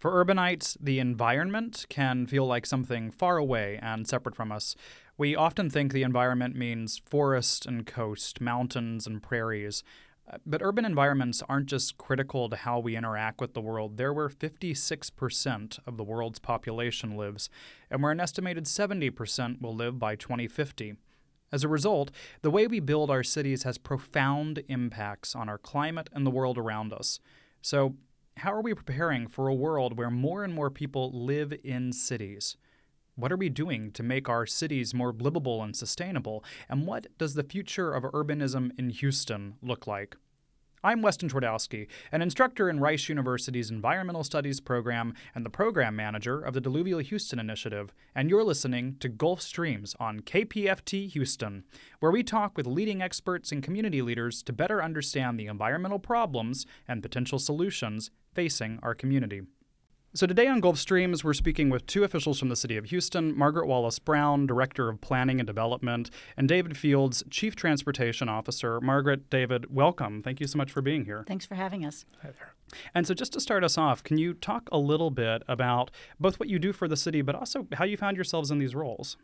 For 0.00 0.24
urbanites, 0.24 0.78
the 0.80 0.98
environment 0.98 1.84
can 1.90 2.26
feel 2.26 2.46
like 2.46 2.64
something 2.64 3.10
far 3.10 3.36
away 3.36 3.78
and 3.82 4.08
separate 4.08 4.34
from 4.34 4.50
us. 4.50 4.74
We 5.18 5.36
often 5.36 5.68
think 5.68 5.92
the 5.92 6.04
environment 6.04 6.56
means 6.56 7.02
forest 7.04 7.66
and 7.66 7.86
coast, 7.86 8.40
mountains 8.40 9.06
and 9.06 9.22
prairies. 9.22 9.84
Uh, 10.26 10.38
but 10.46 10.62
urban 10.62 10.86
environments 10.86 11.42
aren't 11.50 11.66
just 11.66 11.98
critical 11.98 12.48
to 12.48 12.56
how 12.56 12.78
we 12.78 12.96
interact 12.96 13.42
with 13.42 13.52
the 13.52 13.60
world. 13.60 13.98
They're 13.98 14.14
where 14.14 14.30
56% 14.30 15.78
of 15.86 15.98
the 15.98 16.04
world's 16.04 16.38
population 16.38 17.14
lives, 17.14 17.50
and 17.90 18.02
where 18.02 18.12
an 18.12 18.20
estimated 18.20 18.64
70% 18.64 19.60
will 19.60 19.74
live 19.74 19.98
by 19.98 20.16
2050. 20.16 20.94
As 21.52 21.62
a 21.62 21.68
result, 21.68 22.10
the 22.40 22.50
way 22.50 22.66
we 22.66 22.80
build 22.80 23.10
our 23.10 23.22
cities 23.22 23.64
has 23.64 23.76
profound 23.76 24.62
impacts 24.66 25.36
on 25.36 25.50
our 25.50 25.58
climate 25.58 26.08
and 26.14 26.24
the 26.24 26.30
world 26.30 26.56
around 26.56 26.94
us. 26.94 27.20
So, 27.60 27.96
how 28.36 28.52
are 28.52 28.62
we 28.62 28.74
preparing 28.74 29.26
for 29.26 29.48
a 29.48 29.54
world 29.54 29.98
where 29.98 30.10
more 30.10 30.44
and 30.44 30.54
more 30.54 30.70
people 30.70 31.10
live 31.12 31.52
in 31.62 31.92
cities? 31.92 32.56
What 33.14 33.30
are 33.32 33.36
we 33.36 33.50
doing 33.50 33.92
to 33.92 34.02
make 34.02 34.30
our 34.30 34.46
cities 34.46 34.94
more 34.94 35.12
livable 35.12 35.62
and 35.62 35.76
sustainable? 35.76 36.42
And 36.68 36.86
what 36.86 37.06
does 37.18 37.34
the 37.34 37.42
future 37.42 37.92
of 37.92 38.04
urbanism 38.04 38.70
in 38.78 38.88
Houston 38.90 39.56
look 39.60 39.86
like? 39.86 40.16
I'm 40.82 41.02
Weston 41.02 41.28
Twardowski, 41.28 41.88
an 42.10 42.22
instructor 42.22 42.70
in 42.70 42.80
Rice 42.80 43.10
University's 43.10 43.70
Environmental 43.70 44.24
Studies 44.24 44.60
program 44.60 45.12
and 45.34 45.44
the 45.44 45.50
program 45.50 45.94
manager 45.94 46.40
of 46.40 46.54
the 46.54 46.60
Diluvial 46.62 47.00
Houston 47.00 47.38
Initiative, 47.38 47.92
and 48.14 48.30
you're 48.30 48.42
listening 48.42 48.96
to 49.00 49.10
Gulf 49.10 49.42
Streams 49.42 49.94
on 50.00 50.20
KPFT 50.20 51.10
Houston, 51.10 51.64
where 51.98 52.10
we 52.10 52.22
talk 52.22 52.56
with 52.56 52.66
leading 52.66 53.02
experts 53.02 53.52
and 53.52 53.62
community 53.62 54.00
leaders 54.00 54.42
to 54.44 54.54
better 54.54 54.82
understand 54.82 55.38
the 55.38 55.48
environmental 55.48 55.98
problems 55.98 56.64
and 56.88 57.02
potential 57.02 57.38
solutions 57.38 58.10
facing 58.34 58.78
our 58.82 58.94
community. 58.94 59.42
So, 60.12 60.26
today 60.26 60.48
on 60.48 60.58
Gulf 60.58 60.76
Streams, 60.76 61.22
we're 61.22 61.34
speaking 61.34 61.70
with 61.70 61.86
two 61.86 62.02
officials 62.02 62.40
from 62.40 62.48
the 62.48 62.56
City 62.56 62.76
of 62.76 62.86
Houston 62.86 63.36
Margaret 63.36 63.68
Wallace 63.68 64.00
Brown, 64.00 64.44
Director 64.44 64.88
of 64.88 65.00
Planning 65.00 65.38
and 65.38 65.46
Development, 65.46 66.10
and 66.36 66.48
David 66.48 66.76
Fields, 66.76 67.22
Chief 67.30 67.54
Transportation 67.54 68.28
Officer. 68.28 68.80
Margaret, 68.80 69.30
David, 69.30 69.72
welcome. 69.72 70.20
Thank 70.20 70.40
you 70.40 70.48
so 70.48 70.58
much 70.58 70.72
for 70.72 70.82
being 70.82 71.04
here. 71.04 71.22
Thanks 71.28 71.46
for 71.46 71.54
having 71.54 71.84
us. 71.84 72.06
Hi 72.22 72.30
there. 72.30 72.54
And 72.92 73.06
so, 73.06 73.14
just 73.14 73.32
to 73.34 73.40
start 73.40 73.62
us 73.62 73.78
off, 73.78 74.02
can 74.02 74.18
you 74.18 74.34
talk 74.34 74.68
a 74.72 74.78
little 74.78 75.12
bit 75.12 75.44
about 75.46 75.92
both 76.18 76.40
what 76.40 76.48
you 76.48 76.58
do 76.58 76.72
for 76.72 76.88
the 76.88 76.96
city, 76.96 77.22
but 77.22 77.36
also 77.36 77.68
how 77.74 77.84
you 77.84 77.96
found 77.96 78.16
yourselves 78.16 78.50
in 78.50 78.58
these 78.58 78.74
roles? 78.74 79.16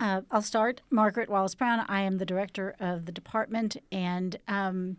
Uh, 0.00 0.22
I'll 0.32 0.42
start. 0.42 0.82
Margaret 0.90 1.30
Wallace 1.30 1.54
Brown. 1.54 1.84
I 1.88 2.00
am 2.00 2.18
the 2.18 2.26
director 2.26 2.74
of 2.80 3.06
the 3.06 3.12
department. 3.12 3.76
And 3.92 4.36
um, 4.48 4.96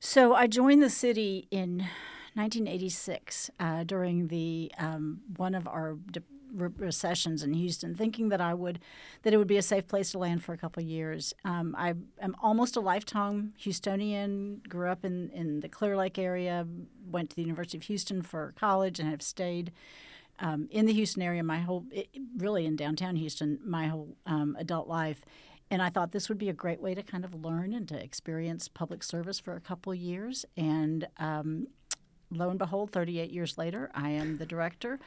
so 0.00 0.34
I 0.34 0.46
joined 0.46 0.82
the 0.82 0.90
city 0.90 1.48
in 1.50 1.86
1986 2.34 3.50
uh, 3.60 3.84
during 3.84 4.28
the 4.28 4.72
um, 4.78 5.20
one 5.36 5.54
of 5.54 5.66
our 5.68 5.96
de- 6.10 6.22
re- 6.54 6.68
recessions 6.76 7.42
in 7.42 7.54
Houston, 7.54 7.94
thinking 7.94 8.28
that 8.30 8.40
I 8.40 8.54
would 8.54 8.80
that 9.22 9.32
it 9.32 9.36
would 9.36 9.48
be 9.48 9.56
a 9.56 9.62
safe 9.62 9.86
place 9.86 10.12
to 10.12 10.18
land 10.18 10.42
for 10.42 10.52
a 10.52 10.58
couple 10.58 10.82
years. 10.82 11.34
Um, 11.44 11.74
I 11.78 11.94
am 12.20 12.34
almost 12.42 12.76
a 12.76 12.80
lifetime 12.80 13.54
Houstonian. 13.60 14.66
Grew 14.68 14.88
up 14.88 15.04
in 15.04 15.30
in 15.30 15.60
the 15.60 15.68
Clear 15.68 15.96
Lake 15.96 16.18
area. 16.18 16.66
Went 17.10 17.30
to 17.30 17.36
the 17.36 17.42
University 17.42 17.78
of 17.78 17.84
Houston 17.84 18.22
for 18.22 18.54
college 18.56 18.98
and 18.98 19.08
have 19.08 19.22
stayed. 19.22 19.72
Um, 20.40 20.66
in 20.72 20.86
the 20.86 20.92
Houston 20.92 21.22
area, 21.22 21.44
my 21.44 21.60
whole, 21.60 21.84
it, 21.92 22.08
really 22.36 22.66
in 22.66 22.74
downtown 22.74 23.14
Houston, 23.14 23.60
my 23.64 23.86
whole 23.86 24.16
um, 24.26 24.56
adult 24.58 24.88
life. 24.88 25.24
And 25.70 25.80
I 25.80 25.90
thought 25.90 26.10
this 26.10 26.28
would 26.28 26.38
be 26.38 26.48
a 26.48 26.52
great 26.52 26.80
way 26.80 26.94
to 26.94 27.04
kind 27.04 27.24
of 27.24 27.34
learn 27.34 27.72
and 27.72 27.88
to 27.88 28.02
experience 28.02 28.66
public 28.66 29.04
service 29.04 29.38
for 29.38 29.54
a 29.54 29.60
couple 29.60 29.94
years. 29.94 30.44
And 30.56 31.06
um, 31.18 31.68
lo 32.36 32.50
and 32.50 32.58
behold, 32.58 32.90
38 32.90 33.30
years 33.30 33.58
later, 33.58 33.90
I 33.94 34.10
am 34.10 34.38
the 34.38 34.46
director. 34.46 34.98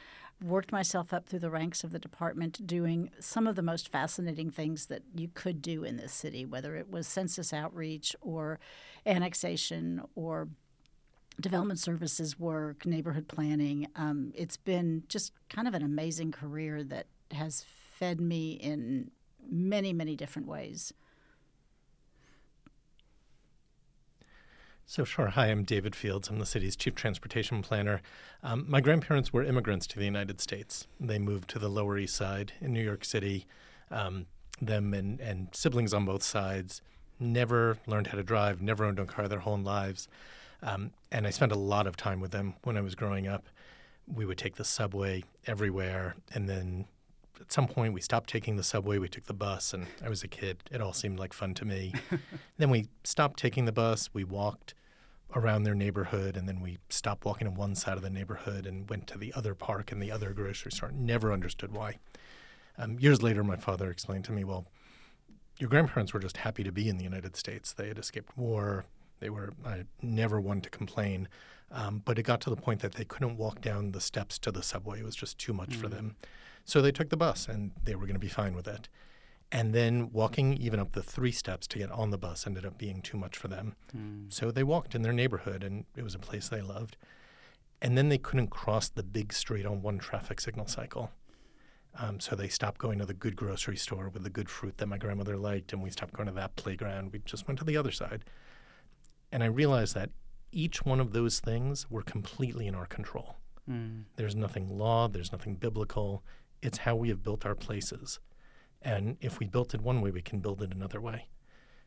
Worked 0.42 0.70
myself 0.70 1.12
up 1.12 1.26
through 1.26 1.40
the 1.40 1.50
ranks 1.50 1.82
of 1.82 1.90
the 1.90 1.98
department 1.98 2.66
doing 2.66 3.10
some 3.18 3.46
of 3.46 3.56
the 3.56 3.62
most 3.62 3.88
fascinating 3.88 4.50
things 4.50 4.86
that 4.86 5.02
you 5.14 5.28
could 5.34 5.60
do 5.60 5.82
in 5.82 5.96
this 5.96 6.12
city, 6.12 6.44
whether 6.44 6.76
it 6.76 6.90
was 6.90 7.08
census 7.08 7.52
outreach 7.52 8.14
or 8.20 8.60
annexation 9.04 10.02
or 10.14 10.48
development 11.40 11.78
services 11.78 12.38
work, 12.38 12.86
neighborhood 12.86 13.28
planning. 13.28 13.88
Um, 13.96 14.32
it's 14.34 14.56
been 14.56 15.04
just 15.08 15.32
kind 15.48 15.68
of 15.68 15.74
an 15.74 15.82
amazing 15.82 16.32
career 16.32 16.82
that 16.84 17.06
has 17.32 17.64
fed 17.98 18.20
me 18.20 18.52
in 18.52 19.10
many, 19.48 19.92
many 19.92 20.16
different 20.16 20.48
ways. 20.48 20.92
So, 24.90 25.04
sure. 25.04 25.26
Hi, 25.26 25.48
I'm 25.48 25.64
David 25.64 25.94
Fields. 25.94 26.28
I'm 26.28 26.38
the 26.38 26.46
city's 26.46 26.74
chief 26.74 26.94
transportation 26.94 27.60
planner. 27.60 28.00
Um, 28.42 28.64
my 28.66 28.80
grandparents 28.80 29.34
were 29.34 29.44
immigrants 29.44 29.86
to 29.88 29.98
the 29.98 30.06
United 30.06 30.40
States. 30.40 30.86
They 30.98 31.18
moved 31.18 31.50
to 31.50 31.58
the 31.58 31.68
Lower 31.68 31.98
East 31.98 32.16
Side 32.16 32.52
in 32.62 32.72
New 32.72 32.82
York 32.82 33.04
City. 33.04 33.44
Um, 33.90 34.24
them 34.62 34.94
and, 34.94 35.20
and 35.20 35.48
siblings 35.52 35.92
on 35.92 36.06
both 36.06 36.22
sides 36.22 36.80
never 37.20 37.76
learned 37.86 38.06
how 38.06 38.16
to 38.16 38.22
drive, 38.22 38.62
never 38.62 38.86
owned 38.86 38.98
a 38.98 39.04
car 39.04 39.28
their 39.28 39.40
whole 39.40 39.58
lives. 39.58 40.08
Um, 40.62 40.92
and 41.12 41.26
I 41.26 41.30
spent 41.30 41.52
a 41.52 41.58
lot 41.58 41.86
of 41.86 41.98
time 41.98 42.18
with 42.18 42.30
them 42.30 42.54
when 42.62 42.78
I 42.78 42.80
was 42.80 42.94
growing 42.94 43.28
up. 43.28 43.44
We 44.06 44.24
would 44.24 44.38
take 44.38 44.56
the 44.56 44.64
subway 44.64 45.22
everywhere, 45.46 46.16
and 46.32 46.48
then 46.48 46.86
at 47.38 47.52
some 47.52 47.68
point 47.68 47.92
we 47.92 48.00
stopped 48.00 48.30
taking 48.30 48.56
the 48.56 48.62
subway 48.62 48.96
we 48.96 49.08
took 49.08 49.26
the 49.26 49.32
bus 49.32 49.72
and 49.72 49.86
i 50.04 50.08
was 50.08 50.24
a 50.24 50.28
kid 50.28 50.56
it 50.72 50.80
all 50.80 50.92
seemed 50.92 51.20
like 51.20 51.32
fun 51.32 51.54
to 51.54 51.64
me 51.64 51.94
then 52.58 52.68
we 52.68 52.88
stopped 53.04 53.38
taking 53.38 53.64
the 53.64 53.70
bus 53.70 54.10
we 54.12 54.24
walked 54.24 54.74
around 55.34 55.62
their 55.62 55.74
neighborhood 55.74 56.36
and 56.36 56.48
then 56.48 56.60
we 56.60 56.78
stopped 56.88 57.24
walking 57.24 57.46
on 57.46 57.54
one 57.54 57.74
side 57.74 57.96
of 57.96 58.02
the 58.02 58.10
neighborhood 58.10 58.66
and 58.66 58.88
went 58.88 59.06
to 59.06 59.18
the 59.18 59.32
other 59.34 59.54
park 59.54 59.92
and 59.92 60.02
the 60.02 60.10
other 60.10 60.32
grocery 60.32 60.72
store. 60.72 60.90
Never 60.92 61.32
understood 61.32 61.72
why. 61.72 61.98
Um, 62.78 62.98
years 62.98 63.22
later 63.22 63.44
my 63.44 63.56
father 63.56 63.90
explained 63.90 64.24
to 64.24 64.32
me 64.32 64.44
well 64.44 64.66
your 65.58 65.68
grandparents 65.68 66.14
were 66.14 66.20
just 66.20 66.38
happy 66.38 66.62
to 66.62 66.72
be 66.72 66.88
in 66.88 66.96
the 66.96 67.04
united 67.04 67.36
states. 67.36 67.72
They 67.72 67.88
had 67.88 67.98
escaped 67.98 68.36
war. 68.38 68.86
They 69.20 69.30
were 69.30 69.52
uh, 69.66 69.78
never 70.00 70.40
one 70.40 70.60
to 70.60 70.70
complain. 70.70 71.28
Um, 71.70 72.00
but 72.04 72.18
it 72.18 72.22
got 72.22 72.40
to 72.42 72.50
the 72.50 72.56
point 72.56 72.80
that 72.80 72.94
they 72.94 73.04
couldn't 73.04 73.36
walk 73.36 73.60
down 73.60 73.92
the 73.92 74.00
steps 74.00 74.38
to 74.38 74.50
the 74.50 74.62
subway. 74.62 75.00
It 75.00 75.04
was 75.04 75.16
just 75.16 75.36
too 75.36 75.52
much 75.52 75.70
mm. 75.70 75.80
for 75.80 75.88
them. 75.88 76.16
So 76.64 76.80
they 76.80 76.92
took 76.92 77.10
the 77.10 77.16
bus 77.16 77.48
and 77.48 77.72
they 77.84 77.94
were 77.94 78.06
going 78.06 78.14
to 78.14 78.20
be 78.20 78.28
fine 78.28 78.54
with 78.54 78.68
it 78.68 78.88
and 79.50 79.74
then 79.74 80.10
walking 80.12 80.54
even 80.54 80.78
up 80.78 80.92
the 80.92 81.02
three 81.02 81.32
steps 81.32 81.66
to 81.68 81.78
get 81.78 81.90
on 81.90 82.10
the 82.10 82.18
bus 82.18 82.46
ended 82.46 82.66
up 82.66 82.76
being 82.76 83.00
too 83.00 83.16
much 83.16 83.36
for 83.36 83.48
them. 83.48 83.74
Mm. 83.96 84.32
So 84.32 84.50
they 84.50 84.62
walked 84.62 84.94
in 84.94 85.02
their 85.02 85.12
neighborhood, 85.12 85.64
and 85.64 85.84
it 85.96 86.02
was 86.02 86.14
a 86.14 86.18
place 86.18 86.48
they 86.48 86.60
loved. 86.60 86.96
And 87.80 87.96
then 87.96 88.08
they 88.08 88.18
couldn't 88.18 88.48
cross 88.48 88.88
the 88.88 89.02
big 89.02 89.32
street 89.32 89.64
on 89.64 89.80
one 89.80 89.98
traffic 89.98 90.40
signal 90.40 90.66
cycle. 90.66 91.10
Um, 91.98 92.20
so 92.20 92.36
they 92.36 92.48
stopped 92.48 92.78
going 92.78 92.98
to 92.98 93.06
the 93.06 93.14
good 93.14 93.36
grocery 93.36 93.76
store 93.76 94.10
with 94.10 94.22
the 94.22 94.30
good 94.30 94.50
fruit 94.50 94.76
that 94.78 94.86
my 94.86 94.98
grandmother 94.98 95.36
liked, 95.36 95.72
and 95.72 95.82
we 95.82 95.90
stopped 95.90 96.12
going 96.12 96.28
to 96.28 96.34
that 96.34 96.56
playground. 96.56 97.12
We 97.12 97.20
just 97.24 97.48
went 97.48 97.58
to 97.60 97.64
the 97.64 97.76
other 97.76 97.90
side. 97.90 98.24
And 99.32 99.42
I 99.42 99.46
realized 99.46 99.94
that 99.94 100.10
each 100.52 100.84
one 100.84 101.00
of 101.00 101.12
those 101.12 101.40
things 101.40 101.90
were 101.90 102.02
completely 102.02 102.66
in 102.66 102.74
our 102.74 102.86
control. 102.86 103.36
Mm. 103.68 104.04
There's 104.16 104.36
nothing 104.36 104.68
law, 104.68 105.08
there's 105.08 105.32
nothing 105.32 105.54
biblical. 105.54 106.22
It's 106.62 106.78
how 106.78 106.96
we 106.96 107.08
have 107.08 107.22
built 107.22 107.46
our 107.46 107.54
places. 107.54 108.20
And 108.82 109.16
if 109.20 109.38
we 109.38 109.46
built 109.46 109.74
it 109.74 109.80
one 109.80 110.00
way, 110.00 110.10
we 110.10 110.22
can 110.22 110.40
build 110.40 110.62
it 110.62 110.72
another 110.72 111.00
way. 111.00 111.26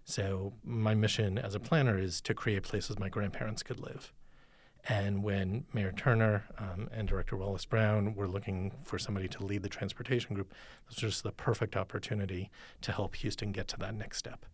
So 0.04 0.54
my 0.64 0.96
mission 0.96 1.38
as 1.38 1.56
a 1.56 1.60
planner 1.60 1.98
is 1.98 2.22
to 2.22 2.34
create 2.34 2.64
places 2.64 3.00
my 3.00 3.10
grandparents 3.10 3.64
could 3.64 3.80
live. 3.80 4.12
And 4.90 5.24
when 5.24 5.66
Mayor 5.74 5.92
Turner 5.92 6.46
um, 6.58 6.90
and 6.92 7.08
Director 7.08 7.38
Wallace 7.38 7.66
Brown 7.66 8.16
were 8.16 8.28
looking 8.28 8.72
for 8.84 8.98
somebody 8.98 9.28
to 9.28 9.46
lead 9.46 9.62
the 9.62 9.70
transportation 9.70 10.34
group, 10.34 10.54
this 10.88 10.96
was 10.96 11.14
just 11.14 11.24
the 11.24 11.32
perfect 11.32 11.78
opportunity 11.78 12.50
to 12.82 12.92
help 12.92 13.16
Houston 13.18 13.52
get 13.52 13.68
to 13.70 13.78
that 13.78 13.94
next 13.94 14.18
step. 14.18 14.46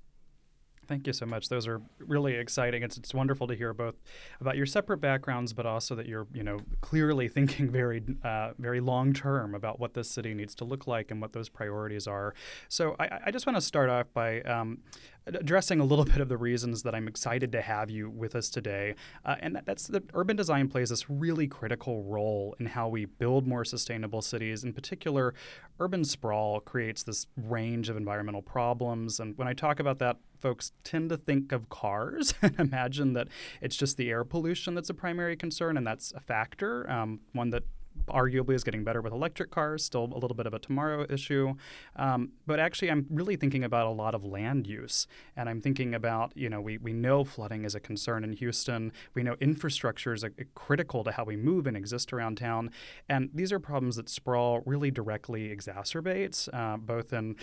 Thank 0.87 1.05
you 1.05 1.13
so 1.13 1.25
much. 1.25 1.49
Those 1.49 1.67
are 1.67 1.81
really 1.99 2.35
exciting. 2.35 2.83
It's, 2.83 2.97
it's 2.97 3.13
wonderful 3.13 3.47
to 3.47 3.55
hear 3.55 3.73
both 3.73 3.95
about 4.39 4.55
your 4.55 4.65
separate 4.65 4.99
backgrounds, 4.99 5.51
but 5.53 5.65
also 5.65 5.95
that 5.95 6.05
you're 6.05 6.27
you 6.33 6.43
know 6.43 6.59
clearly 6.81 7.27
thinking 7.37 7.69
very 7.69 8.03
uh, 8.23 8.51
very 8.57 8.79
long 8.79 9.13
term 9.13 9.53
about 9.53 9.79
what 9.79 9.93
this 9.93 10.09
city 10.09 10.33
needs 10.33 10.55
to 10.55 10.65
look 10.65 10.87
like 10.87 11.11
and 11.11 11.21
what 11.21 11.33
those 11.33 11.49
priorities 11.49 12.07
are. 12.07 12.33
So 12.69 12.95
I, 12.99 13.19
I 13.27 13.31
just 13.31 13.45
want 13.45 13.57
to 13.57 13.61
start 13.61 13.89
off 13.89 14.07
by 14.13 14.41
um, 14.41 14.79
addressing 15.27 15.79
a 15.79 15.83
little 15.83 16.05
bit 16.05 16.21
of 16.21 16.29
the 16.29 16.37
reasons 16.37 16.83
that 16.83 16.95
I'm 16.95 17.07
excited 17.07 17.51
to 17.51 17.61
have 17.61 17.89
you 17.89 18.09
with 18.09 18.35
us 18.35 18.49
today. 18.49 18.95
Uh, 19.25 19.35
and 19.39 19.55
that, 19.55 19.65
that's 19.65 19.87
that 19.87 20.03
urban 20.13 20.35
design 20.35 20.67
plays 20.67 20.89
this 20.89 21.09
really 21.09 21.47
critical 21.47 22.03
role 22.03 22.55
in 22.59 22.65
how 22.67 22.87
we 22.87 23.05
build 23.05 23.45
more 23.45 23.65
sustainable 23.65 24.21
cities. 24.21 24.63
In 24.63 24.73
particular, 24.73 25.33
urban 25.79 26.03
sprawl 26.03 26.59
creates 26.59 27.03
this 27.03 27.27
range 27.35 27.89
of 27.89 27.97
environmental 27.97 28.41
problems. 28.41 29.19
And 29.19 29.37
when 29.37 29.47
I 29.47 29.53
talk 29.53 29.79
about 29.79 29.99
that, 29.99 30.17
folks 30.39 30.71
tend 30.83 31.09
to 31.09 31.17
think 31.17 31.51
of 31.51 31.69
cars 31.69 32.33
and 32.41 32.59
imagine 32.59 33.13
that 33.13 33.27
it's 33.61 33.75
just 33.75 33.97
the 33.97 34.09
air 34.09 34.23
pollution 34.23 34.75
that's 34.75 34.89
a 34.89 34.93
primary 34.93 35.35
concern, 35.35 35.77
and 35.77 35.85
that's 35.85 36.11
a 36.13 36.19
factor, 36.19 36.89
um, 36.89 37.19
one 37.33 37.49
that 37.51 37.63
arguably 38.07 38.53
is 38.53 38.63
getting 38.63 38.83
better 38.83 39.01
with 39.01 39.13
electric 39.13 39.51
cars, 39.51 39.83
still 39.83 40.05
a 40.05 40.17
little 40.17 40.35
bit 40.35 40.45
of 40.45 40.53
a 40.53 40.59
tomorrow 40.59 41.05
issue. 41.09 41.55
Um, 41.95 42.31
but 42.45 42.59
actually, 42.59 42.91
I'm 42.91 43.05
really 43.09 43.35
thinking 43.35 43.63
about 43.63 43.87
a 43.87 43.91
lot 43.91 44.15
of 44.15 44.23
land 44.23 44.67
use. 44.67 45.07
And 45.35 45.49
I'm 45.49 45.61
thinking 45.61 45.95
about, 45.95 46.31
you 46.35 46.49
know, 46.49 46.61
we, 46.61 46.77
we 46.77 46.93
know 46.93 47.23
flooding 47.23 47.65
is 47.65 47.75
a 47.75 47.79
concern 47.79 48.23
in 48.23 48.33
Houston. 48.33 48.91
We 49.13 49.23
know 49.23 49.35
infrastructure 49.39 50.13
is 50.13 50.23
a, 50.23 50.27
a 50.37 50.45
critical 50.55 51.03
to 51.03 51.11
how 51.11 51.23
we 51.23 51.35
move 51.35 51.67
and 51.67 51.75
exist 51.75 52.13
around 52.13 52.37
town. 52.37 52.71
And 53.09 53.29
these 53.33 53.51
are 53.51 53.59
problems 53.59 53.95
that 53.95 54.09
sprawl 54.09 54.61
really 54.65 54.91
directly 54.91 55.55
exacerbates, 55.55 56.49
uh, 56.53 56.77
both 56.77 57.13
in 57.13 57.35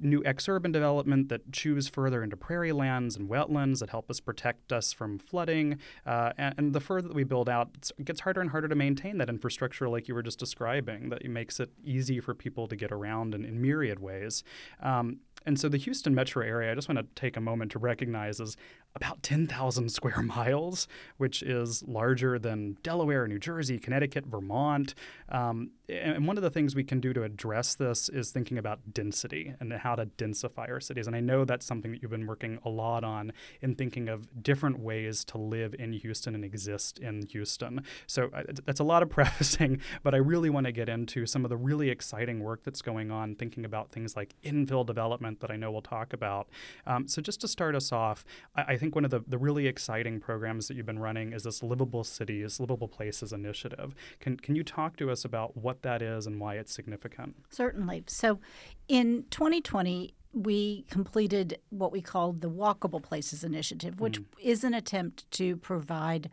new 0.00 0.22
exurban 0.22 0.72
development 0.72 1.28
that 1.28 1.52
chews 1.52 1.88
further 1.88 2.22
into 2.22 2.36
prairie 2.36 2.72
lands 2.72 3.16
and 3.16 3.28
wetlands 3.28 3.80
that 3.80 3.90
help 3.90 4.10
us 4.10 4.20
protect 4.20 4.72
us 4.72 4.92
from 4.92 5.18
flooding. 5.18 5.78
Uh, 6.06 6.32
and, 6.38 6.54
and, 6.58 6.70
the 6.70 6.80
further 6.80 7.08
that 7.08 7.14
we 7.14 7.24
build 7.24 7.48
out, 7.48 7.90
it 7.98 8.04
gets 8.04 8.20
harder 8.20 8.40
and 8.40 8.50
harder 8.50 8.68
to 8.68 8.74
maintain 8.74 9.18
that 9.18 9.28
infrastructure, 9.28 9.88
like 10.00 10.08
you 10.08 10.14
were 10.14 10.22
just 10.22 10.38
describing, 10.38 11.10
that 11.10 11.22
makes 11.28 11.60
it 11.60 11.70
easy 11.84 12.20
for 12.20 12.34
people 12.34 12.66
to 12.66 12.74
get 12.74 12.90
around 12.90 13.34
in, 13.34 13.44
in 13.44 13.60
myriad 13.60 14.00
ways. 14.00 14.42
Um, 14.82 15.18
and 15.44 15.60
so 15.60 15.68
the 15.68 15.76
Houston 15.76 16.14
metro 16.14 16.42
area, 16.42 16.72
I 16.72 16.74
just 16.74 16.88
want 16.88 16.98
to 16.98 17.20
take 17.20 17.36
a 17.36 17.40
moment 17.40 17.72
to 17.72 17.78
recognize 17.78 18.40
is 18.40 18.56
about 18.94 19.22
10,000 19.22 19.88
square 19.90 20.22
miles, 20.22 20.88
which 21.16 21.42
is 21.42 21.82
larger 21.84 22.38
than 22.38 22.76
Delaware, 22.82 23.26
New 23.26 23.38
Jersey, 23.38 23.78
Connecticut, 23.78 24.26
Vermont. 24.26 24.94
Um, 25.28 25.70
and 25.88 26.26
one 26.26 26.36
of 26.36 26.42
the 26.42 26.50
things 26.50 26.74
we 26.74 26.84
can 26.84 27.00
do 27.00 27.12
to 27.12 27.22
address 27.22 27.74
this 27.74 28.08
is 28.08 28.30
thinking 28.30 28.58
about 28.58 28.92
density 28.92 29.54
and 29.60 29.72
how 29.72 29.94
to 29.94 30.06
densify 30.06 30.68
our 30.68 30.80
cities. 30.80 31.06
And 31.06 31.16
I 31.16 31.20
know 31.20 31.44
that's 31.44 31.66
something 31.66 31.90
that 31.92 32.02
you've 32.02 32.10
been 32.10 32.26
working 32.26 32.58
a 32.64 32.68
lot 32.68 33.04
on 33.04 33.32
in 33.60 33.74
thinking 33.74 34.08
of 34.08 34.42
different 34.42 34.78
ways 34.78 35.24
to 35.26 35.38
live 35.38 35.74
in 35.78 35.92
Houston 35.92 36.34
and 36.34 36.44
exist 36.44 36.98
in 36.98 37.26
Houston. 37.26 37.84
So 38.06 38.30
that's 38.64 38.80
a 38.80 38.84
lot 38.84 39.02
of 39.02 39.10
prefacing, 39.10 39.80
but 40.02 40.14
I 40.14 40.18
really 40.18 40.50
want 40.50 40.66
to 40.66 40.72
get 40.72 40.88
into 40.88 41.26
some 41.26 41.44
of 41.44 41.48
the 41.48 41.56
really 41.56 41.90
exciting 41.90 42.40
work 42.40 42.62
that's 42.64 42.82
going 42.82 43.10
on, 43.10 43.34
thinking 43.34 43.64
about 43.64 43.90
things 43.90 44.16
like 44.16 44.34
infill 44.44 44.86
development 44.86 45.40
that 45.40 45.50
I 45.50 45.56
know 45.56 45.70
we'll 45.70 45.82
talk 45.82 46.12
about. 46.12 46.48
Um, 46.86 47.08
so 47.08 47.20
just 47.20 47.40
to 47.40 47.48
start 47.48 47.74
us 47.74 47.92
off, 47.92 48.24
I, 48.56 48.62
I 48.68 48.76
think 48.80 48.94
one 48.94 49.04
of 49.04 49.10
the, 49.10 49.20
the 49.26 49.38
really 49.38 49.66
exciting 49.66 50.18
programs 50.20 50.66
that 50.68 50.76
you've 50.76 50.86
been 50.86 50.98
running 50.98 51.32
is 51.32 51.44
this 51.44 51.62
Livable 51.62 52.02
Cities, 52.02 52.58
Livable 52.58 52.88
Places 52.88 53.32
initiative. 53.32 53.94
Can, 54.18 54.36
can 54.36 54.56
you 54.56 54.64
talk 54.64 54.96
to 54.96 55.10
us 55.10 55.24
about 55.24 55.56
what 55.56 55.82
that 55.82 56.02
is 56.02 56.26
and 56.26 56.40
why 56.40 56.56
it's 56.56 56.72
significant? 56.72 57.36
Certainly. 57.50 58.04
So 58.08 58.40
in 58.88 59.24
2020, 59.30 60.14
we 60.32 60.84
completed 60.90 61.58
what 61.70 61.92
we 61.92 62.00
called 62.00 62.40
the 62.40 62.50
Walkable 62.50 63.02
Places 63.02 63.44
Initiative, 63.44 64.00
which 64.00 64.20
mm. 64.20 64.24
is 64.40 64.64
an 64.64 64.74
attempt 64.74 65.30
to 65.32 65.56
provide 65.56 66.30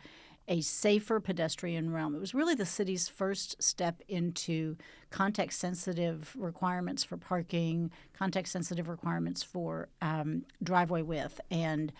a 0.48 0.62
safer 0.62 1.20
pedestrian 1.20 1.92
realm. 1.92 2.16
It 2.16 2.20
was 2.20 2.34
really 2.34 2.56
the 2.56 2.66
city's 2.66 3.10
first 3.10 3.62
step 3.62 4.02
into 4.08 4.78
context 5.10 5.60
sensitive 5.60 6.34
requirements 6.38 7.04
for 7.04 7.18
parking, 7.18 7.92
context 8.14 8.54
sensitive 8.54 8.88
requirements 8.88 9.44
for 9.44 9.90
um, 10.02 10.46
driveway 10.64 11.02
width, 11.02 11.42
and 11.52 11.92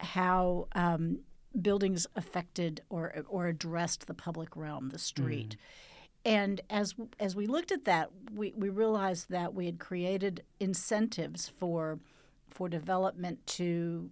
how 0.00 0.68
um, 0.72 1.20
buildings 1.60 2.06
affected 2.16 2.82
or 2.90 3.14
or 3.28 3.46
addressed 3.48 4.06
the 4.06 4.14
public 4.14 4.56
realm, 4.56 4.90
the 4.90 4.98
street. 4.98 5.50
Mm. 5.50 5.58
And 6.26 6.60
as 6.70 6.94
as 7.20 7.36
we 7.36 7.46
looked 7.46 7.70
at 7.70 7.84
that, 7.84 8.10
we, 8.32 8.52
we 8.56 8.70
realized 8.70 9.28
that 9.30 9.54
we 9.54 9.66
had 9.66 9.78
created 9.78 10.42
incentives 10.58 11.52
for 11.58 11.98
for 12.50 12.68
development 12.68 13.46
to 13.46 14.10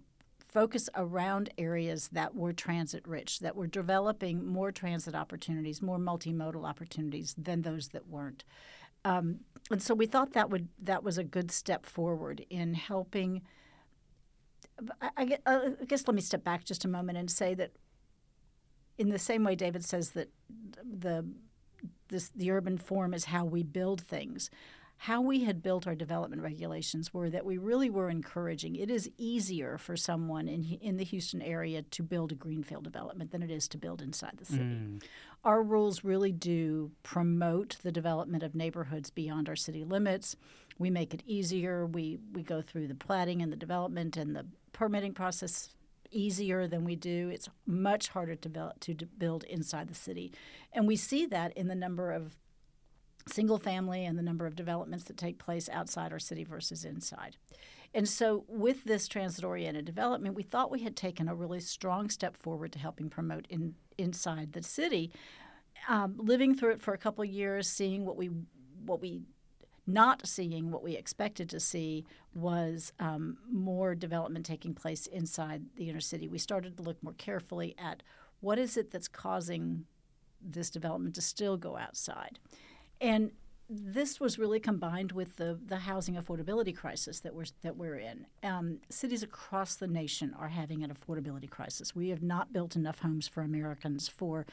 focus 0.53 0.87
around 0.95 1.49
areas 1.57 2.09
that 2.09 2.35
were 2.35 2.53
transit 2.53 3.07
rich, 3.07 3.39
that 3.39 3.55
were 3.55 3.65
developing 3.65 4.45
more 4.45 4.71
transit 4.71 5.15
opportunities, 5.15 5.81
more 5.81 5.97
multimodal 5.97 6.63
opportunities 6.63 7.33
than 7.35 7.63
those 7.63 7.87
that 7.87 8.07
weren't. 8.07 8.43
Um, 9.03 9.39
and 9.71 9.81
so 9.81 9.95
we 9.95 10.05
thought 10.05 10.33
that 10.33 10.51
would 10.51 10.67
that 10.81 11.03
was 11.03 11.17
a 11.17 11.23
good 11.23 11.49
step 11.49 11.85
forward 11.85 12.45
in 12.49 12.75
helping 12.75 13.41
I, 15.01 15.37
uh, 15.45 15.69
I, 15.81 15.85
guess 15.85 16.07
let 16.07 16.15
me 16.15 16.21
step 16.21 16.43
back 16.43 16.63
just 16.65 16.85
a 16.85 16.87
moment 16.87 17.17
and 17.17 17.29
say 17.29 17.53
that 17.55 17.71
in 18.97 19.09
the 19.09 19.19
same 19.19 19.43
way 19.43 19.55
David 19.55 19.85
says 19.85 20.11
that 20.11 20.29
the 20.83 21.25
this, 22.09 22.29
the 22.35 22.51
urban 22.51 22.77
form 22.77 23.13
is 23.13 23.25
how 23.25 23.45
we 23.45 23.63
build 23.63 24.01
things. 24.01 24.49
How 24.97 25.21
we 25.21 25.43
had 25.43 25.61
built 25.61 25.85
our 25.85 25.95
development 25.95 26.41
regulations 26.41 27.13
were 27.13 27.29
that 27.29 27.45
we 27.45 27.57
really 27.57 27.89
were 27.89 28.09
encouraging. 28.09 28.75
It 28.77 28.89
is 28.89 29.09
easier 29.17 29.77
for 29.77 29.97
someone 29.97 30.47
in 30.47 30.63
in 30.81 30.97
the 30.97 31.03
Houston 31.03 31.41
area 31.41 31.81
to 31.81 32.03
build 32.03 32.31
a 32.31 32.35
greenfield 32.35 32.85
development 32.85 33.31
than 33.31 33.43
it 33.43 33.51
is 33.51 33.67
to 33.69 33.77
build 33.77 34.01
inside 34.01 34.37
the 34.37 34.45
city. 34.45 34.63
Mm. 34.63 35.03
Our 35.43 35.61
rules 35.61 36.05
really 36.05 36.31
do 36.31 36.91
promote 37.03 37.77
the 37.83 37.91
development 37.91 38.43
of 38.43 38.55
neighborhoods 38.55 39.09
beyond 39.09 39.49
our 39.49 39.57
city 39.57 39.83
limits. 39.83 40.37
We 40.79 40.89
make 40.89 41.13
it 41.13 41.23
easier. 41.25 41.85
We 41.85 42.19
we 42.31 42.43
go 42.43 42.61
through 42.61 42.87
the 42.87 42.95
planning 42.95 43.41
and 43.41 43.51
the 43.51 43.57
development 43.57 44.15
and 44.15 44.35
the 44.35 44.45
permitting 44.71 45.13
process 45.13 45.69
easier 46.13 46.67
than 46.67 46.85
we 46.85 46.95
do. 46.95 47.29
It's 47.29 47.49
much 47.65 48.09
harder 48.09 48.35
to 48.35 48.49
build, 48.49 48.73
to 48.81 48.93
build 49.17 49.43
inside 49.45 49.87
the 49.87 49.95
city. 49.95 50.31
And 50.71 50.87
we 50.87 50.95
see 50.95 51.25
that 51.27 51.55
in 51.57 51.67
the 51.67 51.75
number 51.75 52.11
of 52.11 52.37
single 53.27 53.57
family 53.57 54.05
and 54.05 54.17
the 54.17 54.23
number 54.23 54.45
of 54.45 54.55
developments 54.55 55.05
that 55.05 55.17
take 55.17 55.37
place 55.37 55.69
outside 55.69 56.11
our 56.11 56.19
city 56.19 56.43
versus 56.43 56.85
inside. 56.85 57.37
And 57.93 58.09
so, 58.09 58.43
with 58.47 58.85
this 58.85 59.07
transit 59.07 59.45
oriented 59.45 59.85
development, 59.85 60.35
we 60.35 60.43
thought 60.43 60.71
we 60.71 60.81
had 60.81 60.95
taken 60.95 61.27
a 61.27 61.35
really 61.35 61.59
strong 61.59 62.09
step 62.09 62.35
forward 62.35 62.71
to 62.73 62.79
helping 62.79 63.09
promote 63.09 63.45
in, 63.49 63.75
inside 63.97 64.53
the 64.53 64.63
city. 64.63 65.11
Um, 65.87 66.15
living 66.17 66.55
through 66.55 66.71
it 66.71 66.81
for 66.81 66.93
a 66.93 66.97
couple 66.97 67.23
years, 67.23 67.67
seeing 67.67 68.05
what 68.05 68.17
we 68.17 68.31
what 68.85 69.01
we 69.01 69.21
not 69.85 70.25
seeing 70.25 70.71
what 70.71 70.83
we 70.83 70.95
expected 70.95 71.49
to 71.49 71.59
see 71.59 72.05
was 72.33 72.93
um, 72.99 73.37
more 73.51 73.95
development 73.95 74.45
taking 74.45 74.73
place 74.73 75.07
inside 75.07 75.63
the 75.75 75.89
inner 75.89 75.99
city. 75.99 76.27
We 76.27 76.37
started 76.37 76.77
to 76.77 76.83
look 76.83 77.01
more 77.03 77.13
carefully 77.13 77.75
at 77.77 78.01
what 78.39 78.57
is 78.57 78.77
it 78.77 78.91
that's 78.91 79.07
causing 79.07 79.85
this 80.41 80.69
development 80.69 81.15
to 81.15 81.21
still 81.21 81.57
go 81.57 81.77
outside. 81.77 82.39
And 83.03 83.31
this 83.69 84.19
was 84.19 84.39
really 84.39 84.61
combined 84.61 85.11
with 85.11 85.35
the, 85.35 85.59
the 85.65 85.79
housing 85.79 86.15
affordability 86.15 86.75
crisis 86.75 87.19
that 87.19 87.35
we're 87.35 87.45
that 87.61 87.75
we're 87.75 87.97
in. 87.97 88.25
Um, 88.41 88.79
cities 88.89 89.23
across 89.23 89.75
the 89.75 89.87
nation 89.87 90.33
are 90.39 90.47
having 90.47 90.83
an 90.83 90.93
affordability 90.93 91.49
crisis. 91.49 91.93
We 91.93 92.09
have 92.09 92.23
not 92.23 92.53
built 92.53 92.77
enough 92.77 92.99
homes 92.99 93.27
for 93.27 93.41
Americans 93.41 94.07
for 94.07 94.45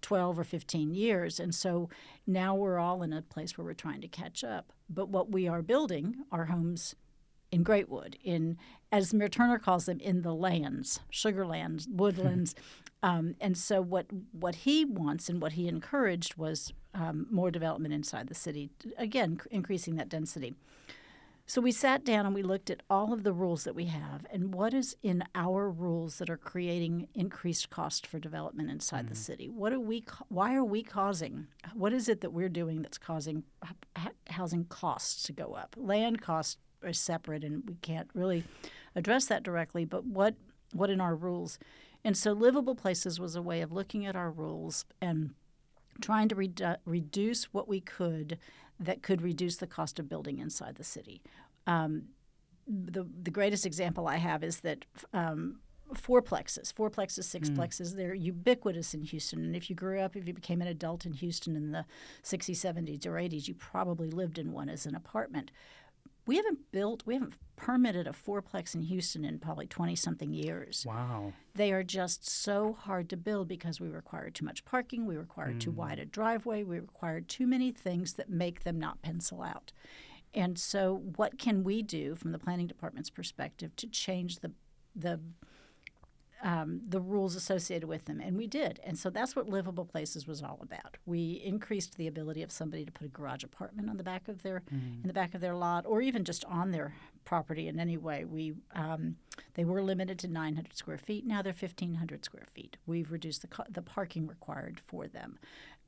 12 0.00 0.38
or 0.38 0.44
15 0.44 0.94
years. 0.94 1.40
And 1.40 1.54
so 1.54 1.88
now 2.26 2.54
we're 2.54 2.78
all 2.78 3.02
in 3.02 3.12
a 3.12 3.22
place 3.22 3.58
where 3.58 3.64
we're 3.64 3.74
trying 3.74 4.00
to 4.02 4.08
catch 4.08 4.44
up. 4.44 4.72
But 4.88 5.08
what 5.08 5.30
we 5.30 5.48
are 5.48 5.62
building 5.62 6.16
are 6.30 6.46
homes 6.46 6.94
in 7.50 7.64
Greatwood, 7.64 8.14
in 8.22 8.58
as 8.92 9.12
Mayor 9.12 9.28
Turner 9.28 9.58
calls 9.58 9.86
them, 9.86 9.98
in 9.98 10.22
the 10.22 10.34
lands, 10.34 11.00
sugarlands, 11.12 11.88
woodlands. 11.88 12.54
um, 13.02 13.34
and 13.40 13.58
so 13.58 13.80
what 13.80 14.06
what 14.32 14.54
he 14.56 14.84
wants 14.84 15.28
and 15.28 15.42
what 15.42 15.52
he 15.52 15.66
encouraged 15.66 16.36
was 16.36 16.72
um, 16.94 17.26
more 17.30 17.50
development 17.50 17.94
inside 17.94 18.28
the 18.28 18.34
city, 18.34 18.70
again 18.98 19.40
increasing 19.50 19.96
that 19.96 20.08
density. 20.08 20.54
So 21.46 21.60
we 21.60 21.72
sat 21.72 22.04
down 22.04 22.24
and 22.24 22.34
we 22.34 22.42
looked 22.42 22.70
at 22.70 22.82
all 22.88 23.12
of 23.12 23.24
the 23.24 23.32
rules 23.32 23.64
that 23.64 23.74
we 23.74 23.86
have 23.86 24.24
and 24.32 24.54
what 24.54 24.72
is 24.72 24.96
in 25.02 25.24
our 25.34 25.68
rules 25.68 26.18
that 26.18 26.30
are 26.30 26.36
creating 26.36 27.08
increased 27.14 27.68
cost 27.68 28.06
for 28.06 28.18
development 28.18 28.70
inside 28.70 29.00
mm-hmm. 29.00 29.08
the 29.08 29.16
city. 29.16 29.48
What 29.48 29.72
are 29.72 29.80
we? 29.80 30.04
Why 30.28 30.54
are 30.54 30.64
we 30.64 30.82
causing? 30.82 31.48
What 31.74 31.92
is 31.92 32.08
it 32.08 32.20
that 32.20 32.32
we're 32.32 32.48
doing 32.48 32.82
that's 32.82 32.98
causing 32.98 33.42
housing 34.28 34.64
costs 34.66 35.24
to 35.24 35.32
go 35.32 35.54
up? 35.54 35.74
Land 35.76 36.22
costs 36.22 36.58
are 36.82 36.92
separate, 36.92 37.44
and 37.44 37.64
we 37.68 37.74
can't 37.82 38.08
really 38.14 38.44
address 38.94 39.26
that 39.26 39.42
directly. 39.42 39.84
But 39.84 40.04
what 40.04 40.36
what 40.72 40.90
in 40.90 41.00
our 41.00 41.14
rules? 41.14 41.58
And 42.04 42.16
so, 42.16 42.32
livable 42.32 42.74
places 42.74 43.20
was 43.20 43.36
a 43.36 43.42
way 43.42 43.60
of 43.60 43.72
looking 43.72 44.06
at 44.06 44.16
our 44.16 44.30
rules 44.30 44.84
and 45.00 45.34
trying 46.00 46.28
to 46.28 46.34
redu- 46.34 46.78
reduce 46.84 47.44
what 47.52 47.68
we 47.68 47.80
could 47.80 48.38
that 48.80 49.02
could 49.02 49.22
reduce 49.22 49.56
the 49.56 49.66
cost 49.66 49.98
of 49.98 50.08
building 50.08 50.38
inside 50.38 50.76
the 50.76 50.84
city. 50.84 51.22
Um, 51.66 52.04
the 52.66 53.06
the 53.22 53.30
greatest 53.30 53.66
example 53.66 54.06
I 54.06 54.16
have 54.16 54.42
is 54.42 54.60
that 54.60 54.84
um, 55.12 55.60
fourplexes, 55.94 56.72
fourplexes, 56.72 57.24
sixplexes, 57.24 57.92
mm. 57.92 57.96
they're 57.96 58.14
ubiquitous 58.14 58.94
in 58.94 59.02
Houston. 59.02 59.44
And 59.44 59.56
if 59.56 59.68
you 59.68 59.76
grew 59.76 60.00
up, 60.00 60.16
if 60.16 60.26
you 60.26 60.34
became 60.34 60.60
an 60.60 60.68
adult 60.68 61.04
in 61.04 61.12
Houston 61.12 61.56
in 61.56 61.72
the 61.72 61.84
60s, 62.22 62.56
70s, 62.56 63.06
or 63.06 63.12
80s, 63.12 63.48
you 63.48 63.54
probably 63.54 64.10
lived 64.10 64.38
in 64.38 64.52
one 64.52 64.68
as 64.68 64.86
an 64.86 64.94
apartment. 64.94 65.50
We 66.26 66.36
haven't 66.36 66.70
built, 66.70 67.02
we 67.04 67.14
haven't 67.14 67.34
permitted 67.56 68.06
a 68.06 68.12
fourplex 68.12 68.74
in 68.74 68.82
Houston 68.82 69.24
in 69.24 69.38
probably 69.38 69.66
20 69.66 69.96
something 69.96 70.32
years. 70.32 70.84
Wow. 70.86 71.32
They 71.54 71.72
are 71.72 71.82
just 71.82 72.28
so 72.28 72.72
hard 72.72 73.08
to 73.10 73.16
build 73.16 73.48
because 73.48 73.80
we 73.80 73.88
require 73.88 74.30
too 74.30 74.44
much 74.44 74.64
parking, 74.64 75.06
we 75.06 75.16
require 75.16 75.52
mm. 75.52 75.60
too 75.60 75.70
wide 75.70 75.98
a 75.98 76.04
driveway, 76.04 76.62
we 76.62 76.80
require 76.80 77.20
too 77.20 77.46
many 77.46 77.70
things 77.70 78.14
that 78.14 78.30
make 78.30 78.64
them 78.64 78.78
not 78.78 79.02
pencil 79.02 79.42
out. 79.42 79.72
And 80.34 80.58
so, 80.58 81.02
what 81.16 81.38
can 81.38 81.62
we 81.62 81.82
do 81.82 82.14
from 82.14 82.32
the 82.32 82.38
planning 82.38 82.66
department's 82.66 83.10
perspective 83.10 83.76
to 83.76 83.86
change 83.86 84.38
the 84.40 84.52
the 84.94 85.20
um, 86.42 86.80
the 86.88 87.00
rules 87.00 87.36
associated 87.36 87.88
with 87.88 88.06
them, 88.06 88.20
and 88.20 88.36
we 88.36 88.48
did. 88.48 88.80
And 88.84 88.98
so 88.98 89.10
that's 89.10 89.36
what 89.36 89.48
livable 89.48 89.84
places 89.84 90.26
was 90.26 90.42
all 90.42 90.58
about. 90.60 90.96
We 91.06 91.40
increased 91.44 91.96
the 91.96 92.08
ability 92.08 92.42
of 92.42 92.50
somebody 92.50 92.84
to 92.84 92.90
put 92.90 93.06
a 93.06 93.10
garage 93.10 93.44
apartment 93.44 93.88
on 93.88 93.96
the 93.96 94.02
back 94.02 94.26
of 94.26 94.42
their 94.42 94.62
mm. 94.72 95.02
in 95.02 95.06
the 95.06 95.12
back 95.12 95.34
of 95.34 95.40
their 95.40 95.54
lot, 95.54 95.86
or 95.86 96.02
even 96.02 96.24
just 96.24 96.44
on 96.46 96.72
their 96.72 96.94
property 97.24 97.68
in 97.68 97.78
any 97.78 97.96
way. 97.96 98.24
We 98.24 98.54
um, 98.74 99.16
they 99.54 99.64
were 99.64 99.82
limited 99.82 100.18
to 100.20 100.28
900 100.28 100.76
square 100.76 100.98
feet. 100.98 101.24
Now 101.24 101.42
they're 101.42 101.52
1,500 101.52 102.24
square 102.24 102.46
feet. 102.52 102.76
We've 102.86 103.12
reduced 103.12 103.42
the 103.42 103.64
the 103.70 103.82
parking 103.82 104.26
required 104.26 104.80
for 104.86 105.06
them. 105.06 105.38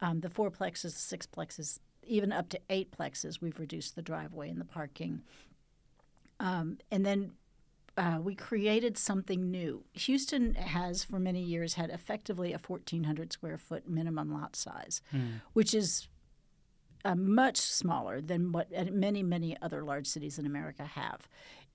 Um, 0.01 0.21
the 0.21 0.29
fourplexes, 0.29 0.83
the 0.83 1.17
sixplexes, 1.17 1.81
even 2.07 2.31
up 2.33 2.49
to 2.51 2.61
eight 2.71 2.93
plexes, 2.97 3.41
we've 3.41 3.59
reduced 3.59 3.97
the 3.97 4.03
driveway 4.03 4.51
and 4.51 4.61
the 4.61 4.65
parking. 4.65 5.23
Um, 6.39 6.79
and 6.91 7.05
then 7.07 7.33
uh, 7.97 8.19
we 8.21 8.35
created 8.35 8.99
something 8.99 9.51
new. 9.51 9.85
Houston 9.93 10.55
has, 10.55 11.05
for 11.05 11.19
many 11.19 11.41
years, 11.41 11.75
had 11.75 11.91
effectively 11.91 12.53
a 12.53 12.59
1,400 12.59 13.33
square 13.33 13.59
foot 13.59 13.89
minimum 13.89 14.33
lot 14.33 14.57
size, 14.57 15.01
mm. 15.15 15.41
which 15.53 15.75
is 15.75 16.09
uh, 17.05 17.15
much 17.15 17.59
smaller 17.59 18.21
than 18.21 18.51
what 18.53 18.71
many, 18.93 19.23
many 19.23 19.57
other 19.63 19.85
large 19.85 20.07
cities 20.07 20.39
in 20.39 20.47
America 20.47 20.85
have. 20.85 21.29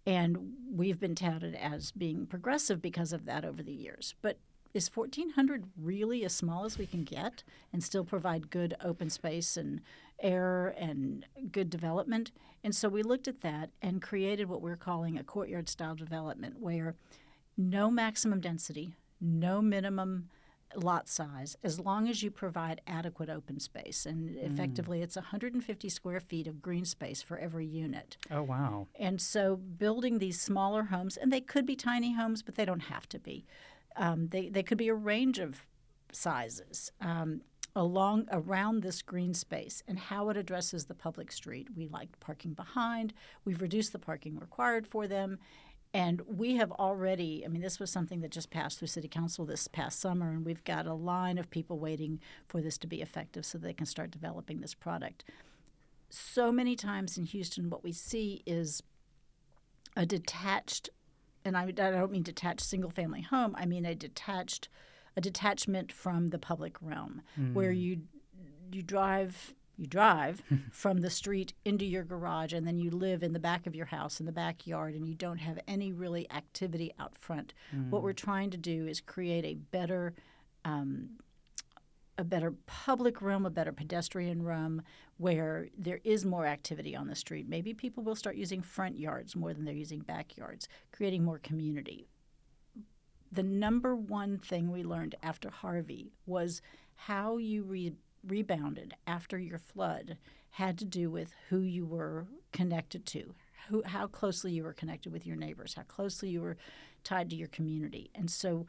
And 0.05 0.53
we've 0.71 0.99
been 0.99 1.15
touted 1.15 1.55
as 1.55 1.91
being 1.91 2.25
progressive 2.25 2.81
because 2.81 3.13
of 3.13 3.25
that 3.25 3.45
over 3.45 3.61
the 3.61 3.71
years. 3.71 4.15
But 4.21 4.39
is 4.73 4.89
1400 4.93 5.65
really 5.77 6.23
as 6.23 6.33
small 6.33 6.65
as 6.65 6.77
we 6.77 6.85
can 6.85 7.03
get 7.03 7.43
and 7.73 7.83
still 7.83 8.03
provide 8.03 8.51
good 8.51 8.75
open 8.83 9.09
space 9.09 9.57
and 9.57 9.81
air 10.21 10.75
and 10.77 11.25
good 11.51 11.69
development. 11.69 12.31
And 12.63 12.75
so 12.75 12.89
we 12.89 13.03
looked 13.03 13.27
at 13.27 13.41
that 13.41 13.69
and 13.81 14.01
created 14.01 14.49
what 14.49 14.61
we're 14.61 14.75
calling 14.75 15.17
a 15.17 15.23
courtyard 15.23 15.69
style 15.69 15.95
development 15.95 16.59
where 16.59 16.95
no 17.57 17.89
maximum 17.89 18.39
density 18.39 18.93
no 19.21 19.61
minimum 19.61 20.29
lot 20.75 21.09
size 21.09 21.57
as 21.63 21.79
long 21.79 22.07
as 22.07 22.21
you 22.21 22.29
provide 22.29 22.79
adequate 22.85 23.29
open 23.29 23.59
space. 23.59 24.05
And 24.05 24.35
mm. 24.35 24.53
effectively 24.53 25.01
it's 25.01 25.15
150 25.15 25.89
square 25.89 26.19
feet 26.19 26.45
of 26.47 26.61
green 26.61 26.85
space 26.85 27.23
for 27.23 27.37
every 27.39 27.65
unit. 27.65 28.17
Oh 28.29 28.43
wow. 28.43 28.87
And 28.95 29.19
so 29.19 29.55
building 29.55 30.19
these 30.19 30.39
smaller 30.39 30.83
homes 30.83 31.17
and 31.17 31.33
they 31.33 31.41
could 31.41 31.65
be 31.65 31.75
tiny 31.75 32.13
homes 32.13 32.43
but 32.43 32.55
they 32.55 32.65
don't 32.65 32.81
have 32.81 33.09
to 33.09 33.19
be. 33.19 33.45
Um, 33.95 34.27
they, 34.27 34.49
they 34.49 34.63
could 34.63 34.77
be 34.77 34.89
a 34.89 34.93
range 34.93 35.39
of 35.39 35.65
sizes. 36.11 36.91
Um, 37.01 37.41
along 37.75 38.27
around 38.31 38.81
this 38.81 39.01
green 39.01 39.33
space 39.33 39.83
and 39.87 39.99
how 39.99 40.29
it 40.29 40.37
addresses 40.37 40.85
the 40.85 40.95
public 40.95 41.31
street. 41.31 41.67
We 41.75 41.87
like 41.87 42.19
parking 42.19 42.53
behind. 42.53 43.13
We've 43.45 43.61
reduced 43.61 43.91
the 43.91 43.99
parking 43.99 44.37
required 44.37 44.87
for 44.87 45.07
them. 45.07 45.39
And 45.93 46.21
we 46.27 46.57
have 46.57 46.71
already, 46.73 47.43
I 47.43 47.47
mean, 47.47 47.63
this 47.63 47.79
was 47.79 47.89
something 47.89 48.21
that 48.21 48.31
just 48.31 48.51
passed 48.51 48.77
through 48.77 48.89
City 48.89 49.07
Council 49.07 49.43
this 49.43 49.67
past 49.67 49.99
summer, 49.99 50.29
and 50.29 50.45
we've 50.45 50.63
got 50.63 50.85
a 50.85 50.93
line 50.93 51.39
of 51.39 51.49
people 51.49 51.79
waiting 51.79 52.19
for 52.47 52.61
this 52.61 52.77
to 52.79 52.87
be 52.87 53.01
effective 53.01 53.43
so 53.43 53.57
they 53.57 53.73
can 53.73 53.87
start 53.87 54.11
developing 54.11 54.61
this 54.61 54.75
product. 54.75 55.25
So 56.11 56.51
many 56.51 56.75
times 56.75 57.17
in 57.17 57.25
Houston, 57.25 57.71
what 57.71 57.83
we 57.83 57.91
see 57.91 58.43
is 58.45 58.83
a 59.95 60.05
detached 60.05 60.91
and 61.45 61.57
I, 61.57 61.63
I 61.63 61.71
don't 61.71 62.11
mean 62.11 62.23
detached 62.23 62.61
single 62.61 62.89
family 62.89 63.21
home. 63.21 63.55
I 63.57 63.65
mean 63.65 63.85
a 63.85 63.95
detached 63.95 64.69
a 65.19 65.21
detachment 65.21 65.91
from 65.91 66.29
the 66.29 66.39
public 66.39 66.77
realm 66.81 67.21
mm. 67.37 67.53
where 67.53 67.73
you 67.73 67.99
you 68.71 68.81
drive 68.81 69.53
you 69.75 69.85
drive 69.85 70.41
from 70.71 71.01
the 71.01 71.09
street 71.09 71.51
into 71.65 71.83
your 71.83 72.05
garage 72.05 72.53
and 72.53 72.65
then 72.65 72.79
you 72.79 72.89
live 72.89 73.21
in 73.21 73.33
the 73.33 73.39
back 73.39 73.67
of 73.67 73.75
your 73.75 73.87
house 73.87 74.21
in 74.21 74.25
the 74.25 74.31
backyard 74.31 74.95
and 74.95 75.05
you 75.05 75.13
don't 75.13 75.39
have 75.39 75.59
any 75.67 75.91
really 75.91 76.25
activity 76.31 76.93
out 76.97 77.17
front. 77.17 77.53
Mm. 77.75 77.89
What 77.89 78.01
we're 78.01 78.13
trying 78.13 78.49
to 78.51 78.57
do 78.57 78.87
is 78.87 79.01
create 79.01 79.43
a 79.43 79.55
better 79.55 80.13
um, 80.63 81.09
a 82.17 82.23
better 82.23 82.53
public 82.65 83.21
realm, 83.21 83.45
a 83.45 83.49
better 83.49 83.73
pedestrian 83.73 84.41
realm 84.43 84.81
where 85.17 85.67
there 85.77 85.99
is 86.05 86.25
more 86.25 86.45
activity 86.45 86.95
on 86.95 87.07
the 87.07 87.15
street. 87.15 87.47
Maybe 87.47 87.73
people 87.73 88.03
will 88.03 88.15
start 88.15 88.37
using 88.37 88.61
front 88.61 88.97
yards 88.97 89.35
more 89.35 89.53
than 89.53 89.65
they're 89.65 89.73
using 89.73 89.99
backyards, 89.99 90.69
creating 90.91 91.23
more 91.23 91.39
community. 91.39 92.07
The 93.31 93.43
number 93.43 93.95
one 93.95 94.37
thing 94.37 94.71
we 94.71 94.83
learned 94.83 95.15
after 95.21 95.49
Harvey 95.49 96.11
was 96.25 96.61
how 96.95 97.37
you 97.37 97.63
re- 97.63 97.95
rebounded 98.25 98.95
after 99.05 99.37
your 99.37 99.59
flood 99.59 100.17
had 100.51 100.77
to 100.79 100.85
do 100.85 101.09
with 101.09 101.33
who 101.49 101.59
you 101.59 101.85
were 101.85 102.25
connected 102.51 103.05
to, 103.05 103.35
who, 103.69 103.83
how 103.85 104.07
closely 104.07 104.51
you 104.51 104.63
were 104.63 104.73
connected 104.73 105.11
with 105.11 105.25
your 105.27 105.35
neighbors, 105.35 105.75
how 105.75 105.83
closely 105.83 106.29
you 106.29 106.41
were 106.41 106.57
tied 107.03 107.29
to 107.29 107.35
your 107.35 107.47
community. 107.47 108.09
And 108.15 108.29
so 108.31 108.65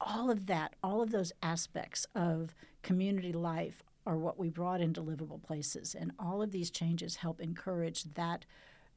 all 0.00 0.30
of 0.30 0.46
that, 0.46 0.74
all 0.82 1.02
of 1.02 1.10
those 1.10 1.32
aspects 1.42 2.06
of 2.14 2.54
community 2.82 3.32
life 3.32 3.82
are 4.06 4.16
what 4.16 4.38
we 4.38 4.48
brought 4.48 4.80
into 4.80 5.02
livable 5.02 5.38
places. 5.38 5.94
And 5.94 6.12
all 6.18 6.40
of 6.40 6.50
these 6.50 6.70
changes 6.70 7.16
help 7.16 7.40
encourage 7.40 8.04
that. 8.14 8.46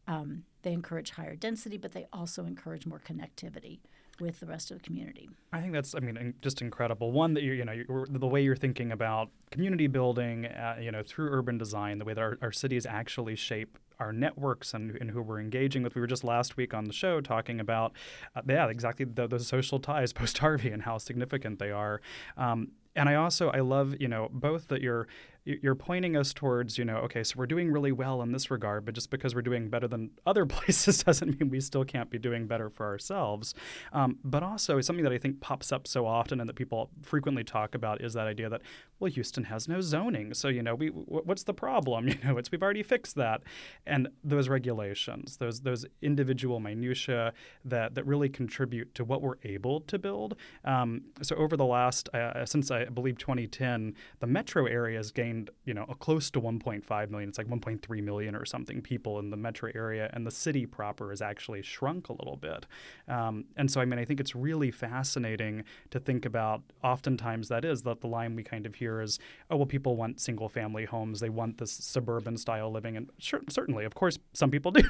Um, 0.07 0.45
they 0.63 0.73
encourage 0.73 1.11
higher 1.11 1.35
density, 1.35 1.77
but 1.77 1.91
they 1.91 2.07
also 2.11 2.45
encourage 2.45 2.87
more 2.87 2.99
connectivity 2.99 3.79
with 4.21 4.39
the 4.39 4.45
rest 4.45 4.71
of 4.71 4.77
the 4.77 4.83
community. 4.83 5.29
I 5.51 5.61
think 5.61 5.73
that's, 5.73 5.95
I 5.95 5.99
mean, 5.99 6.33
just 6.41 6.61
incredible. 6.61 7.11
One 7.11 7.33
that 7.33 7.43
you, 7.43 7.53
you 7.53 7.65
know, 7.65 8.05
the 8.09 8.27
way 8.27 8.41
you're 8.41 8.55
thinking 8.55 8.91
about 8.91 9.29
community 9.49 9.87
building, 9.87 10.45
uh, 10.45 10.77
you 10.79 10.91
know, 10.91 11.03
through 11.03 11.29
urban 11.31 11.57
design, 11.57 11.97
the 11.97 12.05
way 12.05 12.13
that 12.13 12.21
our, 12.21 12.37
our 12.41 12.51
cities 12.51 12.85
actually 12.85 13.35
shape 13.35 13.77
our 13.99 14.13
networks 14.13 14.73
and, 14.73 14.97
and 14.99 15.11
who 15.11 15.21
we're 15.21 15.39
engaging 15.39 15.83
with. 15.83 15.95
We 15.95 16.01
were 16.01 16.07
just 16.07 16.23
last 16.23 16.57
week 16.57 16.73
on 16.73 16.85
the 16.85 16.93
show 16.93 17.21
talking 17.21 17.59
about, 17.59 17.93
uh, 18.35 18.41
yeah, 18.47 18.67
exactly 18.67 19.05
the, 19.05 19.27
the 19.27 19.39
social 19.39 19.79
ties 19.79 20.13
post 20.13 20.37
Harvey 20.37 20.69
and 20.69 20.83
how 20.83 20.97
significant 20.97 21.59
they 21.59 21.71
are. 21.71 22.01
Um, 22.37 22.69
and 22.95 23.07
I 23.07 23.15
also 23.15 23.49
I 23.49 23.59
love 23.61 23.95
you 23.99 24.07
know 24.07 24.29
both 24.31 24.67
that 24.67 24.81
you're 24.81 25.07
you're 25.43 25.75
pointing 25.75 26.15
us 26.15 26.33
towards, 26.33 26.77
you 26.77 26.85
know, 26.85 26.97
okay, 26.97 27.23
so 27.23 27.35
we're 27.35 27.47
doing 27.47 27.71
really 27.71 27.91
well 27.91 28.21
in 28.21 28.31
this 28.31 28.51
regard, 28.51 28.85
but 28.85 28.93
just 28.93 29.09
because 29.09 29.33
we're 29.33 29.41
doing 29.41 29.69
better 29.69 29.87
than 29.87 30.11
other 30.25 30.45
places 30.45 31.03
doesn't 31.03 31.39
mean 31.39 31.49
we 31.49 31.59
still 31.59 31.83
can't 31.83 32.09
be 32.09 32.19
doing 32.19 32.45
better 32.45 32.69
for 32.69 32.85
ourselves. 32.85 33.55
Um, 33.91 34.19
but 34.23 34.43
also, 34.43 34.79
something 34.81 35.03
that 35.03 35.13
I 35.13 35.17
think 35.17 35.41
pops 35.41 35.71
up 35.71 35.87
so 35.87 36.05
often 36.05 36.39
and 36.39 36.47
that 36.47 36.55
people 36.55 36.91
frequently 37.01 37.43
talk 37.43 37.73
about 37.73 38.01
is 38.01 38.13
that 38.13 38.27
idea 38.27 38.49
that, 38.49 38.61
well, 38.99 39.11
Houston 39.11 39.45
has 39.45 39.67
no 39.67 39.81
zoning, 39.81 40.33
so 40.33 40.47
you 40.47 40.61
know, 40.61 40.75
we 40.75 40.89
what's 40.89 41.43
the 41.43 41.53
problem? 41.53 42.07
You 42.11 42.17
know, 42.25 42.37
it's 42.37 42.51
we've 42.51 42.61
already 42.61 42.83
fixed 42.83 43.15
that, 43.15 43.41
and 43.85 44.09
those 44.23 44.49
regulations, 44.49 45.37
those 45.37 45.61
those 45.61 45.85
individual 46.01 46.59
minutia 46.59 47.33
that 47.63 47.95
that 47.95 48.05
really 48.05 48.27
contribute 48.27 48.93
to 48.95 49.05
what 49.05 49.21
we're 49.21 49.37
able 49.43 49.81
to 49.81 49.97
build. 49.97 50.35
Um, 50.65 51.03
so 51.21 51.35
over 51.37 51.55
the 51.55 51.65
last, 51.65 52.09
uh, 52.13 52.45
since 52.45 52.69
I 52.69 52.85
believe 52.85 53.17
2010, 53.17 53.95
the 54.19 54.27
metro 54.27 54.65
area 54.65 54.97
has 54.97 55.11
gained 55.11 55.30
you 55.65 55.73
know, 55.73 55.85
close 55.99 56.29
to 56.31 56.41
1.5 56.41 57.09
million. 57.09 57.29
It's 57.29 57.37
like 57.37 57.47
1.3 57.47 58.03
million 58.03 58.35
or 58.35 58.45
something 58.45 58.81
people 58.81 59.19
in 59.19 59.29
the 59.29 59.37
metro 59.37 59.71
area, 59.73 60.09
and 60.13 60.25
the 60.25 60.31
city 60.31 60.65
proper 60.65 61.09
has 61.09 61.21
actually 61.21 61.61
shrunk 61.61 62.09
a 62.09 62.13
little 62.13 62.37
bit. 62.37 62.65
Um, 63.07 63.45
and 63.57 63.69
so, 63.69 63.81
I 63.81 63.85
mean, 63.85 63.99
I 63.99 64.05
think 64.05 64.19
it's 64.19 64.35
really 64.35 64.71
fascinating 64.71 65.63
to 65.91 65.99
think 65.99 66.25
about. 66.25 66.61
Oftentimes, 66.83 67.47
that 67.49 67.63
is 67.63 67.83
that 67.83 68.01
the 68.01 68.07
line 68.07 68.35
we 68.35 68.43
kind 68.43 68.65
of 68.65 68.75
hear 68.75 69.01
is, 69.01 69.19
oh, 69.49 69.57
well, 69.57 69.65
people 69.65 69.95
want 69.95 70.19
single 70.19 70.49
family 70.49 70.85
homes. 70.85 71.19
They 71.19 71.29
want 71.29 71.57
this 71.57 71.71
suburban 71.71 72.37
style 72.37 72.71
living, 72.71 72.97
and 72.97 73.09
sure, 73.17 73.41
certainly, 73.49 73.85
of 73.85 73.95
course, 73.95 74.17
some 74.33 74.51
people 74.51 74.71
do, 74.81 74.83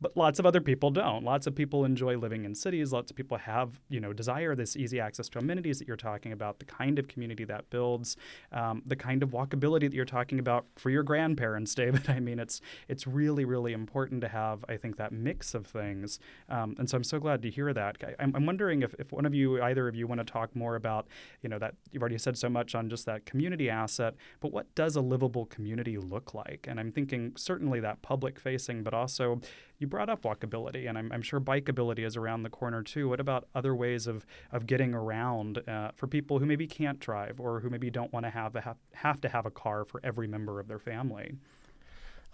but 0.00 0.16
lots 0.16 0.38
of 0.38 0.46
other 0.46 0.60
people 0.60 0.90
don't. 0.90 1.24
Lots 1.24 1.46
of 1.46 1.54
people 1.54 1.84
enjoy 1.84 2.16
living 2.16 2.44
in 2.44 2.54
cities. 2.54 2.92
Lots 2.92 3.10
of 3.10 3.16
people 3.16 3.36
have, 3.38 3.80
you 3.88 4.00
know, 4.00 4.12
desire 4.12 4.54
this 4.54 4.76
easy 4.76 5.00
access 5.00 5.28
to 5.30 5.38
amenities 5.38 5.78
that 5.78 5.88
you're 5.88 5.96
talking 5.96 6.32
about, 6.32 6.58
the 6.58 6.64
kind 6.64 6.98
of 6.98 7.08
community 7.08 7.44
that 7.44 7.68
builds, 7.70 8.16
um, 8.52 8.82
the 8.86 8.96
kind 8.96 9.22
of 9.22 9.30
walkability 9.30 9.73
that 9.80 9.94
you're 9.94 10.04
talking 10.04 10.38
about 10.38 10.66
for 10.76 10.90
your 10.90 11.02
grandparents, 11.02 11.74
David. 11.84 12.08
I 12.08 12.20
mean, 12.20 12.38
it's 12.38 12.60
it's 12.88 13.06
really 13.06 13.44
really 13.44 13.72
important 13.72 14.20
to 14.22 14.28
have 14.28 14.64
I 14.68 14.76
think 14.76 14.96
that 14.96 15.12
mix 15.12 15.54
of 15.54 15.66
things, 15.66 16.18
um, 16.48 16.74
and 16.78 16.88
so 16.88 16.96
I'm 16.96 17.04
so 17.04 17.18
glad 17.18 17.42
to 17.42 17.50
hear 17.50 17.72
that. 17.72 17.96
I, 18.02 18.22
am 18.22 18.34
I'm 18.34 18.46
wondering 18.46 18.82
if, 18.82 18.94
if 18.98 19.12
one 19.12 19.26
of 19.26 19.34
you, 19.34 19.62
either 19.62 19.88
of 19.88 19.94
you, 19.94 20.06
want 20.06 20.20
to 20.20 20.24
talk 20.24 20.54
more 20.54 20.76
about 20.76 21.06
you 21.42 21.48
know 21.48 21.58
that 21.58 21.74
you've 21.92 22.02
already 22.02 22.18
said 22.18 22.36
so 22.38 22.48
much 22.48 22.74
on 22.74 22.88
just 22.88 23.06
that 23.06 23.26
community 23.26 23.70
asset, 23.70 24.14
but 24.40 24.52
what 24.52 24.74
does 24.74 24.96
a 24.96 25.00
livable 25.00 25.46
community 25.46 25.98
look 25.98 26.34
like? 26.34 26.66
And 26.68 26.78
I'm 26.78 26.92
thinking 26.92 27.32
certainly 27.36 27.80
that 27.80 28.02
public 28.02 28.38
facing, 28.38 28.82
but 28.82 28.94
also 28.94 29.40
you 29.84 29.88
brought 29.88 30.08
up 30.08 30.22
walkability, 30.22 30.88
and 30.88 30.96
I'm, 30.96 31.12
I'm 31.12 31.20
sure 31.20 31.40
bikeability 31.40 32.06
is 32.06 32.16
around 32.16 32.42
the 32.42 32.48
corner 32.48 32.82
too. 32.82 33.10
What 33.10 33.20
about 33.20 33.46
other 33.54 33.74
ways 33.74 34.06
of, 34.06 34.24
of 34.50 34.66
getting 34.66 34.94
around 34.94 35.58
uh, 35.68 35.90
for 35.94 36.06
people 36.06 36.38
who 36.38 36.46
maybe 36.46 36.66
can't 36.66 36.98
drive 36.98 37.38
or 37.38 37.60
who 37.60 37.68
maybe 37.68 37.90
don't 37.90 38.10
want 38.12 38.24
to 38.24 38.30
have, 38.30 38.54
have, 38.54 38.78
have 38.94 39.20
to 39.20 39.28
have 39.28 39.44
a 39.44 39.50
car 39.50 39.84
for 39.84 40.00
every 40.02 40.26
member 40.26 40.58
of 40.58 40.68
their 40.68 40.78
family? 40.78 41.36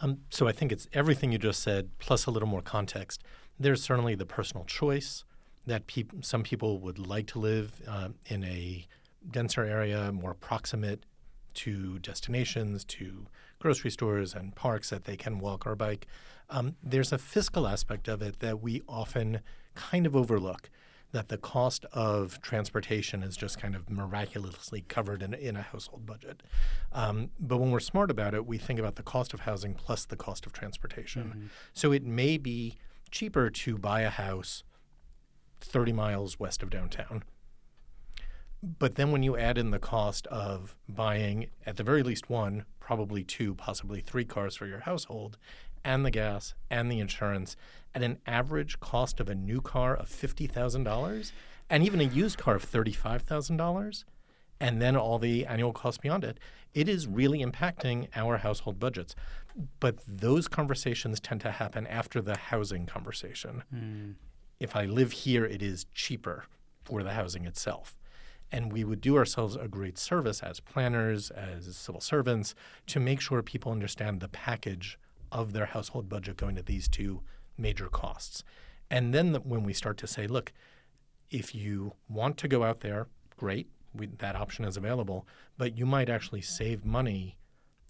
Um, 0.01 0.19
so 0.31 0.47
I 0.47 0.53
think 0.53 0.71
it's 0.71 0.87
everything 0.93 1.33
you 1.33 1.39
just 1.39 1.61
said, 1.61 1.91
plus 1.99 2.27
a 2.27 2.31
little 2.31 2.49
more 2.49 2.63
context. 2.63 3.23
There's 3.59 3.83
certainly 3.83 4.15
the 4.15 4.27
personal 4.27 4.65
choice 4.65 5.25
that 5.67 5.83
some 6.21 6.43
people 6.45 6.79
would 6.79 6.99
like 6.99 7.27
to 7.29 7.41
live 7.41 7.83
uh, 7.87 8.11
in 8.27 8.45
a 8.45 8.87
denser 9.29 9.65
area, 9.65 10.13
more 10.13 10.35
proximate 10.35 11.05
to 11.55 11.99
destinations, 11.99 12.85
to 12.85 13.27
grocery 13.59 13.91
stores 13.91 14.35
and 14.35 14.55
parks 14.55 14.89
that 14.91 15.05
they 15.05 15.17
can 15.17 15.39
walk 15.39 15.67
or 15.67 15.75
bike. 15.75 16.07
Um, 16.51 16.77
there's 16.83 17.13
a 17.13 17.19
fiscal 17.19 17.67
aspect 17.67 18.09
of 18.09 18.23
it 18.23 18.41
that 18.41 18.61
we 18.61 18.83
often 18.89 19.41
kind 19.75 20.07
of 20.07 20.15
overlook. 20.17 20.69
that 21.13 21.29
the 21.29 21.37
cost 21.39 21.85
of 21.93 22.41
transportation 22.41 23.23
is 23.23 23.37
just 23.37 23.59
kind 23.59 23.75
of 23.75 23.91
miraculously 23.91 24.83
covered 24.87 25.23
in, 25.23 25.35
in 25.35 25.57
a 25.57 25.63
household 25.63 26.07
budget. 26.07 26.43
Um, 26.93 27.31
but 27.41 27.59
when 27.59 27.71
we're 27.73 27.81
smart 27.81 28.11
about 28.11 28.33
it, 28.35 28.47
we 28.47 28.59
think 28.59 28.79
about 28.79 28.95
the 28.95 29.03
cost 29.03 29.35
of 29.35 29.41
housing 29.41 29.75
plus 29.75 30.05
the 30.05 30.17
cost 30.17 30.47
of 30.47 30.53
transportation. 30.53 31.25
Mm-hmm. 31.25 31.47
So 31.73 31.91
it 31.93 32.05
may 32.05 32.37
be 32.39 32.77
cheaper 33.11 33.51
to 33.51 33.77
buy 33.77 34.03
a 34.03 34.11
house 34.11 34.63
30 35.61 35.93
miles 35.93 36.39
west 36.39 36.63
of 36.63 36.71
downtown. 36.71 37.25
But 38.63 38.97
then 38.97 39.11
when 39.11 39.23
you 39.23 39.37
add 39.37 39.57
in 39.59 39.71
the 39.71 39.79
cost 39.79 40.27
of 40.29 40.77
buying, 40.89 41.47
at 41.67 41.77
the 41.77 41.83
very 41.83 42.03
least, 42.03 42.29
one, 42.29 42.67
probably 42.79 43.25
two, 43.25 43.55
possibly 43.55 44.01
three 44.01 44.25
cars 44.25 44.55
for 44.55 44.67
your 44.67 44.81
household, 44.81 45.39
and 45.85 46.05
the 46.05 46.11
gas 46.11 46.55
and 46.71 46.91
the 46.91 47.01
insurance 47.01 47.57
at 47.95 48.03
an 48.03 48.19
average 48.27 48.81
cost 48.81 49.21
of 49.21 49.29
a 49.29 49.35
new 49.35 49.61
car 49.61 49.97
of 49.97 50.09
$50,000 50.09 51.33
and 51.69 51.85
even 51.85 52.01
a 52.01 52.05
used 52.05 52.39
car 52.39 52.57
of 52.57 52.71
$35,000 52.71 54.05
and 54.61 54.81
then 54.81 54.97
all 54.97 55.19
the 55.19 55.47
annual 55.47 55.73
costs 55.73 55.99
beyond 55.99 56.23
it, 56.23 56.39
it 56.75 56.89
is 56.89 57.07
really 57.07 57.43
impacting 57.43 58.09
our 58.15 58.39
household 58.39 58.79
budgets. 58.79 59.17
But 59.81 59.99
those 60.07 60.47
conversations 60.49 61.19
tend 61.19 61.41
to 61.41 61.51
happen 61.51 61.87
after 61.87 62.21
the 62.21 62.37
housing 62.37 62.87
conversation. 62.87 63.65
Mm. 63.75 64.15
If 64.61 64.77
I 64.77 64.85
live 64.85 65.13
here, 65.13 65.45
it 65.45 65.63
is 65.63 65.87
cheaper 65.95 66.45
for 66.85 67.03
the 67.03 67.13
housing 67.15 67.47
itself. 67.47 67.97
And 68.53 68.73
we 68.73 68.85
would 68.85 69.01
do 69.01 69.17
ourselves 69.17 69.57
a 69.57 69.69
great 69.69 69.97
service 69.97 70.43
as 70.43 70.61
planners, 70.61 71.31
as 71.31 71.77
civil 71.77 72.01
servants, 72.01 72.55
to 72.89 73.01
make 73.01 73.21
sure 73.21 73.43
people 73.43 73.73
understand 73.73 74.21
the 74.21 74.29
package 74.29 74.99
of 75.33 75.53
their 75.53 75.67
household 75.67 76.09
budget 76.09 76.37
going 76.37 76.57
to 76.57 76.63
these 76.63 76.89
two 76.89 77.23
major 77.57 77.89
costs. 77.89 78.43
And 78.91 79.15
then 79.15 79.33
the, 79.33 79.41
when 79.41 79.63
we 79.63 79.73
start 79.73 79.97
to 79.99 80.07
say, 80.07 80.27
look, 80.27 80.53
if 81.31 81.55
you 81.55 81.93
want 82.09 82.37
to 82.39 82.49
go 82.49 82.65
out 82.65 82.81
there, 82.81 83.07
great, 83.37 83.69
we, 83.95 84.07
that 84.19 84.37
option 84.37 84.65
is 84.65 84.77
available, 84.77 85.27
but 85.57 85.77
you 85.77 85.87
might 85.87 86.09
actually 86.09 86.41
save 86.41 86.85
money 86.85 87.37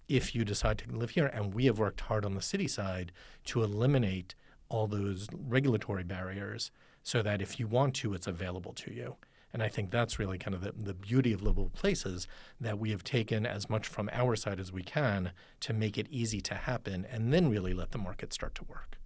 if 0.07 0.35
you 0.35 0.43
decide 0.43 0.77
to 0.79 0.91
live 0.91 1.11
here. 1.11 1.27
And 1.27 1.53
we 1.53 1.65
have 1.65 1.79
worked 1.79 2.01
hard 2.01 2.25
on 2.25 2.35
the 2.35 2.41
city 2.41 2.67
side 2.67 3.11
to 3.45 3.63
eliminate 3.63 4.35
all 4.69 4.87
those 4.87 5.27
regulatory 5.33 6.03
barriers 6.03 6.71
so 7.03 7.21
that 7.21 7.41
if 7.41 7.59
you 7.59 7.67
want 7.67 7.95
to, 7.95 8.13
it's 8.13 8.27
available 8.27 8.73
to 8.73 8.93
you. 8.93 9.15
And 9.53 9.61
I 9.61 9.69
think 9.69 9.91
that's 9.91 10.19
really 10.19 10.37
kind 10.37 10.55
of 10.55 10.61
the, 10.61 10.71
the 10.71 10.93
beauty 10.93 11.33
of 11.33 11.41
livable 11.41 11.69
places 11.69 12.27
that 12.59 12.79
we 12.79 12.91
have 12.91 13.03
taken 13.03 13.45
as 13.45 13.69
much 13.69 13.87
from 13.87 14.09
our 14.13 14.35
side 14.35 14.59
as 14.59 14.71
we 14.71 14.83
can 14.83 15.31
to 15.61 15.73
make 15.73 15.97
it 15.97 16.07
easy 16.09 16.41
to 16.41 16.55
happen 16.55 17.05
and 17.11 17.33
then 17.33 17.49
really 17.49 17.73
let 17.73 17.91
the 17.91 17.97
market 17.97 18.33
start 18.33 18.55
to 18.55 18.63
work. 18.65 18.97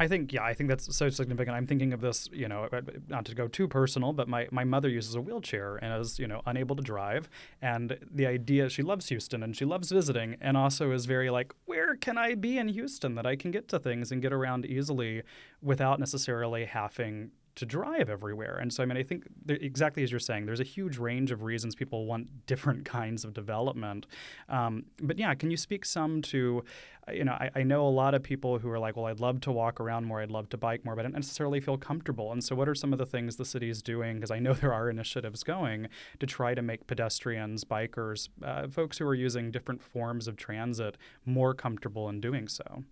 I 0.00 0.08
think, 0.08 0.32
yeah, 0.32 0.42
I 0.42 0.54
think 0.54 0.70
that's 0.70 0.96
so 0.96 1.10
significant. 1.10 1.54
I'm 1.54 1.66
thinking 1.66 1.92
of 1.92 2.00
this, 2.00 2.26
you 2.32 2.48
know, 2.48 2.70
not 3.08 3.26
to 3.26 3.34
go 3.34 3.48
too 3.48 3.68
personal, 3.68 4.14
but 4.14 4.28
my, 4.28 4.48
my 4.50 4.64
mother 4.64 4.88
uses 4.88 5.14
a 5.14 5.20
wheelchair 5.20 5.76
and 5.76 6.00
is, 6.00 6.18
you 6.18 6.26
know, 6.26 6.40
unable 6.46 6.74
to 6.74 6.82
drive. 6.82 7.28
And 7.60 7.98
the 8.10 8.26
idea, 8.26 8.70
she 8.70 8.82
loves 8.82 9.10
Houston 9.10 9.42
and 9.42 9.54
she 9.54 9.66
loves 9.66 9.92
visiting 9.92 10.36
and 10.40 10.56
also 10.56 10.90
is 10.92 11.04
very 11.04 11.28
like, 11.28 11.52
where 11.66 11.96
can 11.96 12.16
I 12.16 12.34
be 12.34 12.56
in 12.56 12.68
Houston 12.68 13.14
that 13.16 13.26
I 13.26 13.36
can 13.36 13.50
get 13.50 13.68
to 13.68 13.78
things 13.78 14.10
and 14.10 14.22
get 14.22 14.32
around 14.32 14.64
easily 14.64 15.22
without 15.60 16.00
necessarily 16.00 16.64
having 16.64 17.32
to 17.60 17.66
drive 17.66 18.08
everywhere. 18.08 18.56
And 18.56 18.72
so, 18.72 18.82
I 18.82 18.86
mean, 18.86 18.96
I 18.96 19.02
think 19.02 19.24
exactly 19.48 20.02
as 20.02 20.10
you're 20.10 20.18
saying, 20.18 20.46
there's 20.46 20.60
a 20.60 20.64
huge 20.64 20.96
range 20.96 21.30
of 21.30 21.42
reasons 21.42 21.74
people 21.74 22.06
want 22.06 22.26
different 22.46 22.86
kinds 22.86 23.22
of 23.22 23.34
development. 23.34 24.06
Um, 24.48 24.86
but 25.00 25.18
yeah, 25.18 25.34
can 25.34 25.50
you 25.50 25.58
speak 25.58 25.84
some 25.84 26.22
to, 26.22 26.64
uh, 27.06 27.12
you 27.12 27.22
know, 27.22 27.32
I, 27.32 27.50
I, 27.54 27.62
know 27.62 27.86
a 27.86 27.90
lot 27.90 28.14
of 28.14 28.22
people 28.22 28.58
who 28.58 28.70
are 28.70 28.78
like, 28.78 28.96
well, 28.96 29.06
I'd 29.06 29.20
love 29.20 29.42
to 29.42 29.52
walk 29.52 29.78
around 29.78 30.06
more, 30.06 30.22
I'd 30.22 30.30
love 30.30 30.48
to 30.50 30.56
bike 30.56 30.86
more, 30.86 30.96
but 30.96 31.02
I 31.02 31.08
don't 31.08 31.14
necessarily 31.14 31.60
feel 31.60 31.76
comfortable. 31.76 32.32
And 32.32 32.42
so, 32.42 32.56
what 32.56 32.66
are 32.66 32.74
some 32.74 32.94
of 32.94 32.98
the 32.98 33.04
things 33.04 33.36
the 33.36 33.44
city 33.44 33.68
is 33.68 33.82
doing? 33.82 34.16
Because 34.16 34.30
I 34.30 34.38
know 34.38 34.54
there 34.62 34.72
are 34.72 34.88
initiatives 34.88 35.42
going 35.42 35.88
to 36.18 36.26
try 36.26 36.54
to 36.54 36.62
make 36.62 36.86
pedestrians, 36.86 37.64
bikers, 37.64 38.30
uh, 38.42 38.68
folks 38.68 38.96
who 38.96 39.06
are 39.06 39.14
using 39.14 39.50
different 39.50 39.82
forms 39.82 40.26
of 40.26 40.36
transit 40.36 40.96
more 41.26 41.52
comfortable 41.52 42.08
in 42.08 42.22
doing 42.22 42.48
so. 42.48 42.84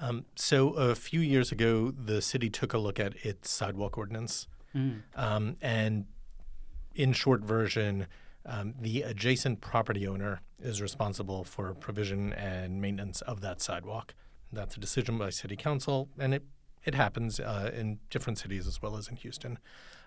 Um, 0.00 0.24
so 0.36 0.70
a 0.74 0.94
few 0.94 1.20
years 1.20 1.50
ago, 1.50 1.90
the 1.90 2.22
city 2.22 2.48
took 2.50 2.72
a 2.72 2.78
look 2.78 3.00
at 3.00 3.14
its 3.24 3.50
sidewalk 3.50 3.98
ordinance, 3.98 4.46
mm. 4.74 5.02
um, 5.16 5.56
and 5.60 6.06
in 6.94 7.12
short 7.12 7.42
version, 7.42 8.06
um, 8.46 8.74
the 8.80 9.02
adjacent 9.02 9.60
property 9.60 10.06
owner 10.06 10.40
is 10.60 10.80
responsible 10.80 11.44
for 11.44 11.74
provision 11.74 12.32
and 12.32 12.80
maintenance 12.80 13.20
of 13.22 13.40
that 13.40 13.60
sidewalk. 13.60 14.14
That's 14.52 14.76
a 14.76 14.80
decision 14.80 15.18
by 15.18 15.30
city 15.30 15.56
council, 15.56 16.08
and 16.18 16.34
it 16.34 16.44
it 16.84 16.94
happens 16.94 17.40
uh, 17.40 17.70
in 17.74 17.98
different 18.08 18.38
cities 18.38 18.66
as 18.66 18.80
well 18.80 18.96
as 18.96 19.08
in 19.08 19.16
Houston. 19.16 19.58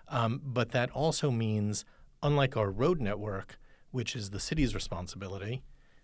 Um, 0.08 0.40
but 0.44 0.72
that 0.72 0.90
also 0.90 1.30
means, 1.30 1.84
unlike 2.22 2.56
our 2.56 2.70
road 2.70 3.00
network, 3.00 3.58
which 3.90 4.16
is 4.16 4.30
the 4.30 4.40
city's 4.40 4.74
responsibility, 4.74 5.62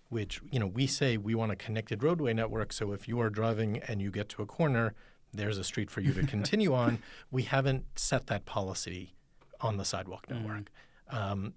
which 0.08 0.40
you 0.50 0.58
know 0.58 0.66
we 0.66 0.86
say 0.86 1.16
we 1.16 1.34
want 1.34 1.52
a 1.52 1.56
connected 1.56 2.02
roadway 2.02 2.32
network. 2.32 2.72
So 2.72 2.92
if 2.92 3.08
you 3.08 3.20
are 3.20 3.30
driving 3.30 3.78
and 3.88 4.00
you 4.00 4.10
get 4.10 4.28
to 4.30 4.42
a 4.42 4.46
corner, 4.46 4.94
there's 5.32 5.58
a 5.58 5.64
street 5.64 5.90
for 5.90 6.00
you 6.00 6.12
to 6.14 6.26
continue 6.26 6.74
on. 6.74 6.98
We 7.30 7.42
haven't 7.42 7.84
set 7.96 8.26
that 8.28 8.44
policy 8.44 9.14
on 9.60 9.76
the 9.76 9.84
sidewalk 9.84 10.26
mm. 10.26 10.36
network. 10.36 10.64
Mm. 10.64 10.66
Um, 11.10 11.54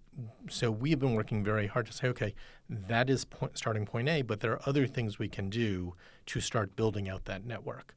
so 0.50 0.72
we've 0.72 1.00
been 1.00 1.14
working 1.14 1.44
very 1.44 1.68
hard 1.68 1.86
to 1.88 1.94
say, 1.94 2.08
okay, 2.08 2.34
that 2.70 3.10
is 3.10 3.26
point, 3.26 3.58
starting 3.58 3.86
point 3.86 4.08
A, 4.08 4.22
but 4.22 4.40
there 4.40 4.54
are 4.54 4.62
other 4.66 4.88
things 4.88 5.20
we 5.20 5.28
can 5.28 5.50
do 5.50 5.94
to 6.28 6.40
start 6.40 6.76
building 6.78 7.10
out 7.10 7.26
that 7.26 7.46
network. 7.46 7.96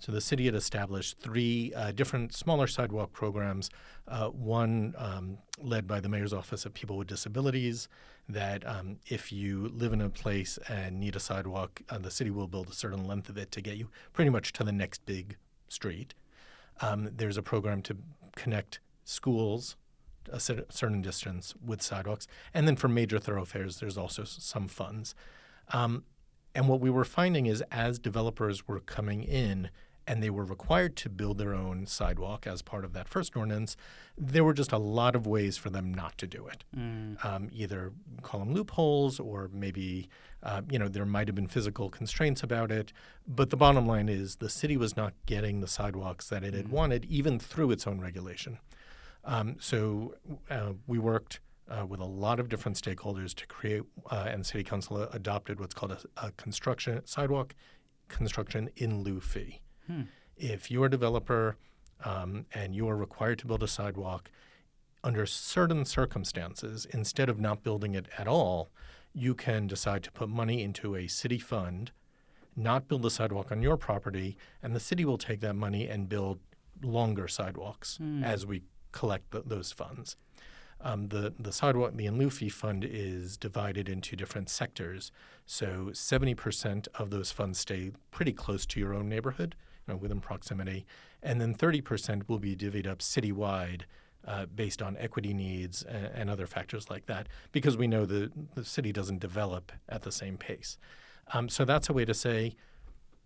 So 0.00 0.12
the 0.12 0.20
city 0.20 0.46
had 0.46 0.54
established 0.54 1.18
three 1.18 1.72
uh, 1.74 1.92
different 1.92 2.34
smaller 2.34 2.66
sidewalk 2.66 3.12
programs. 3.12 3.68
Uh, 4.06 4.28
one 4.28 4.94
um, 4.96 5.38
led 5.60 5.86
by 5.86 6.00
the 6.00 6.08
mayor's 6.08 6.32
office 6.32 6.64
of 6.64 6.74
people 6.74 6.96
with 6.96 7.08
disabilities. 7.08 7.88
That 8.28 8.66
um, 8.66 8.98
if 9.06 9.32
you 9.32 9.68
live 9.74 9.92
in 9.92 10.00
a 10.00 10.10
place 10.10 10.58
and 10.68 11.00
need 11.00 11.16
a 11.16 11.20
sidewalk, 11.20 11.82
uh, 11.88 11.98
the 11.98 12.10
city 12.10 12.30
will 12.30 12.46
build 12.46 12.68
a 12.68 12.74
certain 12.74 13.06
length 13.06 13.28
of 13.28 13.38
it 13.38 13.50
to 13.52 13.60
get 13.60 13.76
you 13.76 13.88
pretty 14.12 14.30
much 14.30 14.52
to 14.54 14.64
the 14.64 14.72
next 14.72 15.04
big 15.06 15.36
street. 15.68 16.14
Um, 16.80 17.10
there's 17.16 17.36
a 17.36 17.42
program 17.42 17.82
to 17.82 17.96
connect 18.36 18.80
schools 19.04 19.76
a 20.30 20.40
certain 20.40 21.00
distance 21.00 21.54
with 21.64 21.80
sidewalks, 21.80 22.26
and 22.52 22.66
then 22.66 22.76
for 22.76 22.88
major 22.88 23.18
thoroughfares, 23.18 23.80
there's 23.80 23.96
also 23.96 24.24
some 24.24 24.68
funds. 24.68 25.14
Um, 25.72 26.04
and 26.54 26.68
what 26.68 26.80
we 26.80 26.90
were 26.90 27.04
finding 27.04 27.46
is 27.46 27.62
as 27.70 27.98
developers 27.98 28.66
were 28.66 28.80
coming 28.80 29.22
in 29.22 29.70
and 30.08 30.22
they 30.22 30.30
were 30.30 30.44
required 30.44 30.96
to 30.96 31.10
build 31.10 31.36
their 31.36 31.54
own 31.54 31.86
sidewalk 31.86 32.46
as 32.46 32.62
part 32.62 32.82
of 32.82 32.94
that 32.94 33.06
first 33.06 33.36
ordinance, 33.36 33.76
there 34.16 34.42
were 34.42 34.54
just 34.54 34.72
a 34.72 34.78
lot 34.78 35.14
of 35.14 35.26
ways 35.26 35.58
for 35.58 35.68
them 35.68 35.92
not 35.92 36.16
to 36.16 36.26
do 36.26 36.46
it. 36.46 36.64
Mm. 36.74 37.22
Um, 37.24 37.50
either 37.52 37.92
call 38.22 38.40
them 38.40 38.54
loopholes, 38.54 39.20
or 39.20 39.50
maybe 39.52 40.08
uh, 40.42 40.62
you 40.70 40.78
know 40.78 40.88
there 40.88 41.04
might 41.04 41.28
have 41.28 41.34
been 41.34 41.46
physical 41.46 41.90
constraints 41.90 42.42
about 42.42 42.72
it. 42.72 42.90
But 43.26 43.50
the 43.50 43.56
bottom 43.56 43.86
line 43.86 44.08
is 44.08 44.36
the 44.36 44.48
city 44.48 44.78
was 44.78 44.96
not 44.96 45.12
getting 45.26 45.60
the 45.60 45.68
sidewalks 45.68 46.28
that 46.30 46.42
it 46.42 46.54
had 46.54 46.68
mm. 46.68 46.70
wanted, 46.70 47.04
even 47.04 47.38
through 47.38 47.70
its 47.70 47.86
own 47.86 48.00
regulation. 48.00 48.58
Um, 49.24 49.56
so 49.60 50.14
uh, 50.50 50.72
we 50.86 50.98
worked. 50.98 51.40
Uh, 51.70 51.84
with 51.84 52.00
a 52.00 52.04
lot 52.06 52.40
of 52.40 52.48
different 52.48 52.80
stakeholders 52.82 53.34
to 53.34 53.46
create, 53.46 53.82
uh, 54.10 54.24
and 54.26 54.46
City 54.46 54.64
Council 54.64 55.02
adopted 55.12 55.60
what's 55.60 55.74
called 55.74 55.92
a, 55.92 55.98
a 56.16 56.32
construction 56.32 57.02
sidewalk 57.04 57.54
construction 58.08 58.70
in 58.76 59.02
lieu 59.02 59.20
fee. 59.20 59.60
Hmm. 59.88 60.02
If 60.36 60.70
you're 60.70 60.86
a 60.86 60.90
developer 60.90 61.56
um, 62.04 62.46
and 62.54 62.74
you 62.74 62.88
are 62.88 62.96
required 62.96 63.40
to 63.40 63.46
build 63.46 63.62
a 63.62 63.68
sidewalk, 63.68 64.30
under 65.02 65.26
certain 65.26 65.84
circumstances, 65.84 66.86
instead 66.92 67.28
of 67.28 67.40
not 67.40 67.62
building 67.62 67.94
it 67.94 68.06
at 68.16 68.28
all, 68.28 68.68
you 69.14 69.34
can 69.34 69.66
decide 69.66 70.02
to 70.04 70.12
put 70.12 70.28
money 70.28 70.62
into 70.62 70.94
a 70.94 71.06
city 71.06 71.38
fund, 71.38 71.90
not 72.56 72.88
build 72.88 73.04
a 73.04 73.10
sidewalk 73.10 73.50
on 73.50 73.62
your 73.62 73.76
property, 73.76 74.36
and 74.62 74.74
the 74.74 74.80
city 74.80 75.04
will 75.04 75.18
take 75.18 75.40
that 75.40 75.54
money 75.54 75.88
and 75.88 76.08
build 76.08 76.38
longer 76.82 77.26
sidewalks 77.26 77.96
hmm. 77.96 78.22
as 78.22 78.46
we 78.46 78.62
collect 78.92 79.30
the, 79.30 79.42
those 79.42 79.72
funds. 79.72 80.16
Um, 80.80 81.08
the 81.08 81.34
the 81.38 81.52
sidewalk 81.52 81.96
the 81.96 82.06
in 82.06 82.18
lieu 82.18 82.30
fee 82.30 82.48
fund 82.48 82.84
is 82.84 83.36
divided 83.36 83.88
into 83.88 84.14
different 84.14 84.48
sectors. 84.48 85.10
So 85.44 85.90
seventy 85.92 86.34
percent 86.34 86.86
of 86.94 87.10
those 87.10 87.32
funds 87.32 87.58
stay 87.58 87.90
pretty 88.12 88.32
close 88.32 88.64
to 88.66 88.80
your 88.80 88.94
own 88.94 89.08
neighborhood, 89.08 89.56
uh, 89.90 89.96
within 89.96 90.20
proximity, 90.20 90.86
and 91.22 91.40
then 91.40 91.54
30% 91.54 92.28
will 92.28 92.38
be 92.38 92.54
divvied 92.56 92.86
up 92.86 92.98
citywide 92.98 93.82
uh, 94.26 94.46
based 94.46 94.82
on 94.82 94.96
equity 94.98 95.32
needs 95.32 95.82
and, 95.84 96.06
and, 96.14 96.30
other 96.30 96.46
factors 96.46 96.90
like 96.90 97.06
that, 97.06 97.28
because 97.52 97.76
we 97.76 97.86
know 97.86 98.04
the, 98.04 98.30
the 98.54 98.64
city 98.64 98.92
doesn't 98.92 99.20
develop 99.20 99.72
at 99.88 100.02
the 100.02 100.12
same 100.12 100.36
pace. 100.36 100.76
Um, 101.32 101.48
so 101.48 101.64
that's 101.64 101.88
a 101.88 101.92
way 101.92 102.04
to 102.04 102.14
say, 102.14 102.54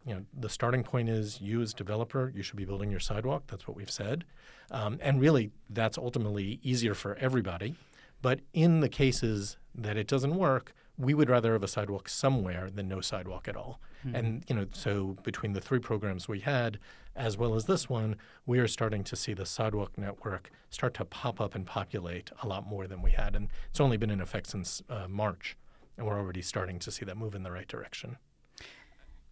you 0.07 0.15
know, 0.15 0.25
the 0.39 0.49
starting 0.49 0.83
point 0.83 1.09
is 1.09 1.41
you 1.41 1.61
as 1.61 1.73
developer, 1.73 2.33
you 2.35 2.43
should 2.43 2.57
be 2.57 2.65
building 2.65 2.91
your 2.91 3.01
sidewalk. 3.01 3.45
That's 3.47 3.67
what 3.67 3.77
we've 3.77 3.91
said, 3.91 4.25
um, 4.71 4.99
and 5.01 5.21
really 5.21 5.51
that's 5.71 5.97
ultimately 5.97 6.61
easier 6.63 6.95
for 6.95 7.17
everybody. 7.17 7.77
But 8.21 8.41
in 8.53 8.81
the 8.81 8.89
cases 8.89 9.57
that 9.75 9.97
it 9.97 10.07
doesn't 10.07 10.37
work, 10.37 10.75
we 10.99 11.15
would 11.15 11.31
rather 11.31 11.53
have 11.55 11.63
a 11.63 11.69
sidewalk 11.69 12.09
somewhere 12.09 12.71
than 12.71 12.89
no 12.89 13.01
sidewalk 13.01 13.49
at 13.49 13.57
all. 13.57 13.81
Mm-hmm. 14.07 14.17
And 14.17 14.45
you 14.49 14.55
know, 14.55 14.67
so 14.73 15.17
between 15.23 15.53
the 15.53 15.61
three 15.61 15.79
programs 15.79 16.29
we 16.29 16.41
had, 16.41 16.79
as 17.17 17.37
well 17.37 17.55
as 17.55 17.65
this 17.65 17.89
one, 17.89 18.17
we 18.47 18.59
are 18.59 18.69
starting 18.69 19.05
to 19.05 19.17
see 19.17 19.35
the 19.35 19.47
sidewalk 19.47 19.97
network 19.97 20.51
start 20.71 20.95
to 20.95 21.05
pop 21.05 21.41
up 21.41 21.55
and 21.55 21.67
populate 21.67 22.31
a 22.43 22.49
lot 22.49 22.67
more 22.67 22.87
than 22.87 23.03
we 23.03 23.13
had. 23.13 23.35
And 23.37 23.49
it's 23.71 23.81
only 23.81 23.97
been 23.97 24.11
in 24.11 24.21
effect 24.21 24.49
since 24.49 24.83
uh, 24.89 25.09
March, 25.09 25.57
and 25.97 26.07
we're 26.07 26.19
already 26.19 26.43
starting 26.43 26.79
to 26.81 26.91
see 26.91 27.05
that 27.05 27.17
move 27.17 27.35
in 27.35 27.43
the 27.43 27.51
right 27.51 27.69
direction. 27.69 28.17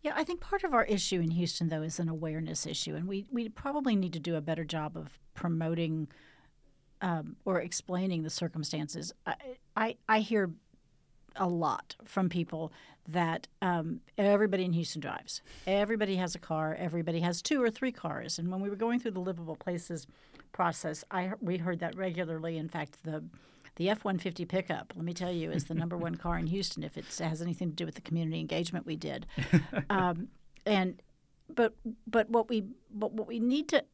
Yeah, 0.03 0.12
I 0.16 0.25
think 0.25 0.40
part 0.40 0.64
of 0.64 0.73
our 0.73 0.85
issue 0.85 1.20
in 1.20 1.31
Houston, 1.33 1.68
though, 1.68 1.83
is 1.83 1.99
an 1.99 2.09
awareness 2.09 2.66
issue, 2.66 2.94
and 2.94 3.07
we 3.07 3.27
we 3.31 3.51
probably 3.51 3.94
need 3.94 4.14
to 4.14 4.18
do 4.20 4.35
a 4.35 4.40
better 4.40 4.64
job 4.64 4.96
of 4.96 5.18
promoting 5.35 6.09
um, 7.03 7.37
or 7.44 7.61
explaining 7.61 8.23
the 8.23 8.31
circumstances. 8.31 9.12
I, 9.27 9.35
I, 9.77 9.96
I 10.09 10.20
hear 10.20 10.51
a 11.37 11.49
lot 11.49 11.97
from 12.05 12.29
people 12.29 12.73
that 13.09 13.49
um, 13.62 14.01
everybody 14.16 14.64
in 14.64 14.73
Houston 14.73 15.01
drives. 15.01 15.43
Everybody 15.66 16.16
has 16.16 16.35
a 16.35 16.38
car. 16.38 16.77
Everybody 16.79 17.21
has 17.21 17.43
two 17.43 17.62
or 17.62 17.71
three 17.71 17.93
cars. 17.93 18.38
And 18.38 18.51
when 18.51 18.61
we 18.61 18.71
were 18.71 18.77
going 18.77 19.01
through 19.01 19.12
the 19.12 19.21
livable 19.21 19.57
places 19.57 20.07
process, 20.53 21.05
I 21.11 21.33
we 21.40 21.59
heard 21.59 21.81
that 21.81 21.97
regularly. 21.97 22.57
In 22.57 22.69
fact, 22.69 22.99
the 23.03 23.25
the 23.77 23.88
F 23.88 24.05
150 24.05 24.45
pickup, 24.45 24.93
let 24.95 25.05
me 25.05 25.14
tell 25.14 25.33
you, 25.33 25.51
is 25.51 25.64
the 25.64 25.75
number 25.75 25.97
one 25.97 26.16
car 26.16 26.38
in 26.38 26.49
Houston 26.49 26.83
if 26.83 26.99
it 26.99 27.07
has 27.19 27.40
anything 27.40 27.71
to 27.71 27.75
do 27.75 27.87
with 27.87 27.95
the 27.95 28.01
community 28.01 28.38
engagement 28.38 28.87
we 28.87 28.97
did. 28.97 29.27
Um, 29.88 30.29
and 30.66 31.01
but 31.55 31.75
but 32.07 32.31
what 32.31 32.49
we 32.49 32.64
but 32.93 33.12
what 33.12 33.27
we 33.27 33.40
need 33.40 33.69
to 33.69 33.85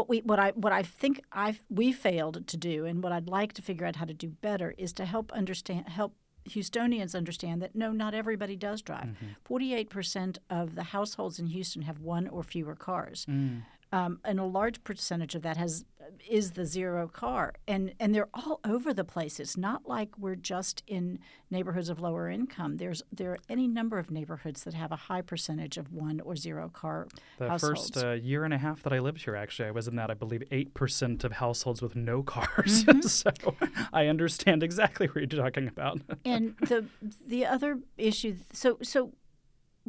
what 0.00 0.08
we 0.08 0.20
what 0.20 0.38
I 0.38 0.50
what 0.52 0.72
I 0.72 0.82
think 0.82 1.22
I 1.30 1.58
we 1.68 1.92
failed 1.92 2.46
to 2.46 2.56
do 2.56 2.86
and 2.86 3.02
what 3.02 3.12
I'd 3.12 3.28
like 3.28 3.52
to 3.54 3.62
figure 3.62 3.86
out 3.86 3.96
how 3.96 4.06
to 4.06 4.14
do 4.14 4.28
better 4.28 4.74
is 4.78 4.94
to 4.94 5.04
help 5.04 5.30
understand 5.32 5.88
help 5.88 6.14
Houstonians 6.48 7.14
understand 7.14 7.60
that 7.60 7.76
no, 7.76 7.92
not 7.92 8.14
everybody 8.14 8.56
does 8.56 8.80
drive. 8.80 9.08
Mm-hmm. 9.08 9.26
48 9.44 9.90
percent 9.90 10.38
of 10.48 10.74
the 10.74 10.84
households 10.84 11.38
in 11.38 11.48
Houston 11.48 11.82
have 11.82 11.98
one 12.00 12.26
or 12.28 12.42
fewer 12.42 12.74
cars. 12.74 13.26
Mm 13.28 13.62
um, 13.92 14.20
and 14.24 14.38
a 14.38 14.44
large 14.44 14.82
percentage 14.84 15.34
of 15.34 15.42
that 15.42 15.56
has 15.56 15.84
is 16.28 16.52
the 16.52 16.64
zero 16.64 17.08
car, 17.08 17.54
and 17.66 17.94
and 17.98 18.14
they're 18.14 18.28
all 18.34 18.60
over 18.64 18.92
the 18.92 19.04
place. 19.04 19.40
It's 19.40 19.56
not 19.56 19.88
like 19.88 20.16
we're 20.18 20.36
just 20.36 20.82
in 20.86 21.18
neighborhoods 21.50 21.88
of 21.88 22.00
lower 22.00 22.28
income. 22.28 22.76
There's 22.76 23.02
there 23.12 23.32
are 23.32 23.38
any 23.48 23.66
number 23.66 23.98
of 23.98 24.10
neighborhoods 24.10 24.64
that 24.64 24.74
have 24.74 24.92
a 24.92 24.96
high 24.96 25.22
percentage 25.22 25.76
of 25.76 25.92
one 25.92 26.20
or 26.20 26.36
zero 26.36 26.68
car. 26.68 27.08
The 27.38 27.48
households. 27.48 27.90
first 27.90 28.04
uh, 28.04 28.12
year 28.12 28.44
and 28.44 28.54
a 28.54 28.58
half 28.58 28.82
that 28.82 28.92
I 28.92 28.98
lived 28.98 29.22
here, 29.22 29.36
actually, 29.36 29.68
I 29.68 29.72
was 29.72 29.88
in 29.88 29.96
that 29.96 30.10
I 30.10 30.14
believe 30.14 30.42
eight 30.50 30.74
percent 30.74 31.24
of 31.24 31.32
households 31.32 31.82
with 31.82 31.96
no 31.96 32.22
cars. 32.22 32.84
Mm-hmm. 32.84 33.00
so 33.08 33.30
I 33.92 34.06
understand 34.06 34.62
exactly 34.62 35.06
what 35.08 35.16
you're 35.16 35.42
talking 35.42 35.68
about. 35.68 36.00
and 36.24 36.56
the 36.58 36.84
the 37.26 37.46
other 37.46 37.78
issue, 37.96 38.36
so 38.52 38.78
so 38.82 39.12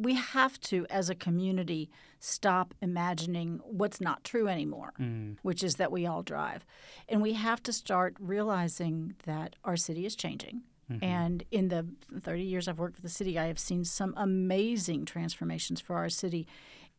we 0.04 0.14
have 0.14 0.60
to, 0.62 0.86
as 0.90 1.08
a 1.08 1.14
community, 1.14 1.90
stop 2.18 2.74
imagining 2.80 3.60
what's 3.64 4.00
not 4.00 4.24
true 4.24 4.48
anymore, 4.48 4.92
mm. 5.00 5.36
which 5.42 5.62
is 5.62 5.76
that 5.76 5.92
we 5.92 6.06
all 6.06 6.22
drive. 6.22 6.64
And 7.08 7.22
we 7.22 7.32
have 7.34 7.62
to 7.64 7.72
start 7.72 8.16
realizing 8.18 9.14
that 9.24 9.56
our 9.64 9.76
city 9.76 10.06
is 10.06 10.14
changing. 10.14 10.62
Mm-hmm. 10.90 11.04
And 11.04 11.44
in 11.50 11.68
the 11.68 11.86
30 12.20 12.42
years 12.42 12.68
I've 12.68 12.78
worked 12.78 12.96
for 12.96 13.02
the 13.02 13.08
city, 13.08 13.38
I 13.38 13.46
have 13.46 13.58
seen 13.58 13.84
some 13.84 14.14
amazing 14.16 15.04
transformations 15.04 15.80
for 15.80 15.96
our 15.96 16.08
city 16.08 16.46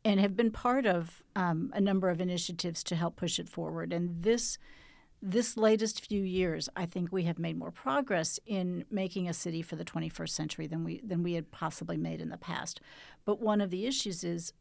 and 0.06 0.20
have 0.20 0.36
been 0.36 0.52
part 0.52 0.86
of 0.86 1.24
um, 1.36 1.72
a 1.74 1.82
number 1.82 2.10
of 2.10 2.20
initiatives 2.20 2.84
to 2.84 2.96
help 2.96 3.16
push 3.16 3.40
it 3.40 3.48
forward. 3.48 3.94
And 3.94 4.24
this 4.24 4.58
this 5.26 5.56
latest 5.56 6.06
few 6.06 6.22
years, 6.22 6.68
I 6.76 6.86
think 6.86 7.10
we 7.10 7.24
have 7.24 7.40
made 7.40 7.58
more 7.58 7.72
progress 7.72 8.42
in 8.46 8.84
making 8.92 9.30
a 9.30 9.34
city 9.34 9.62
for 9.62 9.78
the 9.78 9.86
21st 9.86 10.30
century 10.30 10.68
than 10.68 10.84
we 10.84 11.00
than 11.02 11.24
we 11.24 11.34
had 11.34 11.50
possibly 11.50 11.96
made 11.96 12.20
in 12.20 12.28
the 12.28 12.38
past. 12.38 12.82
But 13.24 13.40
one 13.40 13.62
of 13.62 13.70
the 13.70 13.86
issues 13.86 14.26
is 14.26 14.52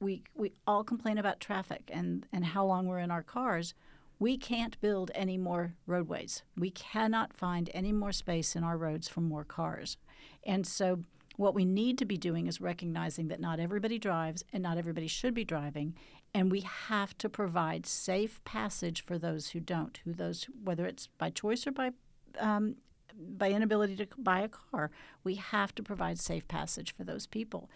we 0.00 0.24
we 0.34 0.52
all 0.66 0.82
complain 0.82 1.16
about 1.16 1.38
traffic 1.38 1.90
and 1.92 2.26
and 2.32 2.44
how 2.44 2.66
long 2.66 2.86
we're 2.88 2.98
in 2.98 3.12
our 3.12 3.22
cars. 3.22 3.72
We 4.18 4.36
can't 4.36 4.80
build 4.80 5.12
any 5.14 5.38
more 5.38 5.74
roadways. 5.86 6.42
We 6.56 6.70
cannot 6.70 7.32
find 7.32 7.70
any 7.72 7.92
more 7.92 8.12
space 8.12 8.56
in 8.56 8.64
our 8.64 8.76
roads 8.76 9.06
for 9.08 9.20
more 9.20 9.44
cars. 9.44 9.96
And 10.44 10.66
so 10.66 11.04
what 11.36 11.54
we 11.54 11.64
need 11.64 11.98
to 11.98 12.04
be 12.04 12.16
doing 12.16 12.46
is 12.46 12.60
recognizing 12.60 13.28
that 13.28 13.40
not 13.40 13.58
everybody 13.58 13.98
drives 13.98 14.44
and 14.52 14.62
not 14.62 14.78
everybody 14.78 15.08
should 15.08 15.34
be 15.34 15.44
driving, 15.44 15.94
and 16.32 16.50
we 16.50 16.60
have 16.60 17.16
to 17.18 17.28
provide 17.28 17.86
safe 17.86 18.42
passage 18.44 19.04
for 19.04 19.18
those 19.18 19.50
who 19.50 19.60
don't, 19.60 20.00
who 20.04 20.12
those 20.12 20.46
whether 20.62 20.86
it's 20.86 21.08
by 21.18 21.30
choice 21.30 21.66
or 21.66 21.72
by 21.72 21.90
um, 22.38 22.76
by 23.16 23.50
inability 23.50 23.96
to 23.96 24.08
buy 24.18 24.40
a 24.40 24.48
car. 24.48 24.90
We 25.22 25.36
have 25.36 25.74
to 25.76 25.82
provide 25.82 26.18
safe 26.18 26.46
passage 26.48 26.94
for 26.94 27.04
those 27.04 27.26
people, 27.26 27.68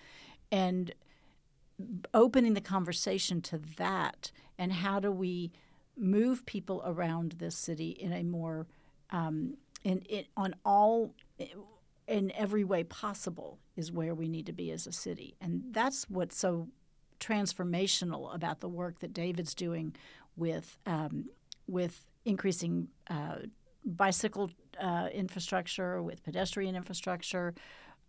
and 0.50 0.92
opening 2.12 2.54
the 2.54 2.60
conversation 2.60 3.40
to 3.40 3.60
that 3.76 4.32
and 4.58 4.72
how 4.72 4.98
do 4.98 5.12
we 5.12 5.52
move 5.96 6.44
people 6.46 6.82
around 6.84 7.36
this 7.38 7.56
city 7.56 7.90
in 7.90 8.12
a 8.12 8.22
more 8.22 8.66
um, 9.10 9.56
in, 9.84 10.00
in 10.02 10.24
on 10.36 10.54
all 10.64 11.14
in 12.08 12.32
every 12.32 12.64
way 12.64 12.82
possible 12.82 13.58
is 13.76 13.92
where 13.92 14.14
we 14.14 14.28
need 14.28 14.46
to 14.46 14.52
be 14.52 14.70
as 14.72 14.86
a 14.86 14.92
city. 14.92 15.36
And 15.40 15.62
that's 15.70 16.08
what's 16.08 16.36
so 16.36 16.68
transformational 17.20 18.34
about 18.34 18.60
the 18.60 18.68
work 18.68 19.00
that 19.00 19.12
David's 19.12 19.54
doing 19.54 19.94
with 20.36 20.78
um, 20.86 21.26
with 21.66 22.06
increasing 22.24 22.88
uh, 23.10 23.36
bicycle 23.84 24.50
uh, 24.80 25.08
infrastructure, 25.12 26.02
with 26.02 26.22
pedestrian 26.24 26.74
infrastructure, 26.74 27.54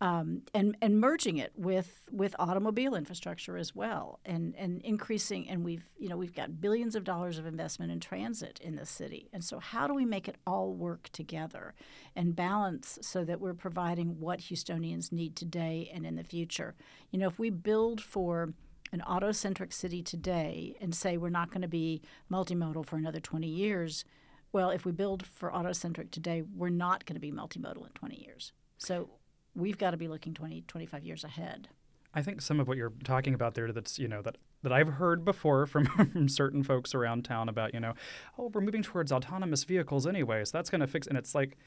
um, 0.02 0.44
and 0.54 0.78
and 0.82 1.00
merging 1.00 1.38
it 1.38 1.52
with 1.58 2.02
with 2.12 2.34
automobile 2.40 2.96
infrastructure 2.96 3.58
as 3.58 3.76
well, 3.76 4.20
and 4.26 4.56
and 4.56 4.82
increasing. 4.82 5.50
And 5.50 5.64
we've 5.64 5.90
you 5.98 6.08
know 6.08 6.16
we've 6.16 6.34
got 6.34 6.62
billions 6.62 6.96
of 6.96 7.04
dollars 7.04 7.38
of 7.38 7.46
investment 7.46 7.92
in 7.92 8.00
transit 8.00 8.60
in 8.64 8.76
the 8.76 8.86
city, 8.86 9.30
and 9.34 9.44
so 9.44 9.60
how 9.60 9.88
do 9.88 9.94
we 9.94 10.06
make 10.06 10.28
it 10.28 10.38
all 10.48 10.74
work 10.74 11.10
together 11.12 11.74
and 12.16 12.36
balance 12.36 12.98
so 13.02 13.26
that 13.26 13.42
we're 13.42 13.54
providing 13.54 14.20
what 14.20 14.40
Houstonians 14.40 15.12
need 15.12 15.36
today 15.36 15.92
and 15.94 16.06
in 16.06 16.16
the 16.16 16.24
future? 16.24 16.76
You 17.12 17.20
know, 17.20 17.28
if 17.28 17.38
we 17.38 17.50
build 17.50 18.02
for 18.02 18.54
an 18.92 19.02
auto-centric 19.02 19.72
city 19.72 20.02
today 20.02 20.76
and 20.82 20.96
say 20.96 21.18
we're 21.18 21.30
not 21.30 21.52
going 21.52 21.62
to 21.62 21.68
be 21.68 22.02
multimodal 22.32 22.86
for 22.86 22.96
another 22.96 23.20
20 23.20 23.48
years, 23.48 24.04
well, 24.52 24.72
if 24.72 24.84
we 24.84 24.92
build 24.92 25.28
for 25.28 25.54
auto-centric 25.54 26.10
today, 26.10 26.42
we're 26.56 26.70
not 26.70 27.06
going 27.06 27.16
to 27.16 27.20
be 27.20 27.32
multimodal 27.32 27.86
in 27.86 27.92
20 27.94 28.16
years. 28.16 28.52
So 28.80 29.10
we've 29.56 29.78
got 29.78 29.92
to 29.92 29.98
be 29.98 30.08
looking 30.08 30.34
20, 30.34 30.64
25 30.68 31.04
years 31.04 31.24
ahead. 31.24 31.70
I 32.14 32.22
think 32.22 32.42
some 32.42 32.60
of 32.60 32.68
what 32.68 32.78
you're 32.78 32.94
talking 33.04 33.34
about 33.34 33.54
there 33.54 33.72
that's, 33.72 34.00
you 34.00 34.08
know, 34.08 34.22
that 34.24 34.38
that 34.64 34.74
I've 34.74 34.94
heard 34.94 35.24
before 35.24 35.66
from, 35.68 35.86
from 36.12 36.28
certain 36.28 36.64
folks 36.64 36.94
around 36.94 37.24
town 37.24 37.48
about, 37.48 37.74
you 37.74 37.80
know, 37.80 37.94
oh, 38.38 38.52
we're 38.54 38.62
moving 38.62 38.84
towards 38.84 39.12
autonomous 39.12 39.64
vehicles 39.64 40.06
anyway, 40.08 40.44
so 40.44 40.58
that's 40.58 40.70
going 40.70 40.82
to 40.82 40.88
fix 40.88 41.08
and 41.08 41.18
it's 41.18 41.36
like 41.36 41.58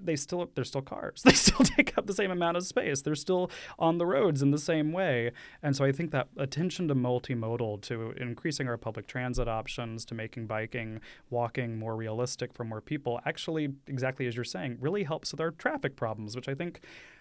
they 0.00 0.16
still 0.16 0.50
they're 0.54 0.64
still 0.64 0.82
cars. 0.82 1.22
They 1.28 1.34
still 1.34 1.64
take 1.64 1.96
up 1.98 2.06
the 2.06 2.14
same 2.14 2.30
amount 2.30 2.56
of 2.56 2.64
space. 2.64 3.02
They're 3.02 3.14
still 3.14 3.50
on 3.78 3.98
the 3.98 4.06
roads 4.06 4.42
in 4.42 4.50
the 4.50 4.58
same 4.58 4.92
way. 4.92 5.32
And 5.62 5.76
so 5.76 5.84
I 5.84 5.92
think 5.92 6.10
that 6.12 6.28
attention 6.36 6.88
to 6.88 6.94
multimodal, 6.94 7.82
to 7.82 8.12
increasing 8.12 8.66
our 8.68 8.76
public 8.76 9.06
transit 9.06 9.46
options, 9.46 10.04
to 10.06 10.14
making 10.14 10.46
biking, 10.46 11.00
walking 11.30 11.78
more 11.78 11.96
realistic 11.96 12.54
for 12.54 12.64
more 12.64 12.80
people, 12.80 13.20
actually, 13.26 13.74
exactly 13.86 14.26
as 14.26 14.36
you're 14.36 14.44
saying, 14.44 14.78
really 14.80 15.04
helps 15.04 15.32
with 15.32 15.40
our 15.40 15.50
traffic 15.50 15.96
problems, 15.96 16.34
which 16.34 16.48
I 16.48 16.54
think 16.54 16.80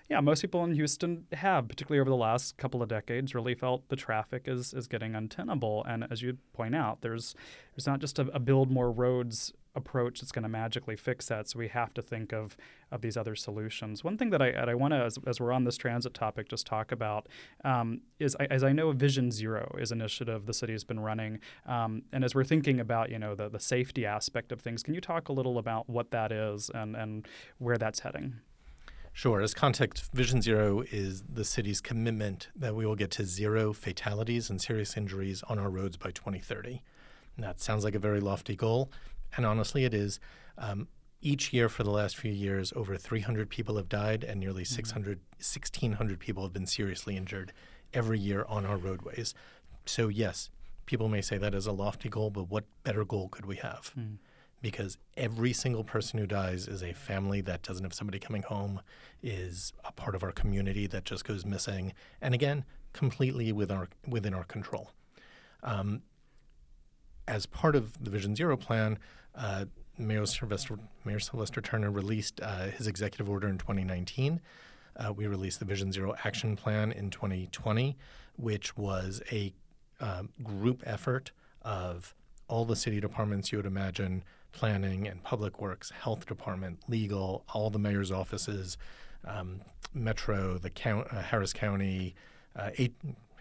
yeah, 0.10 0.22
most 0.22 0.42
people 0.42 0.64
in 0.64 0.74
Houston 0.74 1.26
have, 1.34 1.68
particularly 1.68 2.00
over 2.00 2.10
the 2.10 2.16
last 2.16 2.56
couple 2.56 2.82
of 2.82 2.88
decades, 2.88 3.36
really 3.36 3.56
felt 3.56 3.90
the 3.90 3.98
traffic 3.98 4.44
is 4.46 4.74
is 4.74 4.88
getting 4.88 5.16
untenable. 5.16 5.84
And 5.84 6.06
as 6.10 6.22
you 6.22 6.38
point 6.54 6.76
out, 6.76 7.02
there's 7.02 7.36
there's 7.76 7.88
not 7.88 8.00
just 8.00 8.18
a, 8.18 8.22
a 8.34 8.40
build 8.40 8.72
more 8.72 8.90
roads 8.90 9.52
approach 9.78 10.20
that's 10.20 10.34
going 10.34 10.44
to 10.44 10.50
magically 10.50 10.98
fix 10.98 11.28
that. 11.28 11.48
So 11.48 11.60
we 11.60 11.70
have 11.70 11.94
to 11.94 12.02
think 12.02 12.34
of 12.34 12.58
of 12.92 13.02
these 13.02 13.16
other 13.16 13.36
solutions. 13.36 14.04
One 14.04 14.18
thing 14.18 14.32
that 14.32 14.42
I 14.42 14.50
I 14.52 14.74
want 14.74 14.94
to, 14.94 14.98
as, 14.98 15.18
as, 15.26 15.40
we're 15.40 15.54
on 15.54 15.64
this 15.64 15.78
transit 15.78 16.14
topic, 16.14 16.50
just 16.50 16.66
talk 16.66 16.92
about 16.92 17.28
um, 17.64 18.02
is 18.20 18.36
as 18.36 18.64
I 18.64 18.74
know, 18.74 18.92
Vision 18.92 19.32
Zero 19.32 19.76
is 19.80 19.92
an 19.92 20.02
initiative 20.02 20.46
the 20.46 20.54
city 20.54 20.74
has 20.74 20.84
been 20.84 21.00
running, 21.00 21.40
um, 21.66 22.02
and 22.12 22.24
as 22.26 22.36
we're 22.36 22.44
thinking 22.44 22.80
about 22.80 23.10
you 23.10 23.20
know 23.20 23.36
the 23.36 23.48
the 23.48 23.60
safety 23.60 24.06
aspect 24.06 24.52
of 24.52 24.60
things, 24.60 24.84
can 24.84 24.94
you 24.94 25.02
talk 25.02 25.30
a 25.30 25.34
little 25.34 25.58
about 25.58 25.90
what 25.90 26.12
that 26.12 26.32
is 26.32 26.70
and 26.74 26.96
and 26.96 27.28
where 27.60 27.78
that's 27.78 28.00
heading? 28.02 28.36
Sure. 29.14 29.42
As 29.42 29.56
context, 29.56 30.12
Vision 30.14 30.44
Zero 30.44 30.84
is 30.92 31.24
the 31.24 31.44
city's 31.44 31.82
commitment 31.82 32.50
that 32.56 32.76
we 32.76 32.86
will 32.86 32.96
get 32.96 33.10
to 33.12 33.26
zero 33.26 33.74
fatalities 33.74 34.52
and 34.52 34.62
serious 34.62 34.96
injuries 34.96 35.42
on 35.50 35.58
our 35.58 35.72
roads 35.72 35.98
by 35.98 36.12
2030. 36.12 36.84
And 37.36 37.44
that 37.44 37.60
sounds 37.60 37.84
like 37.84 37.96
a 37.96 38.00
very 38.00 38.20
lofty 38.20 38.56
goal, 38.56 38.92
and 39.36 39.46
honestly, 39.46 39.86
it 39.86 39.94
is. 39.94 40.20
Um, 40.58 40.88
each 41.20 41.52
year 41.52 41.68
for 41.68 41.84
the 41.84 41.92
last 41.92 42.16
few 42.16 42.32
years, 42.32 42.72
over 42.76 42.96
300 42.96 43.50
people 43.50 43.78
have 43.78 43.90
died, 43.90 44.24
and 44.24 44.40
nearly 44.40 44.64
mm-hmm. 44.64 44.76
600, 44.76 45.20
1,600 45.38 46.20
people 46.20 46.44
have 46.44 46.54
been 46.54 46.68
seriously 46.68 47.18
injured 47.18 47.54
every 47.94 48.20
year 48.20 48.46
on 48.48 48.66
our 48.66 48.78
roadways. 48.78 49.34
So, 49.86 50.10
yes, 50.10 50.50
people 50.86 51.10
may 51.10 51.22
say 51.22 51.38
that 51.38 51.56
is 51.56 51.66
a 51.66 51.72
lofty 51.72 52.10
goal, 52.10 52.30
but 52.30 52.50
what 52.50 52.66
better 52.84 53.04
goal 53.04 53.30
could 53.30 53.46
we 53.46 53.58
have? 53.58 53.94
Mm. 53.98 54.18
because 54.60 54.98
every 55.16 55.54
single 55.54 55.84
person 55.84 56.18
who 56.18 56.26
dies 56.26 56.68
is 56.68 56.82
a 56.82 56.92
family 56.92 57.42
that 57.42 57.62
doesn't 57.62 57.84
have 57.84 57.94
somebody 57.94 58.18
coming 58.18 58.42
home, 58.42 58.82
is 59.22 59.72
a 59.86 59.92
part 59.92 60.16
of 60.16 60.24
our 60.24 60.32
community 60.32 60.88
that 60.88 61.06
just 61.06 61.24
goes 61.26 61.46
missing, 61.46 61.94
and 62.22 62.34
again, 62.34 62.66
completely 62.92 63.52
within 63.52 63.78
our, 63.78 63.88
within 64.08 64.34
our 64.34 64.44
control. 64.46 64.92
Um, 65.62 66.02
as 67.28 67.46
part 67.46 67.76
of 67.76 68.04
the 68.04 68.10
Vision 68.10 68.36
Zero 68.36 68.58
plan, 68.58 68.98
uh, 69.36 69.66
Mayor 69.98 70.26
Sylvester, 70.26 70.78
Mayor 71.06 71.20
Sylvester 71.20 71.62
Turner 71.62 71.92
released 71.92 72.40
uh, 72.42 72.68
his 72.68 72.88
executive 72.88 73.30
order 73.30 73.48
in 73.48 73.58
2019. 73.58 74.40
Uh, 74.96 75.14
we 75.14 75.28
released 75.28 75.60
the 75.60 75.66
Vision 75.66 75.92
Zero 75.92 76.16
Action 76.24 76.56
Plan 76.56 76.92
in 76.92 77.10
2020, 77.10 77.98
which 78.38 78.76
was 78.78 79.22
a 79.32 79.54
um, 80.00 80.30
group 80.44 80.84
effort 80.86 81.32
of 81.62 82.16
all 82.48 82.66
the 82.66 82.76
city 82.76 83.00
departments 83.00 83.52
you 83.52 83.58
would 83.58 83.66
imagine 83.66 84.24
planning 84.52 85.08
and 85.08 85.24
public 85.24 85.60
works, 85.62 85.92
health 85.92 86.26
department, 86.26 86.80
legal, 86.88 87.44
all 87.54 87.70
the 87.70 87.80
mayor's 87.80 88.12
offices, 88.12 88.78
um, 89.26 89.62
Metro, 89.94 90.58
the 90.58 90.70
count, 90.70 91.08
uh, 91.12 91.22
Harris 91.22 91.54
County, 91.54 92.16
uh, 92.56 92.70
eight, 92.78 92.96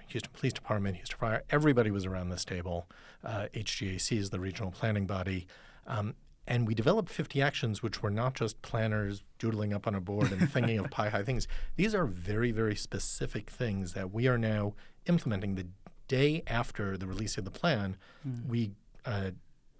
Houston 0.08 0.30
Police 0.34 0.52
Department, 0.52 0.96
Houston 0.96 1.18
Fire, 1.18 1.42
everybody 1.50 1.90
was 1.90 2.06
around 2.06 2.28
this 2.28 2.44
table. 2.44 2.88
Uh, 3.24 3.46
HGAC 3.54 4.18
is 4.18 4.30
the 4.30 4.40
regional 4.40 4.70
planning 4.70 5.06
body. 5.06 5.46
Um, 5.86 6.14
and 6.48 6.66
we 6.66 6.74
developed 6.74 7.08
50 7.08 7.42
actions, 7.42 7.82
which 7.82 8.02
were 8.02 8.10
not 8.10 8.34
just 8.34 8.62
planners 8.62 9.24
doodling 9.38 9.72
up 9.72 9.86
on 9.86 9.94
a 9.94 10.00
board 10.00 10.30
and 10.30 10.50
thinking 10.50 10.78
of 10.78 10.90
pie 10.90 11.08
high 11.08 11.24
things. 11.24 11.48
These 11.74 11.94
are 11.94 12.06
very, 12.06 12.52
very 12.52 12.76
specific 12.76 13.50
things 13.50 13.94
that 13.94 14.12
we 14.12 14.28
are 14.28 14.38
now 14.38 14.74
implementing. 15.06 15.56
The 15.56 15.66
day 16.06 16.42
after 16.46 16.96
the 16.96 17.06
release 17.06 17.36
of 17.36 17.44
the 17.44 17.50
plan, 17.50 17.96
mm. 18.26 18.46
we 18.46 18.70
uh, 19.04 19.30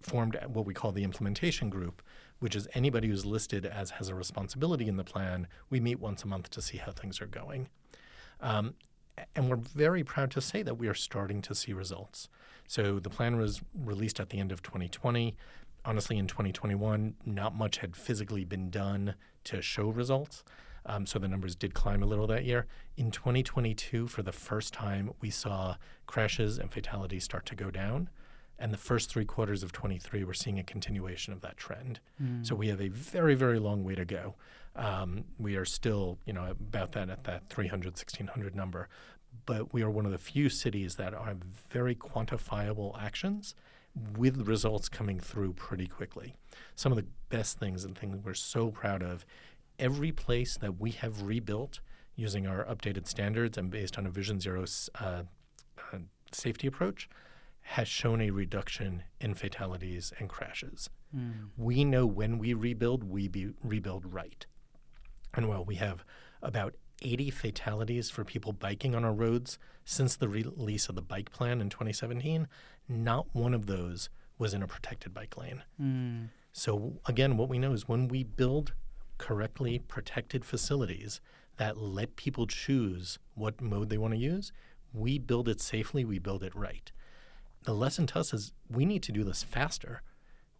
formed 0.03 0.37
what 0.49 0.67
we 0.67 0.75
call 0.75 0.93
the 0.93 1.05
implementation 1.05 1.71
group, 1.71 2.03
which 2.41 2.57
is 2.57 2.67
anybody 2.75 3.09
who's 3.09 3.25
listed 3.25 3.65
as 3.65 3.91
has 3.91 4.09
a 4.09 4.15
responsibility 4.15 4.89
in 4.89 4.97
the 4.97 5.05
plan. 5.05 5.47
We 5.71 5.79
meet 5.79 6.01
once 6.01 6.25
a 6.25 6.27
month 6.27 6.51
to 6.51 6.62
see 6.62 6.79
how 6.79 6.93
things 6.93 7.21
are 7.21 7.27
going. 7.27 7.69
Um, 8.41 8.75
and 9.35 9.48
we're 9.48 9.57
very 9.57 10.05
proud 10.05 10.31
to 10.33 10.40
say 10.40 10.62
that 10.62 10.79
we 10.79 10.88
are 10.88 10.94
starting 10.94 11.42
to 11.42 11.55
see 11.55 11.72
results. 11.72 12.29
So 12.68 12.98
the 12.98 13.11
plan 13.11 13.37
was 13.38 13.61
released 13.74 14.20
at 14.20 14.31
the 14.31 14.38
end 14.38 14.52
of 14.52 14.62
2020 14.62 15.37
honestly, 15.87 16.18
in 16.18 16.26
2021, 16.26 17.14
not 17.24 17.55
much 17.55 17.79
had 17.79 17.96
physically 17.96 18.44
been 18.44 18.68
done 18.68 19.14
to 19.44 19.62
show 19.62 19.88
results. 19.88 20.42
Um, 20.85 21.07
so 21.07 21.18
the 21.18 21.29
numbers 21.29 21.55
did 21.55 21.74
climb 21.74 22.02
a 22.02 22.07
little 22.07 22.26
that 22.26 22.44
year. 22.44 22.66
In 22.96 23.11
2022, 23.11 24.09
for 24.09 24.22
the 24.22 24.33
first 24.33 24.74
time, 24.74 25.12
we 25.20 25.31
saw 25.31 25.76
crashes 26.07 26.59
and 26.59 26.70
fatalities 26.70 27.24
start 27.24 27.46
to 27.46 27.55
go 27.55 27.70
down. 27.70 28.09
And 28.59 28.73
the 28.73 28.79
first 28.79 29.11
three 29.11 29.25
quarters 29.25 29.62
of 29.62 29.73
23, 29.73 30.25
we're 30.25 30.33
seeing 30.33 30.59
a 30.59 30.62
continuation 30.62 31.33
of 31.33 31.42
that 31.42 31.57
trend. 31.57 32.01
Mm. 32.23 32.47
So 32.47 32.55
we 32.55 32.69
have 32.69 32.81
a 32.81 32.88
very, 32.88 33.35
very 33.35 33.59
long 33.59 33.85
way 33.85 33.95
to 33.95 34.05
go. 34.05 34.35
Um, 34.75 35.25
we 35.38 35.57
are 35.57 35.64
still, 35.64 36.19
you 36.27 36.33
know, 36.33 36.47
about 36.51 36.92
that 36.92 37.11
at 37.11 37.25
that 37.25 37.49
300, 37.51 37.88
1600 37.92 38.55
number. 38.55 38.88
But 39.45 39.75
we 39.75 39.83
are 39.83 39.90
one 39.90 40.07
of 40.07 40.12
the 40.12 40.19
few 40.19 40.49
cities 40.49 40.97
that 40.97 41.12
have 41.12 41.38
very 41.71 41.95
quantifiable 41.95 43.01
actions 43.01 43.55
with 44.16 44.47
results 44.47 44.88
coming 44.88 45.21
through 45.21 45.55
pretty 45.55 45.87
quickly. 45.87 46.35
Some 46.75 46.92
of 46.92 46.97
the 46.97 47.07
best 47.29 47.59
things 47.59 47.85
and 47.85 47.97
things 47.97 48.19
we're 48.25 48.35
so 48.35 48.71
proud 48.71 49.03
of, 49.03 49.25
every 49.79 50.12
place 50.12 50.57
that 50.59 50.81
we 50.81 50.90
have 50.92 51.23
rebuilt 51.23 51.81
using 52.14 52.47
our 52.47 52.64
updated 52.64 53.07
standards 53.07 53.59
and 53.59 53.71
based 53.71 53.99
on 53.99 54.07
a 54.07 54.11
Vision 54.11 54.40
Zero 54.40 54.64
uh, 55.01 55.23
uh, 55.92 55.99
safety 56.33 56.66
approach 56.66 57.09
has 57.70 57.88
shown 57.88 58.20
a 58.20 58.31
reduction 58.31 59.02
in 59.20 59.35
fatalities 59.35 60.12
and 60.20 60.29
crashes. 60.29 60.88
Mm. 61.14 61.48
We 61.57 61.85
know 61.85 62.07
when 62.07 62.38
we 62.38 62.55
rebuild, 62.55 63.02
we 63.02 63.26
be, 63.26 63.48
rebuild 63.62 64.14
right. 64.14 64.46
And 65.35 65.48
while 65.48 65.64
we 65.64 65.74
have 65.74 66.05
about 66.42 66.76
80 67.02 67.31
fatalities 67.31 68.09
for 68.09 68.24
people 68.24 68.52
biking 68.52 68.94
on 68.94 69.05
our 69.05 69.12
roads 69.12 69.59
since 69.85 70.14
the 70.14 70.29
release 70.29 70.88
of 70.88 70.94
the 70.94 71.02
bike 71.02 71.33
plan 71.33 71.61
in 71.61 71.68
2017, 71.68 72.46
not 72.88 73.26
one 73.33 73.52
of 73.52 73.66
those 73.66 74.11
was 74.38 74.55
in 74.55 74.62
a 74.62 74.68
protected 74.68 75.12
bike 75.12 75.37
lane. 75.37 75.64
Mm. 75.81 76.29
So, 76.52 77.00
again, 77.07 77.37
what 77.37 77.48
we 77.48 77.59
know 77.59 77.72
is 77.72 77.88
when 77.88 78.07
we 78.07 78.22
build 78.22 78.74
correctly 79.18 79.81
protected 79.81 80.44
facilities 80.44 81.20
that 81.57 81.79
let 81.79 82.14
people 82.14 82.46
choose 82.46 83.18
what 83.35 83.61
mode 83.61 83.88
they 83.88 83.98
want 83.98 84.14
to 84.14 84.20
use, 84.20 84.52
we 84.92 85.18
build 85.18 85.48
it 85.48 85.61
safely, 85.61 86.05
we 86.05 86.20
build 86.20 86.44
it 86.44 86.55
right. 86.55 86.92
The 87.66 87.74
lesson 87.74 88.07
to 88.07 88.20
us 88.20 88.33
is 88.33 88.52
we 88.70 88.85
need 88.85 89.02
to 89.02 89.12
do 89.12 89.24
this 89.24 89.42
faster. 89.42 90.00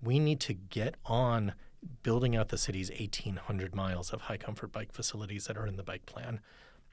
We 0.03 0.19
need 0.19 0.41
to 0.41 0.53
get 0.53 0.97
on 1.07 1.55
building 2.03 2.35
out 2.35 2.49
the 2.49 2.59
city's 2.59 2.91
1,800 2.91 3.77
miles 3.77 4.13
of 4.13 4.23
high 4.23 4.37
comfort 4.37 4.73
bike 4.73 4.93
facilities 4.93 5.47
that 5.47 5.57
are 5.57 5.69
in 5.69 5.77
the 5.77 5.85
bike 5.85 6.05
plan. 6.05 6.41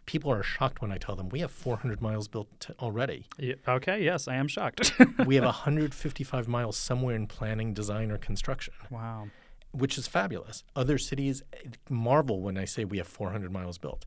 People 0.06 0.32
are 0.32 0.44
shocked 0.44 0.84
when 0.84 0.92
I 0.92 1.00
tell 1.00 1.16
them 1.16 1.30
we 1.30 1.40
have 1.40 1.50
400 1.50 2.00
miles 2.00 2.28
built 2.28 2.70
already. 2.80 3.26
Yeah, 3.40 3.56
okay, 3.68 4.04
yes, 4.04 4.28
I 4.28 4.36
am 4.36 4.48
shocked. 4.48 4.94
we 5.26 5.34
have 5.36 5.46
155 5.46 6.48
miles 6.48 6.78
somewhere 6.78 7.16
in 7.16 7.26
planning, 7.26 7.74
design, 7.74 8.12
or 8.12 8.20
construction. 8.20 8.76
Wow. 8.92 9.30
Which 9.72 9.98
is 9.98 10.08
fabulous. 10.08 10.64
Other 10.76 11.00
cities 11.00 11.42
marvel 11.90 12.40
when 12.40 12.56
I 12.56 12.66
say 12.66 12.86
we 12.86 13.00
have 13.00 13.08
400 13.08 13.52
miles 13.52 13.80
built 13.80 14.06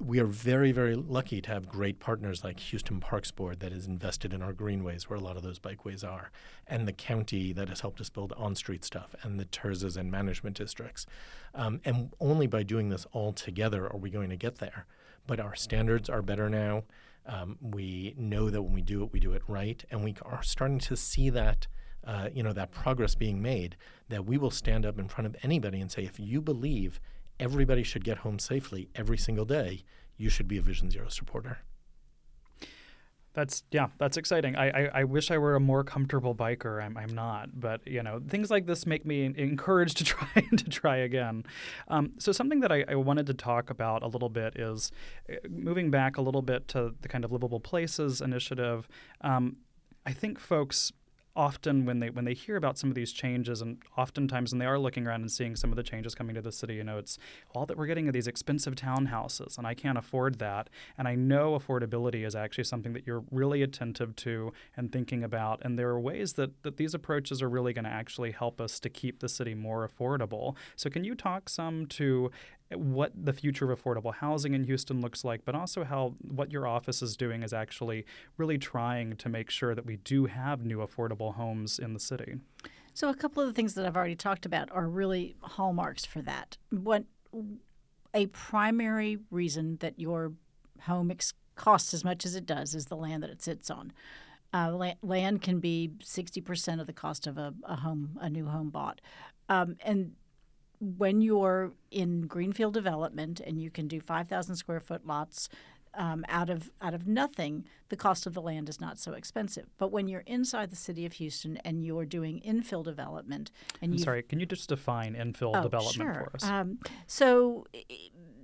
we 0.00 0.20
are 0.20 0.26
very, 0.26 0.70
very 0.70 0.94
lucky 0.94 1.40
to 1.40 1.50
have 1.50 1.68
great 1.68 1.98
partners 1.98 2.44
like 2.44 2.60
Houston 2.60 3.00
Parks 3.00 3.32
Board 3.32 3.58
that 3.60 3.72
is 3.72 3.86
invested 3.86 4.32
in 4.32 4.42
our 4.42 4.52
greenways, 4.52 5.10
where 5.10 5.18
a 5.18 5.22
lot 5.22 5.36
of 5.36 5.42
those 5.42 5.58
bikeways 5.58 6.08
are, 6.08 6.30
and 6.68 6.86
the 6.86 6.92
county 6.92 7.52
that 7.52 7.68
has 7.68 7.80
helped 7.80 8.00
us 8.00 8.08
build 8.08 8.32
on 8.36 8.54
street 8.54 8.84
stuff, 8.84 9.16
and 9.22 9.40
the 9.40 9.44
TIRZs 9.44 9.96
and 9.96 10.10
management 10.10 10.56
districts. 10.56 11.04
Um, 11.52 11.80
and 11.84 12.12
only 12.20 12.46
by 12.46 12.62
doing 12.62 12.90
this 12.90 13.06
all 13.12 13.32
together 13.32 13.92
are 13.92 13.98
we 13.98 14.08
going 14.10 14.30
to 14.30 14.36
get 14.36 14.58
there. 14.58 14.86
But 15.26 15.40
our 15.40 15.56
standards 15.56 16.08
are 16.08 16.22
better 16.22 16.48
now. 16.48 16.84
Um, 17.26 17.58
we 17.60 18.14
know 18.16 18.50
that 18.50 18.62
when 18.62 18.72
we 18.72 18.82
do 18.82 19.02
it, 19.02 19.12
we 19.12 19.18
do 19.18 19.32
it 19.32 19.42
right, 19.48 19.84
and 19.90 20.04
we 20.04 20.14
are 20.22 20.42
starting 20.42 20.78
to 20.80 20.96
see 20.96 21.30
that. 21.30 21.66
Uh, 22.06 22.28
you 22.32 22.44
know 22.44 22.52
that 22.52 22.70
progress 22.70 23.16
being 23.16 23.42
made 23.42 23.76
that 24.08 24.24
we 24.24 24.38
will 24.38 24.52
stand 24.52 24.86
up 24.86 25.00
in 25.00 25.08
front 25.08 25.26
of 25.26 25.36
anybody 25.42 25.80
and 25.80 25.90
say 25.90 26.04
if 26.04 26.18
you 26.18 26.40
believe 26.40 27.00
everybody 27.40 27.82
should 27.82 28.04
get 28.04 28.18
home 28.18 28.38
safely 28.38 28.88
every 28.94 29.18
single 29.18 29.44
day, 29.44 29.84
you 30.16 30.28
should 30.28 30.48
be 30.48 30.58
a 30.58 30.62
Vision 30.62 30.90
Zero 30.90 31.08
supporter. 31.08 31.58
That's 33.34 33.62
yeah, 33.70 33.86
that's 33.98 34.16
exciting. 34.16 34.56
I, 34.56 34.68
I, 34.68 34.90
I, 34.94 35.04
wish 35.04 35.30
I 35.30 35.38
were 35.38 35.54
a 35.54 35.60
more 35.60 35.84
comfortable 35.84 36.34
biker. 36.34 36.82
I'm, 36.82 36.96
I'm 36.96 37.14
not, 37.14 37.60
but 37.60 37.86
you 37.86 38.02
know 38.02 38.20
things 38.26 38.50
like 38.50 38.66
this 38.66 38.84
make 38.84 39.06
me 39.06 39.26
encouraged 39.26 39.98
to 39.98 40.04
try 40.12 40.28
and 40.34 40.58
to 40.58 40.68
try 40.68 40.96
again. 40.96 41.44
Um, 41.86 42.14
so 42.18 42.32
something 42.32 42.58
that 42.60 42.72
I, 42.72 42.84
I, 42.88 42.96
wanted 42.96 43.26
to 43.26 43.34
talk 43.34 43.70
about 43.70 44.02
a 44.02 44.08
little 44.08 44.28
bit 44.28 44.56
is 44.56 44.90
uh, 45.30 45.36
moving 45.48 45.88
back 45.88 46.16
a 46.16 46.20
little 46.20 46.42
bit 46.42 46.66
to 46.68 46.96
the 47.00 47.06
kind 47.06 47.24
of 47.24 47.30
livable 47.30 47.60
places 47.60 48.20
initiative. 48.20 48.88
Um, 49.20 49.58
I 50.04 50.12
think 50.14 50.40
folks 50.40 50.90
often 51.38 51.86
when 51.86 52.00
they 52.00 52.10
when 52.10 52.24
they 52.24 52.34
hear 52.34 52.56
about 52.56 52.76
some 52.76 52.90
of 52.90 52.96
these 52.96 53.12
changes 53.12 53.62
and 53.62 53.78
oftentimes 53.96 54.52
when 54.52 54.58
they 54.58 54.66
are 54.66 54.78
looking 54.78 55.06
around 55.06 55.20
and 55.20 55.30
seeing 55.30 55.54
some 55.54 55.70
of 55.70 55.76
the 55.76 55.82
changes 55.82 56.14
coming 56.14 56.34
to 56.34 56.42
the 56.42 56.50
city 56.52 56.74
you 56.74 56.84
know 56.84 56.98
it's 56.98 57.16
all 57.54 57.64
that 57.64 57.78
we're 57.78 57.86
getting 57.86 58.08
are 58.08 58.12
these 58.12 58.26
expensive 58.26 58.74
townhouses 58.74 59.56
and 59.56 59.66
i 59.66 59.72
can't 59.72 59.96
afford 59.96 60.38
that. 60.40 60.68
And 60.98 61.06
i 61.06 61.14
know 61.14 61.58
affordability 61.58 62.26
is 62.26 62.34
actually 62.34 62.64
something 62.64 62.92
that 62.92 63.06
you're 63.06 63.24
really 63.30 63.62
attentive 63.62 64.16
to 64.16 64.52
and 64.76 64.90
thinking 64.90 65.22
about. 65.22 65.60
And 65.64 65.78
there 65.78 65.88
are 65.90 66.00
ways 66.00 66.34
that, 66.34 66.62
that 66.62 66.76
these 66.76 66.94
approaches 66.94 67.40
are 67.42 67.48
really 67.48 67.72
going 67.72 67.84
to 67.84 67.90
actually 67.90 68.32
help 68.32 68.60
us 68.60 68.80
to 68.80 68.88
keep 68.88 69.20
the 69.20 69.28
city 69.28 69.54
more 69.54 69.88
affordable. 69.88 70.56
So 70.76 70.90
can 70.90 71.04
you 71.04 71.14
talk 71.14 71.48
some 71.48 71.86
to 71.86 72.30
what 72.74 73.12
the 73.14 73.32
future 73.32 73.70
of 73.70 73.82
affordable 73.82 74.14
housing 74.14 74.54
in 74.54 74.64
Houston 74.64 75.00
looks 75.00 75.24
like, 75.24 75.44
but 75.44 75.54
also 75.54 75.84
how 75.84 76.14
what 76.20 76.52
your 76.52 76.66
office 76.66 77.02
is 77.02 77.16
doing 77.16 77.42
is 77.42 77.52
actually 77.52 78.04
really 78.36 78.58
trying 78.58 79.16
to 79.16 79.28
make 79.28 79.50
sure 79.50 79.74
that 79.74 79.86
we 79.86 79.96
do 79.96 80.26
have 80.26 80.64
new 80.64 80.78
affordable 80.78 81.34
homes 81.34 81.78
in 81.78 81.94
the 81.94 82.00
city. 82.00 82.36
So, 82.92 83.08
a 83.08 83.14
couple 83.14 83.42
of 83.42 83.48
the 83.48 83.54
things 83.54 83.74
that 83.74 83.86
I've 83.86 83.96
already 83.96 84.16
talked 84.16 84.44
about 84.44 84.70
are 84.72 84.88
really 84.88 85.36
hallmarks 85.40 86.04
for 86.04 86.20
that. 86.22 86.58
What 86.70 87.04
a 88.14 88.26
primary 88.26 89.18
reason 89.30 89.76
that 89.80 89.98
your 89.98 90.32
home 90.82 91.10
ex- 91.10 91.34
costs 91.54 91.94
as 91.94 92.04
much 92.04 92.26
as 92.26 92.34
it 92.34 92.46
does 92.46 92.74
is 92.74 92.86
the 92.86 92.96
land 92.96 93.22
that 93.22 93.30
it 93.30 93.42
sits 93.42 93.70
on. 93.70 93.92
Uh, 94.52 94.92
land 95.02 95.42
can 95.42 95.60
be 95.60 95.90
60% 96.00 96.80
of 96.80 96.86
the 96.86 96.92
cost 96.92 97.26
of 97.26 97.36
a, 97.36 97.52
a 97.64 97.76
home, 97.76 98.18
a 98.20 98.30
new 98.30 98.46
home 98.46 98.70
bought. 98.70 99.00
Um, 99.50 99.76
and 99.82 100.12
when 100.80 101.20
you're 101.20 101.72
in 101.90 102.22
greenfield 102.22 102.74
development 102.74 103.40
and 103.40 103.60
you 103.60 103.70
can 103.70 103.88
do 103.88 104.00
5,000 104.00 104.56
square 104.56 104.80
foot 104.80 105.06
lots 105.06 105.48
um, 105.94 106.24
out 106.28 106.48
of 106.48 106.70
out 106.80 106.94
of 106.94 107.06
nothing, 107.06 107.64
the 107.88 107.96
cost 107.96 108.26
of 108.26 108.34
the 108.34 108.42
land 108.42 108.68
is 108.68 108.80
not 108.80 108.98
so 108.98 109.12
expensive. 109.12 109.66
But 109.78 109.90
when 109.90 110.06
you're 110.06 110.24
inside 110.26 110.70
the 110.70 110.76
city 110.76 111.04
of 111.04 111.14
Houston 111.14 111.56
and 111.58 111.84
you're 111.84 112.04
doing 112.04 112.40
infill 112.46 112.84
development, 112.84 113.50
and 113.82 113.92
I'm 113.92 113.98
sorry, 113.98 114.22
can 114.22 114.38
you 114.38 114.46
just 114.46 114.68
define 114.68 115.14
infill 115.14 115.56
oh, 115.56 115.62
development 115.62 115.94
sure. 115.94 116.14
for 116.14 116.30
us? 116.36 116.44
Um, 116.44 116.78
so 117.06 117.66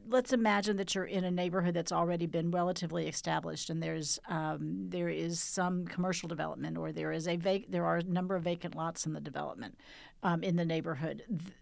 let's 0.08 0.32
imagine 0.32 0.76
that 0.76 0.94
you're 0.94 1.04
in 1.04 1.24
a 1.24 1.30
neighborhood 1.30 1.74
that's 1.74 1.92
already 1.92 2.26
been 2.26 2.50
relatively 2.50 3.06
established, 3.06 3.70
and 3.70 3.82
there's 3.82 4.18
um, 4.28 4.86
there 4.88 5.08
is 5.08 5.40
some 5.40 5.86
commercial 5.86 6.28
development, 6.28 6.76
or 6.76 6.92
there 6.92 7.12
is 7.12 7.28
a 7.28 7.36
vac- 7.36 7.66
there 7.68 7.84
are 7.84 7.98
a 7.98 8.02
number 8.02 8.34
of 8.34 8.42
vacant 8.42 8.74
lots 8.74 9.06
in 9.06 9.12
the 9.12 9.20
development 9.20 9.78
um, 10.22 10.42
in 10.42 10.56
the 10.56 10.64
neighborhood. 10.64 11.22
Th- 11.28 11.52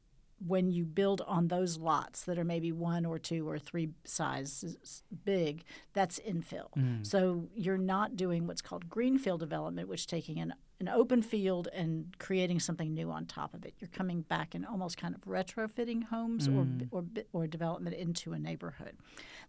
when 0.46 0.70
you 0.70 0.84
build 0.84 1.20
on 1.26 1.48
those 1.48 1.78
lots 1.78 2.24
that 2.24 2.38
are 2.38 2.44
maybe 2.44 2.72
one 2.72 3.04
or 3.04 3.18
two 3.18 3.48
or 3.48 3.58
three 3.58 3.90
sizes 4.04 5.02
big, 5.24 5.64
that's 5.92 6.18
infill. 6.20 6.70
Mm. 6.76 7.06
So 7.06 7.48
you're 7.54 7.78
not 7.78 8.16
doing 8.16 8.46
what's 8.46 8.62
called 8.62 8.88
greenfield 8.88 9.40
development, 9.40 9.88
which 9.88 10.00
is 10.00 10.06
taking 10.06 10.38
an, 10.38 10.54
an 10.80 10.88
open 10.88 11.22
field 11.22 11.68
and 11.72 12.16
creating 12.18 12.60
something 12.60 12.92
new 12.92 13.10
on 13.10 13.26
top 13.26 13.54
of 13.54 13.64
it. 13.64 13.74
You're 13.78 13.88
coming 13.88 14.22
back 14.22 14.54
and 14.54 14.66
almost 14.66 14.96
kind 14.96 15.14
of 15.14 15.20
retrofitting 15.22 16.04
homes 16.04 16.48
mm. 16.48 16.88
or, 16.90 16.98
or, 16.98 17.04
or 17.32 17.46
development 17.46 17.94
into 17.96 18.32
a 18.32 18.38
neighborhood. 18.38 18.96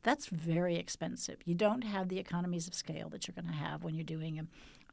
That's 0.03 0.27
very 0.27 0.75
expensive. 0.75 1.37
You 1.45 1.55
don't 1.55 1.83
have 1.83 2.09
the 2.09 2.19
economies 2.19 2.67
of 2.67 2.73
scale 2.73 3.09
that 3.09 3.27
you're 3.27 3.35
going 3.35 3.51
to 3.51 3.57
have 3.57 3.83
when 3.83 3.95
you're 3.95 4.03
doing 4.03 4.39
a, 4.39 4.45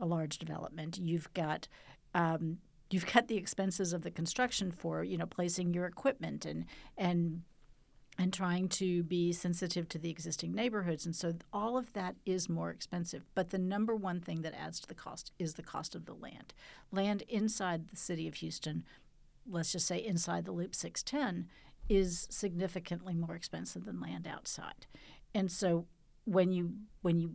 a 0.03 0.07
large 0.07 0.39
development. 0.39 0.99
You've 0.99 1.33
got 1.35 1.69
um, 2.15 2.59
you've 2.91 3.13
got 3.13 3.29
the 3.29 3.37
expenses 3.37 3.93
of 3.93 4.03
the 4.03 4.11
construction 4.11 4.73
for 4.73 5.03
you 5.03 5.17
know 5.19 5.27
placing 5.27 5.75
your 5.75 5.87
equipment 5.87 6.45
and 6.45 6.67
and 6.97 7.43
and 8.19 8.33
trying 8.35 8.69
to 8.69 9.03
be 9.05 9.33
sensitive 9.33 9.89
to 9.89 9.99
the 9.99 10.11
existing 10.11 10.53
neighborhoods. 10.53 11.07
And 11.07 11.17
so 11.17 11.33
all 11.55 11.79
of 11.79 11.95
that 11.95 12.17
is 12.27 12.51
more 12.51 12.69
expensive. 12.69 13.25
But 13.35 13.49
the 13.49 13.57
number 13.57 13.97
one 13.97 14.21
thing 14.21 14.43
that 14.43 14.53
adds 14.53 14.79
to 14.81 14.89
the 14.89 14.95
cost 14.95 15.33
is 15.39 15.55
the 15.55 15.63
cost 15.63 15.95
of 15.95 16.05
the 16.05 16.13
land. 16.13 16.53
Land 16.93 17.23
inside 17.29 17.89
the 17.89 17.97
city 17.97 18.29
of 18.29 18.35
Houston 18.35 18.85
let's 19.49 19.73
just 19.73 19.87
say 19.87 19.99
inside 19.99 20.45
the 20.45 20.53
loop 20.53 20.75
610 20.75 21.49
is 21.89 22.27
significantly 22.31 23.15
more 23.15 23.35
expensive 23.35 23.85
than 23.85 24.01
land 24.01 24.27
outside. 24.27 24.87
And 25.35 25.51
so 25.51 25.87
when 26.25 26.53
you 26.53 26.75
when 27.03 27.19
you 27.19 27.35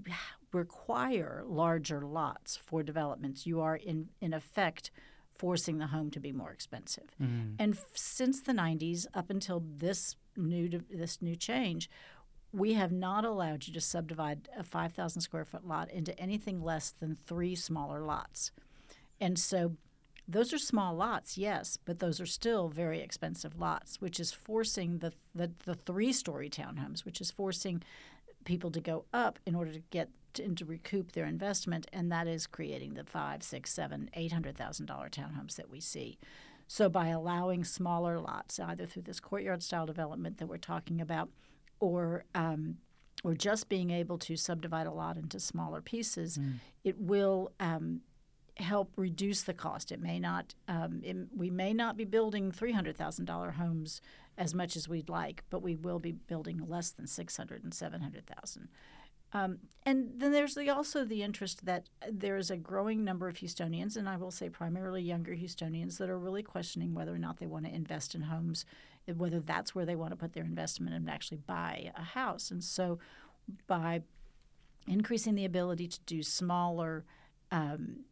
require 0.53 1.43
larger 1.45 2.01
lots 2.01 2.55
for 2.55 2.83
developments 2.83 3.45
you 3.45 3.59
are 3.59 3.75
in 3.75 4.07
in 4.21 4.33
effect 4.33 4.91
forcing 5.37 5.77
the 5.77 5.87
home 5.87 6.09
to 6.11 6.19
be 6.19 6.31
more 6.31 6.51
expensive. 6.51 7.15
Mm-hmm. 7.21 7.55
And 7.59 7.73
f- 7.73 7.85
since 7.93 8.41
the 8.41 8.53
90s 8.53 9.05
up 9.13 9.29
until 9.29 9.63
this 9.77 10.15
new 10.37 10.81
this 10.89 11.21
new 11.21 11.35
change, 11.35 11.89
we 12.51 12.73
have 12.73 12.91
not 12.91 13.25
allowed 13.25 13.67
you 13.67 13.73
to 13.73 13.81
subdivide 13.81 14.47
a 14.57 14.63
5,000 14.63 15.21
square 15.21 15.45
foot 15.45 15.67
lot 15.67 15.91
into 15.91 16.17
anything 16.19 16.61
less 16.61 16.91
than 16.91 17.15
three 17.15 17.55
smaller 17.55 18.01
lots. 18.01 18.51
And 19.19 19.37
so 19.37 19.75
those 20.27 20.53
are 20.53 20.57
small 20.57 20.95
lots, 20.95 21.37
yes, 21.37 21.77
but 21.83 21.99
those 21.99 22.19
are 22.19 22.25
still 22.25 22.69
very 22.69 23.01
expensive 23.01 23.59
lots, 23.59 24.01
which 24.01 24.19
is 24.19 24.31
forcing 24.31 24.99
the, 24.99 25.13
the, 25.33 25.51
the 25.65 25.75
three 25.75 26.13
story 26.13 26.49
townhomes, 26.49 27.05
which 27.05 27.21
is 27.21 27.29
forcing 27.29 27.83
people 28.45 28.71
to 28.71 28.81
go 28.81 29.05
up 29.13 29.37
in 29.45 29.53
order 29.53 29.71
to 29.71 29.81
get 29.91 30.09
and 30.39 30.57
to 30.57 30.65
recoup 30.65 31.11
their 31.11 31.25
investment, 31.25 31.87
and 31.93 32.11
that 32.11 32.27
is 32.27 32.47
creating 32.47 32.93
the 32.93 33.03
five, 33.03 33.43
six, 33.43 33.73
seven, 33.73 34.09
eight 34.13 34.31
hundred 34.31 34.57
thousand 34.57 34.85
dollar 34.85 35.09
townhomes 35.09 35.55
that 35.55 35.69
we 35.69 35.79
see. 35.79 36.17
So 36.67 36.89
by 36.89 37.07
allowing 37.09 37.63
smaller 37.63 38.19
lots, 38.19 38.59
either 38.59 38.85
through 38.87 39.03
this 39.03 39.19
courtyard 39.19 39.61
style 39.61 39.85
development 39.85 40.37
that 40.37 40.47
we're 40.47 40.57
talking 40.57 40.99
about, 40.99 41.29
or 41.79 42.25
um, 42.33 42.77
or 43.23 43.33
just 43.35 43.69
being 43.69 43.91
able 43.91 44.17
to 44.19 44.35
subdivide 44.35 44.87
a 44.87 44.91
lot 44.91 45.17
into 45.17 45.39
smaller 45.39 45.81
pieces, 45.81 46.37
mm. 46.37 46.55
it 46.83 46.99
will 46.99 47.51
um, 47.59 48.01
help 48.57 48.91
reduce 48.95 49.43
the 49.43 49.53
cost. 49.53 49.91
It 49.91 50.01
may 50.01 50.19
not. 50.19 50.55
Um, 50.67 51.01
it, 51.03 51.15
we 51.35 51.49
may 51.49 51.73
not 51.73 51.97
be 51.97 52.05
building 52.05 52.51
three 52.51 52.71
hundred 52.71 52.97
thousand 52.97 53.25
dollar 53.25 53.51
homes 53.51 54.01
as 54.37 54.53
much 54.53 54.75
as 54.75 54.89
we'd 54.89 55.07
like, 55.07 55.43
but 55.49 55.61
we 55.61 55.75
will 55.75 55.99
be 55.99 56.11
building 56.11 56.65
less 56.67 56.91
than 56.91 57.07
six 57.07 57.37
hundred 57.37 57.63
and 57.63 57.73
seven 57.73 58.01
hundred 58.01 58.25
thousand. 58.25 58.69
Um, 59.35 59.57
and 59.85 60.13
then 60.15 60.31
there's 60.31 60.55
the, 60.55 60.69
also 60.69 61.03
the 61.03 61.21
interest 61.21 61.65
that 61.65 61.89
there 62.09 62.37
is 62.37 62.49
a 62.49 62.55
growing 62.55 63.03
number 63.03 63.27
of 63.27 63.35
Houstonians, 63.35 63.97
and 63.97 64.07
I 64.07 64.15
will 64.15 64.31
say 64.31 64.47
primarily 64.47 65.01
younger 65.01 65.35
Houstonians, 65.35 65.97
that 65.97 66.09
are 66.09 66.17
really 66.17 66.41
questioning 66.41 66.93
whether 66.93 67.13
or 67.13 67.17
not 67.17 67.37
they 67.37 67.45
want 67.45 67.65
to 67.65 67.75
invest 67.75 68.15
in 68.15 68.21
homes, 68.21 68.63
whether 69.13 69.41
that's 69.41 69.75
where 69.75 69.85
they 69.85 69.97
want 69.97 70.11
to 70.11 70.15
put 70.15 70.31
their 70.31 70.45
investment 70.45 70.95
and 70.95 71.09
actually 71.09 71.39
buy 71.45 71.91
a 71.97 72.01
house. 72.01 72.49
And 72.49 72.63
so 72.63 72.97
by 73.67 74.03
increasing 74.87 75.35
the 75.35 75.43
ability 75.43 75.89
to 75.89 75.99
do 76.05 76.23
smaller 76.23 77.03
um, 77.51 78.05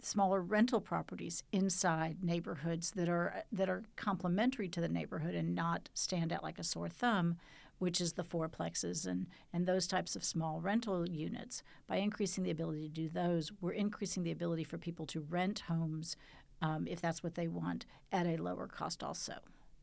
smaller 0.00 0.40
rental 0.40 0.80
properties 0.80 1.42
inside 1.52 2.22
neighborhoods 2.22 2.92
that 2.92 3.08
are 3.08 3.42
that 3.52 3.68
are 3.68 3.84
complementary 3.96 4.68
to 4.68 4.80
the 4.80 4.88
neighborhood 4.88 5.34
and 5.34 5.54
not 5.54 5.88
stand 5.94 6.32
out 6.32 6.42
like 6.42 6.58
a 6.58 6.64
sore 6.64 6.88
thumb, 6.88 7.36
which 7.78 8.00
is 8.00 8.14
the 8.14 8.24
fourplexes 8.24 9.06
and, 9.06 9.26
and 9.52 9.66
those 9.66 9.86
types 9.86 10.16
of 10.16 10.24
small 10.24 10.60
rental 10.60 11.08
units. 11.08 11.62
By 11.86 11.96
increasing 11.96 12.44
the 12.44 12.50
ability 12.50 12.88
to 12.88 12.94
do 12.94 13.08
those, 13.08 13.52
we're 13.60 13.72
increasing 13.72 14.22
the 14.22 14.32
ability 14.32 14.64
for 14.64 14.78
people 14.78 15.06
to 15.06 15.20
rent 15.20 15.60
homes 15.60 16.16
um, 16.60 16.86
if 16.88 17.00
that's 17.00 17.22
what 17.22 17.34
they 17.34 17.48
want 17.48 17.86
at 18.10 18.26
a 18.26 18.36
lower 18.36 18.66
cost 18.66 19.02
also. 19.02 19.34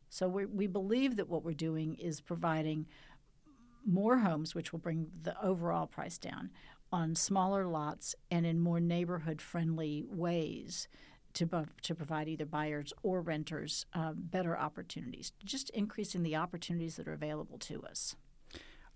So 0.09 0.27
we 0.27 0.45
we 0.45 0.67
believe 0.67 1.15
that 1.15 1.29
what 1.29 1.43
we're 1.43 1.53
doing 1.53 1.95
is 1.95 2.21
providing 2.21 2.85
more 3.85 4.19
homes, 4.19 4.55
which 4.55 4.71
will 4.71 4.79
bring 4.79 5.07
the 5.23 5.41
overall 5.41 5.87
price 5.87 6.17
down 6.17 6.51
on 6.91 7.15
smaller 7.15 7.65
lots 7.65 8.15
and 8.31 8.45
in 8.45 8.59
more 8.59 8.79
neighborhood 8.79 9.41
friendly 9.41 10.05
ways 10.07 10.87
to, 11.35 11.65
to 11.83 11.95
provide 11.95 12.27
either 12.27 12.45
buyers 12.45 12.91
or 13.03 13.21
renters 13.21 13.85
uh, 13.93 14.13
better 14.15 14.57
opportunities, 14.57 15.31
just 15.43 15.69
increasing 15.71 16.23
the 16.23 16.35
opportunities 16.35 16.95
that 16.95 17.07
are 17.07 17.13
available 17.13 17.57
to 17.59 17.83
us. 17.83 18.15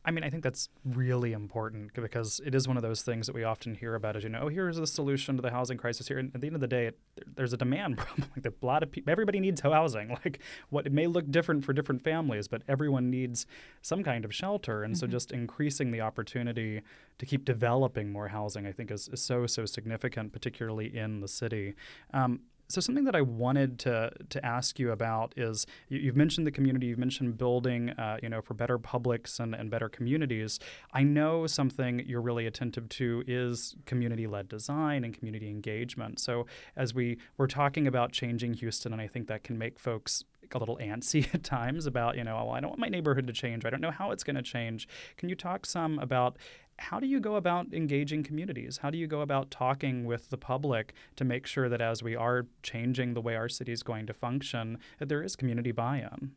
I 0.06 0.12
mean, 0.12 0.24
I 0.24 0.30
think 0.30 0.44
that's 0.44 0.70
really 0.86 1.34
important 1.34 1.94
because 1.94 2.40
it 2.46 2.56
is 2.56 2.68
one 2.68 2.78
of 2.78 2.84
those 2.84 3.02
things 3.02 3.28
that 3.28 3.36
we 3.36 3.44
often 3.44 3.76
hear 3.76 3.96
about 3.96 4.16
as 4.16 4.24
you 4.24 4.30
know, 4.30 4.44
oh, 4.44 4.48
here's 4.48 4.78
the 4.78 4.88
solution 4.88 5.36
to 5.36 5.42
the 5.42 5.52
housing 5.52 5.78
crisis 5.78 6.08
here. 6.08 6.18
And 6.18 6.34
at 6.34 6.40
the 6.40 6.48
end 6.48 6.56
of 6.56 6.62
the 6.62 6.68
day, 6.68 6.88
it, 6.88 7.00
there's 7.36 7.52
a 7.52 7.58
demand 7.58 7.98
problem. 8.00 8.30
like 8.36 8.46
a 8.46 8.66
lot 8.66 8.82
of 8.82 8.92
people, 8.92 9.12
everybody 9.12 9.40
needs 9.40 9.62
housing. 9.62 10.18
Like 10.26 10.40
what 10.70 10.86
it 10.86 10.92
may 10.92 11.08
look 11.08 11.32
different 11.32 11.64
for 11.64 11.72
different 11.72 12.04
families, 12.04 12.50
but 12.50 12.62
everyone 12.68 13.10
needs 13.10 13.46
some 13.82 14.04
kind 14.04 14.26
of 14.26 14.36
shelter. 14.36 14.84
And 14.84 14.94
mm-hmm. 14.94 15.00
so 15.00 15.08
just 15.08 15.32
increasing 15.32 15.92
the 15.92 16.02
opportunity 16.02 16.82
to 17.20 17.26
keep 17.26 17.46
developing 17.46 18.12
more 18.12 18.28
housing, 18.28 18.68
I 18.68 18.74
think, 18.74 18.92
is, 18.92 19.08
is 19.08 19.22
so, 19.22 19.48
so 19.48 19.66
significant, 19.66 20.34
particularly 20.34 20.98
in 20.98 21.22
the 21.22 21.28
city. 21.28 21.76
Um, 22.14 22.42
so 22.70 22.80
something 22.80 23.04
that 23.06 23.16
I 23.16 23.22
wanted 23.22 23.80
to 23.80 24.12
to 24.30 24.46
ask 24.46 24.78
you 24.78 24.92
about 24.92 25.34
is 25.36 25.66
you, 25.88 26.06
have 26.06 26.16
mentioned 26.16 26.46
the 26.46 26.52
community, 26.52 26.86
you've 26.86 27.00
mentioned 27.00 27.38
building, 27.38 27.90
uh, 27.92 28.18
you 28.22 28.30
know, 28.30 28.42
for 28.42 28.54
better 28.54 28.78
publics 28.78 29.40
and, 29.40 29.56
and 29.56 29.72
better 29.72 29.90
communities. 29.90 30.60
I 30.94 31.02
know 31.04 31.48
something 31.48 32.04
you're 32.06 32.22
really 32.22 32.46
attentive 32.46 32.88
to 32.90 33.24
is 33.28 33.76
community-led 33.86 34.48
design 34.48 35.04
and 35.04 35.18
community 35.18 35.50
engagement. 35.50 36.20
So 36.20 36.46
as 36.76 36.94
we 36.94 37.18
were 37.38 37.48
talking 37.48 37.88
about 37.88 38.12
changing 38.12 38.54
Houston, 38.56 38.94
and 38.94 39.02
I 39.02 39.08
think 39.08 39.28
that 39.28 39.44
can 39.44 39.58
make 39.58 39.80
folks 39.80 40.24
a 40.54 40.58
little 40.58 40.78
antsy 40.78 41.28
at 41.34 41.44
times 41.44 41.88
about, 41.88 42.18
you 42.18 42.24
know, 42.24 42.38
oh, 42.38 42.52
I 42.52 42.60
don't 42.60 42.70
want 42.70 42.80
my 42.80 42.90
neighborhood 42.90 43.26
to 43.28 43.34
change. 43.34 43.66
I 43.66 43.72
don't 43.72 43.82
know 43.82 43.92
how 43.92 44.12
it's 44.12 44.24
going 44.24 44.36
to 44.36 44.42
change. 44.44 44.88
Can 45.18 45.30
you 45.30 45.36
talk 45.36 45.66
some 45.66 45.98
about 46.00 46.38
how 46.80 47.00
do 47.00 47.08
you 47.08 47.20
go 47.20 47.36
about 47.36 47.74
engaging 47.74 48.24
communities? 48.24 48.78
How 48.78 48.90
do 48.90 48.98
you 48.98 49.08
go 49.08 49.22
about 49.22 49.52
talking 49.52 50.06
with 50.06 50.30
the 50.30 50.38
public 50.38 50.94
to 51.18 51.26
make 51.26 51.46
sure 51.46 51.70
that 51.70 51.82
as 51.82 52.02
we 52.02 52.16
are 52.16 52.48
changing 52.64 53.14
the 53.14 53.22
way 53.22 53.36
our 53.36 53.50
city 53.50 53.72
is 53.72 53.84
going 53.84 54.08
to 54.08 54.14
function, 54.14 54.80
that 54.98 55.10
there 55.10 55.22
is 55.22 55.36
community 55.36 55.72
buy-in? 55.72 56.32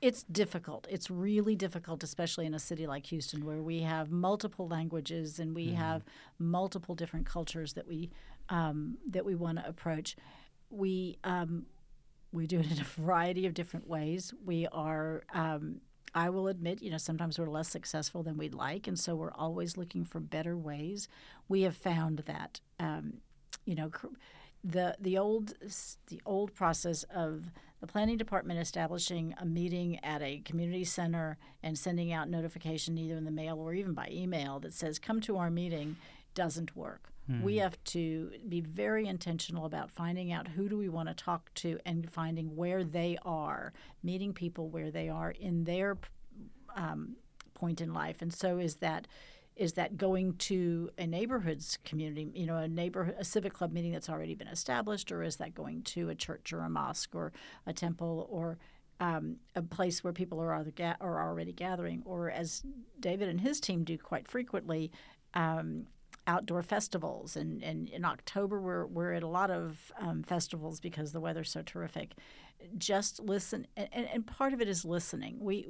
It's 0.00 0.24
difficult. 0.24 0.88
It's 0.90 1.10
really 1.10 1.54
difficult, 1.54 2.02
especially 2.02 2.44
in 2.44 2.54
a 2.54 2.58
city 2.58 2.88
like 2.88 3.06
Houston, 3.06 3.46
where 3.46 3.62
we 3.62 3.82
have 3.82 4.10
multiple 4.10 4.66
languages 4.66 5.38
and 5.38 5.54
we 5.54 5.68
mm. 5.68 5.76
have 5.76 6.02
multiple 6.40 6.96
different 6.96 7.24
cultures 7.24 7.74
that 7.74 7.86
we 7.86 8.10
um, 8.48 8.98
that 9.08 9.24
we 9.24 9.36
want 9.36 9.58
to 9.58 9.68
approach. 9.68 10.16
We 10.70 11.18
um, 11.22 11.66
we 12.32 12.48
do 12.48 12.58
it 12.58 12.70
in 12.70 12.80
a 12.80 12.84
variety 13.00 13.46
of 13.46 13.54
different 13.54 13.86
ways. 13.86 14.34
We 14.44 14.66
are 14.72 15.22
um, 15.32 15.80
I 16.14 16.30
will 16.30 16.48
admit, 16.48 16.82
you 16.82 16.90
know, 16.90 16.98
sometimes 16.98 17.38
we're 17.38 17.48
less 17.48 17.68
successful 17.68 18.22
than 18.22 18.36
we'd 18.36 18.54
like, 18.54 18.86
and 18.86 18.98
so 18.98 19.14
we're 19.14 19.32
always 19.32 19.76
looking 19.76 20.04
for 20.04 20.20
better 20.20 20.56
ways. 20.56 21.08
We 21.48 21.62
have 21.62 21.76
found 21.76 22.20
that, 22.26 22.60
um, 22.78 23.14
you 23.64 23.74
know, 23.74 23.90
the 24.64 24.96
the 25.00 25.18
old 25.18 25.54
the 26.08 26.20
old 26.24 26.54
process 26.54 27.02
of 27.04 27.50
the 27.80 27.86
planning 27.86 28.16
department 28.16 28.60
establishing 28.60 29.34
a 29.38 29.44
meeting 29.44 29.98
at 30.04 30.22
a 30.22 30.40
community 30.44 30.84
center 30.84 31.36
and 31.62 31.76
sending 31.76 32.12
out 32.12 32.28
notification 32.28 32.96
either 32.96 33.16
in 33.16 33.24
the 33.24 33.30
mail 33.30 33.58
or 33.58 33.74
even 33.74 33.92
by 33.92 34.08
email 34.10 34.60
that 34.60 34.72
says 34.72 34.98
come 34.98 35.20
to 35.20 35.36
our 35.36 35.50
meeting 35.50 35.96
doesn't 36.34 36.76
work. 36.76 37.11
Hmm. 37.26 37.42
We 37.42 37.56
have 37.56 37.82
to 37.84 38.32
be 38.48 38.60
very 38.60 39.06
intentional 39.06 39.64
about 39.64 39.90
finding 39.90 40.32
out 40.32 40.48
who 40.48 40.68
do 40.68 40.76
we 40.76 40.88
want 40.88 41.08
to 41.08 41.14
talk 41.14 41.52
to 41.54 41.78
and 41.86 42.10
finding 42.10 42.56
where 42.56 42.82
they 42.84 43.16
are, 43.24 43.72
meeting 44.02 44.32
people 44.32 44.68
where 44.68 44.90
they 44.90 45.08
are 45.08 45.30
in 45.30 45.64
their 45.64 45.98
um, 46.74 47.16
point 47.54 47.80
in 47.80 47.92
life. 47.92 48.22
And 48.22 48.32
so 48.32 48.58
is 48.58 48.76
that 48.76 49.06
is 49.54 49.74
that 49.74 49.98
going 49.98 50.34
to 50.34 50.88
a 50.96 51.06
neighborhood's 51.06 51.78
community, 51.84 52.30
you 52.34 52.46
know, 52.46 52.56
a 52.56 52.66
neighborhood, 52.66 53.14
a 53.18 53.24
civic 53.24 53.52
club 53.52 53.70
meeting 53.70 53.92
that's 53.92 54.08
already 54.08 54.34
been 54.34 54.48
established, 54.48 55.12
or 55.12 55.22
is 55.22 55.36
that 55.36 55.54
going 55.54 55.82
to 55.82 56.08
a 56.08 56.14
church 56.14 56.54
or 56.54 56.60
a 56.60 56.70
mosque 56.70 57.14
or 57.14 57.32
a 57.66 57.72
temple 57.72 58.26
or 58.30 58.58
um, 58.98 59.36
a 59.54 59.62
place 59.62 60.02
where 60.02 60.12
people 60.12 60.40
are, 60.40 60.52
are 60.52 61.28
already 61.28 61.52
gathering, 61.52 62.02
or 62.06 62.30
as 62.30 62.62
David 62.98 63.28
and 63.28 63.40
his 63.40 63.60
team 63.60 63.84
do 63.84 63.98
quite 63.98 64.26
frequently, 64.26 64.90
um, 65.34 65.86
outdoor 66.26 66.62
festivals. 66.62 67.36
And, 67.36 67.62
and 67.62 67.88
in 67.88 68.04
October, 68.04 68.60
we're, 68.60 68.86
we're 68.86 69.12
at 69.12 69.22
a 69.22 69.28
lot 69.28 69.50
of 69.50 69.92
um, 69.98 70.22
festivals 70.22 70.80
because 70.80 71.12
the 71.12 71.20
weather's 71.20 71.50
so 71.50 71.62
terrific. 71.62 72.14
Just 72.78 73.20
listen, 73.20 73.66
and, 73.76 73.88
and 73.92 74.26
part 74.26 74.52
of 74.52 74.60
it 74.60 74.68
is 74.68 74.84
listening. 74.84 75.38
We, 75.40 75.66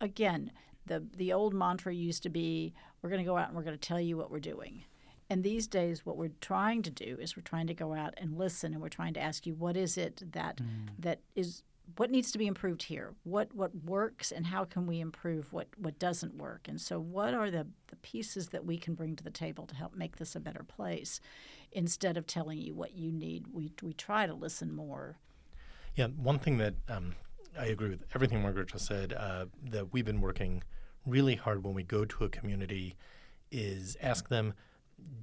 again, 0.00 0.50
the 0.86 1.02
the 1.16 1.32
old 1.32 1.54
mantra 1.54 1.94
used 1.94 2.22
to 2.24 2.28
be, 2.28 2.74
"We're 3.00 3.08
going 3.08 3.22
to 3.22 3.24
go 3.24 3.38
out 3.38 3.48
and 3.48 3.56
we're 3.56 3.62
going 3.62 3.78
to 3.78 3.88
tell 3.88 4.00
you 4.00 4.18
what 4.18 4.30
we're 4.30 4.40
doing." 4.40 4.84
And 5.30 5.42
these 5.42 5.66
days, 5.66 6.04
what 6.04 6.18
we're 6.18 6.32
trying 6.42 6.82
to 6.82 6.90
do 6.90 7.16
is 7.18 7.34
we're 7.34 7.42
trying 7.42 7.66
to 7.68 7.74
go 7.74 7.94
out 7.94 8.12
and 8.18 8.36
listen, 8.36 8.74
and 8.74 8.82
we're 8.82 8.90
trying 8.90 9.14
to 9.14 9.20
ask 9.20 9.46
you, 9.46 9.54
what 9.54 9.76
is 9.76 9.96
it 9.96 10.22
that 10.32 10.58
mm. 10.58 10.88
that 10.98 11.20
is 11.34 11.62
what 11.96 12.10
needs 12.10 12.32
to 12.32 12.38
be 12.38 12.46
improved 12.46 12.84
here? 12.84 13.14
What 13.24 13.54
what 13.54 13.74
works, 13.84 14.32
and 14.32 14.46
how 14.46 14.64
can 14.64 14.86
we 14.86 15.00
improve 15.00 15.52
what 15.52 15.68
what 15.76 15.98
doesn't 15.98 16.34
work? 16.36 16.66
And 16.68 16.80
so, 16.80 16.98
what 16.98 17.34
are 17.34 17.50
the 17.50 17.66
the 17.88 17.96
pieces 17.96 18.48
that 18.48 18.64
we 18.64 18.78
can 18.78 18.94
bring 18.94 19.16
to 19.16 19.24
the 19.24 19.30
table 19.30 19.66
to 19.66 19.74
help 19.74 19.94
make 19.94 20.16
this 20.16 20.34
a 20.34 20.40
better 20.40 20.64
place, 20.64 21.20
instead 21.72 22.16
of 22.16 22.26
telling 22.26 22.58
you 22.58 22.74
what 22.74 22.94
you 22.94 23.12
need? 23.12 23.46
We 23.52 23.72
we 23.82 23.92
try 23.92 24.26
to 24.26 24.34
listen 24.34 24.74
more. 24.74 25.18
Yeah, 25.94 26.08
one 26.08 26.38
thing 26.38 26.58
that 26.58 26.74
um, 26.88 27.14
I 27.58 27.66
agree 27.66 27.90
with 27.90 28.04
everything 28.14 28.42
Margaret 28.42 28.68
just 28.68 28.86
said. 28.86 29.12
Uh, 29.12 29.46
that 29.70 29.92
we've 29.92 30.04
been 30.04 30.20
working 30.20 30.62
really 31.06 31.36
hard 31.36 31.64
when 31.64 31.74
we 31.74 31.82
go 31.82 32.04
to 32.04 32.24
a 32.24 32.28
community 32.28 32.96
is 33.50 33.96
ask 34.00 34.28
them, 34.28 34.54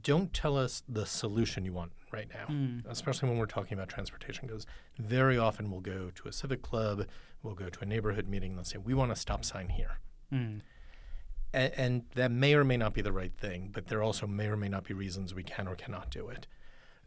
don't 0.04 0.34
tell 0.34 0.58
us 0.58 0.84
the 0.88 1.06
solution 1.06 1.66
you 1.66 1.74
want 1.74 1.92
right 2.12 2.28
now, 2.34 2.54
mm. 2.54 2.82
especially 2.90 3.30
when 3.30 3.38
we're 3.38 3.46
talking 3.46 3.78
about 3.78 3.90
transportation. 3.90 4.48
Because 4.48 4.66
very 4.98 5.38
often 5.38 5.72
we'll 5.72 5.82
go 5.82 6.12
to 6.16 6.28
a 6.28 6.32
civic 6.32 6.62
club, 6.62 7.06
we'll 7.44 7.56
go 7.56 7.70
to 7.70 7.80
a 7.82 7.86
neighborhood 7.86 8.28
meeting, 8.28 8.52
and 8.52 8.58
they'll 8.58 8.66
say, 8.66 8.78
we 8.78 8.94
want 8.94 9.12
a 9.12 9.16
stop 9.16 9.46
sign 9.46 9.70
here. 9.70 10.00
Mm. 10.34 10.62
And, 11.54 11.74
and 11.76 12.04
that 12.16 12.32
may 12.32 12.54
or 12.54 12.64
may 12.64 12.78
not 12.78 12.94
be 12.94 13.02
the 13.02 13.12
right 13.12 13.34
thing, 13.38 13.70
but 13.74 13.88
there 13.88 14.02
also 14.02 14.26
may 14.26 14.48
or 14.48 14.58
may 14.58 14.70
not 14.70 14.86
be 14.86 14.94
reasons 14.94 15.34
we 15.34 15.44
can 15.44 15.68
or 15.68 15.76
cannot 15.76 16.10
do 16.10 16.30
it. 16.30 16.48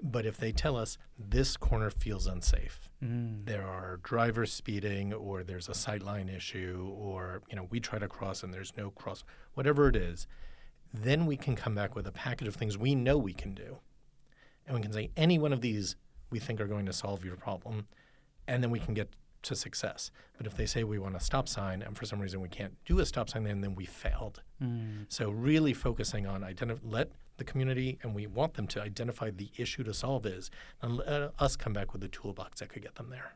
But 0.02 0.26
if 0.26 0.36
they 0.36 0.52
tell 0.52 0.76
us 0.76 0.98
this 1.18 1.56
corner 1.56 1.88
feels 1.88 2.26
unsafe, 2.26 2.90
mm. 3.02 3.46
there 3.46 3.66
are 3.66 4.00
drivers 4.02 4.52
speeding, 4.52 5.12
or 5.12 5.42
there's 5.42 5.68
a 5.68 5.72
sightline 5.72 6.34
issue, 6.34 6.92
or 6.98 7.42
you 7.48 7.56
know 7.56 7.68
we 7.70 7.80
try 7.80 7.98
to 7.98 8.08
cross 8.08 8.42
and 8.42 8.52
there's 8.52 8.76
no 8.76 8.90
cross, 8.90 9.24
whatever 9.54 9.88
it 9.88 9.96
is, 9.96 10.26
then 10.94 11.26
we 11.26 11.36
can 11.36 11.56
come 11.56 11.74
back 11.74 11.96
with 11.96 12.06
a 12.06 12.12
package 12.12 12.46
of 12.46 12.54
things 12.54 12.78
we 12.78 12.94
know 12.94 13.18
we 13.18 13.34
can 13.34 13.52
do, 13.52 13.78
and 14.66 14.76
we 14.76 14.82
can 14.82 14.92
say 14.92 15.10
any 15.16 15.38
one 15.38 15.52
of 15.52 15.60
these 15.60 15.96
we 16.30 16.38
think 16.38 16.60
are 16.60 16.66
going 16.66 16.86
to 16.86 16.92
solve 16.92 17.24
your 17.24 17.36
problem, 17.36 17.86
and 18.46 18.62
then 18.62 18.70
we 18.70 18.78
can 18.78 18.94
get 18.94 19.10
to 19.42 19.54
success. 19.54 20.10
But 20.38 20.46
if 20.46 20.56
they 20.56 20.66
say 20.66 20.84
we 20.84 20.98
want 20.98 21.16
a 21.16 21.20
stop 21.20 21.48
sign 21.48 21.82
and 21.82 21.96
for 21.96 22.06
some 22.06 22.18
reason 22.18 22.40
we 22.40 22.48
can't 22.48 22.72
do 22.86 22.98
a 23.00 23.06
stop 23.06 23.28
sign, 23.28 23.44
then 23.44 23.60
then 23.60 23.74
we 23.74 23.84
failed. 23.84 24.42
Mm. 24.62 25.06
So 25.08 25.30
really 25.30 25.74
focusing 25.74 26.26
on 26.26 26.42
identify 26.42 26.86
let 26.86 27.10
the 27.36 27.44
community 27.44 27.98
and 28.02 28.14
we 28.14 28.26
want 28.26 28.54
them 28.54 28.66
to 28.68 28.80
identify 28.80 29.30
the 29.30 29.50
issue 29.56 29.82
to 29.84 29.92
solve 29.92 30.24
is 30.24 30.50
and 30.80 30.96
let 30.96 31.32
us 31.38 31.56
come 31.56 31.72
back 31.72 31.92
with 31.92 32.00
the 32.00 32.08
toolbox 32.08 32.60
that 32.60 32.68
could 32.68 32.82
get 32.82 32.94
them 32.94 33.10
there. 33.10 33.34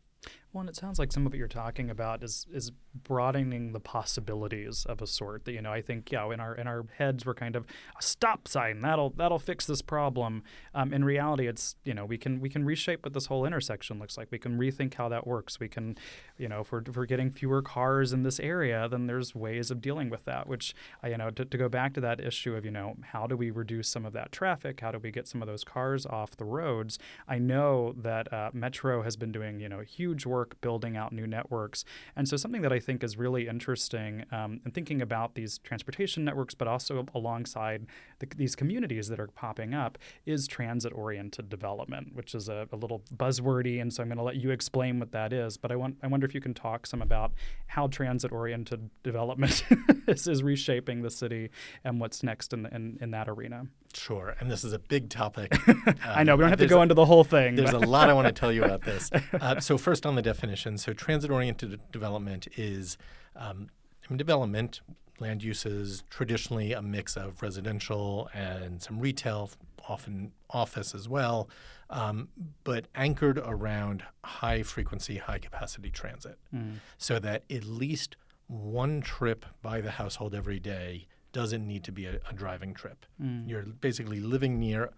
Well, 0.52 0.62
and 0.62 0.70
it 0.70 0.76
sounds 0.76 0.98
like 0.98 1.12
some 1.12 1.26
of 1.26 1.32
what 1.32 1.38
you're 1.38 1.46
talking 1.46 1.90
about 1.90 2.22
is 2.22 2.46
is 2.52 2.72
broadening 2.94 3.72
the 3.72 3.80
possibilities 3.80 4.86
of 4.86 5.02
a 5.02 5.06
sort. 5.06 5.44
That 5.44 5.52
you 5.52 5.60
know, 5.60 5.72
I 5.72 5.82
think 5.82 6.10
yeah, 6.10 6.32
in 6.32 6.40
our 6.40 6.54
in 6.54 6.66
our 6.66 6.86
heads 6.96 7.26
we're 7.26 7.34
kind 7.34 7.54
of 7.54 7.66
a 7.98 8.02
stop 8.02 8.48
sign 8.48 8.80
that'll 8.80 9.10
that'll 9.10 9.38
fix 9.38 9.66
this 9.66 9.82
problem. 9.82 10.42
Um, 10.74 10.94
in 10.94 11.04
reality, 11.04 11.46
it's 11.46 11.76
you 11.84 11.92
know 11.92 12.06
we 12.06 12.16
can 12.16 12.40
we 12.40 12.48
can 12.48 12.64
reshape 12.64 13.04
what 13.04 13.12
this 13.12 13.26
whole 13.26 13.44
intersection 13.44 13.98
looks 13.98 14.16
like. 14.16 14.28
We 14.30 14.38
can 14.38 14.58
rethink 14.58 14.94
how 14.94 15.10
that 15.10 15.26
works. 15.26 15.60
We 15.60 15.68
can, 15.68 15.98
you 16.38 16.48
know, 16.48 16.60
if 16.60 16.72
we're, 16.72 16.82
if 16.86 16.96
we're 16.96 17.06
getting 17.06 17.30
fewer 17.30 17.60
cars 17.60 18.14
in 18.14 18.22
this 18.22 18.40
area, 18.40 18.88
then 18.88 19.06
there's 19.06 19.34
ways 19.34 19.70
of 19.70 19.82
dealing 19.82 20.08
with 20.08 20.24
that. 20.24 20.46
Which 20.46 20.74
uh, 21.04 21.08
you 21.08 21.18
know, 21.18 21.30
to, 21.30 21.44
to 21.44 21.58
go 21.58 21.68
back 21.68 21.92
to 21.94 22.00
that 22.00 22.20
issue 22.20 22.54
of 22.56 22.64
you 22.64 22.70
know 22.70 22.96
how 23.02 23.26
do 23.26 23.36
we 23.36 23.50
reduce 23.50 23.88
some 23.88 24.06
of 24.06 24.14
that 24.14 24.32
traffic? 24.32 24.80
How 24.80 24.92
do 24.92 24.98
we 24.98 25.10
get 25.10 25.28
some 25.28 25.42
of 25.42 25.46
those 25.46 25.62
cars 25.62 26.06
off 26.06 26.38
the 26.38 26.46
roads? 26.46 26.98
I 27.28 27.38
know 27.38 27.92
that 27.98 28.32
uh, 28.32 28.50
Metro 28.54 29.02
has 29.02 29.16
been 29.16 29.30
doing 29.30 29.60
you 29.60 29.68
know 29.68 29.80
huge 29.80 30.24
work 30.24 30.47
work 30.48 30.60
building 30.60 30.96
out 30.96 31.12
new 31.12 31.26
networks. 31.26 31.84
And 32.16 32.28
so, 32.28 32.36
something 32.36 32.62
that 32.62 32.72
I 32.72 32.80
think 32.80 33.02
is 33.02 33.16
really 33.16 33.48
interesting 33.48 34.24
um, 34.32 34.60
in 34.64 34.70
thinking 34.72 35.02
about 35.02 35.34
these 35.34 35.58
transportation 35.58 36.24
networks, 36.24 36.54
but 36.54 36.68
also 36.68 37.06
alongside 37.14 37.86
the, 38.18 38.26
these 38.36 38.54
communities 38.54 39.08
that 39.08 39.20
are 39.20 39.28
popping 39.28 39.74
up, 39.74 39.98
is 40.26 40.46
transit 40.46 40.92
oriented 40.94 41.48
development, 41.48 42.14
which 42.14 42.34
is 42.34 42.48
a, 42.48 42.66
a 42.72 42.76
little 42.76 43.02
buzzwordy. 43.14 43.80
And 43.80 43.92
so, 43.92 44.02
I'm 44.02 44.08
going 44.08 44.18
to 44.18 44.24
let 44.24 44.36
you 44.36 44.50
explain 44.50 44.98
what 44.98 45.12
that 45.12 45.32
is. 45.32 45.56
But 45.56 45.72
I, 45.72 45.76
want, 45.76 45.96
I 46.02 46.06
wonder 46.06 46.26
if 46.26 46.34
you 46.34 46.40
can 46.40 46.54
talk 46.54 46.86
some 46.86 47.02
about 47.02 47.32
how 47.66 47.86
transit 47.86 48.32
oriented 48.32 48.90
development 49.02 49.64
is, 50.08 50.26
is, 50.26 50.42
reshaping 50.42 51.02
the 51.02 51.10
city 51.10 51.50
and 51.84 52.00
what's 52.00 52.22
next 52.22 52.52
in, 52.52 52.66
in, 52.66 52.96
in 53.00 53.10
that 53.10 53.28
arena. 53.28 53.64
Sure, 53.98 54.36
and 54.40 54.50
this 54.50 54.64
is 54.64 54.72
a 54.72 54.78
big 54.78 55.10
topic. 55.10 55.52
Um, 55.68 55.94
I 56.04 56.22
know 56.22 56.36
we 56.36 56.42
don't 56.42 56.50
have 56.50 56.58
to 56.60 56.66
go 56.66 56.78
a, 56.78 56.82
into 56.82 56.94
the 56.94 57.04
whole 57.04 57.24
thing. 57.24 57.56
There's 57.56 57.72
a 57.72 57.78
lot 57.78 58.08
I 58.08 58.12
want 58.12 58.26
to 58.26 58.32
tell 58.40 58.52
you 58.52 58.64
about 58.64 58.82
this. 58.82 59.10
Uh, 59.40 59.60
so 59.60 59.76
first, 59.76 60.06
on 60.06 60.14
the 60.14 60.22
definition, 60.22 60.78
so 60.78 60.92
transit-oriented 60.92 61.80
development 61.90 62.48
is 62.56 62.96
um, 63.36 63.68
development 64.16 64.80
land 65.20 65.42
uses 65.42 66.04
traditionally 66.10 66.72
a 66.72 66.82
mix 66.82 67.16
of 67.16 67.42
residential 67.42 68.28
and 68.32 68.80
some 68.82 69.00
retail, 69.00 69.50
often 69.88 70.32
office 70.50 70.94
as 70.94 71.08
well, 71.08 71.48
um, 71.90 72.28
but 72.64 72.86
anchored 72.94 73.38
around 73.38 74.04
high 74.24 74.62
frequency, 74.62 75.18
high 75.18 75.38
capacity 75.38 75.90
transit, 75.90 76.38
mm. 76.54 76.74
so 76.98 77.18
that 77.18 77.44
at 77.50 77.64
least 77.64 78.16
one 78.46 79.00
trip 79.00 79.44
by 79.62 79.80
the 79.80 79.92
household 79.92 80.34
every 80.34 80.58
day 80.58 81.06
doesn't 81.32 81.66
need 81.66 81.84
to 81.84 81.92
be 81.92 82.06
a, 82.06 82.18
a 82.28 82.32
driving 82.34 82.74
trip. 82.74 83.06
Mm. 83.22 83.48
You're 83.48 83.62
basically 83.62 84.20
living 84.20 84.58
near 84.58 84.84
a 84.84 84.90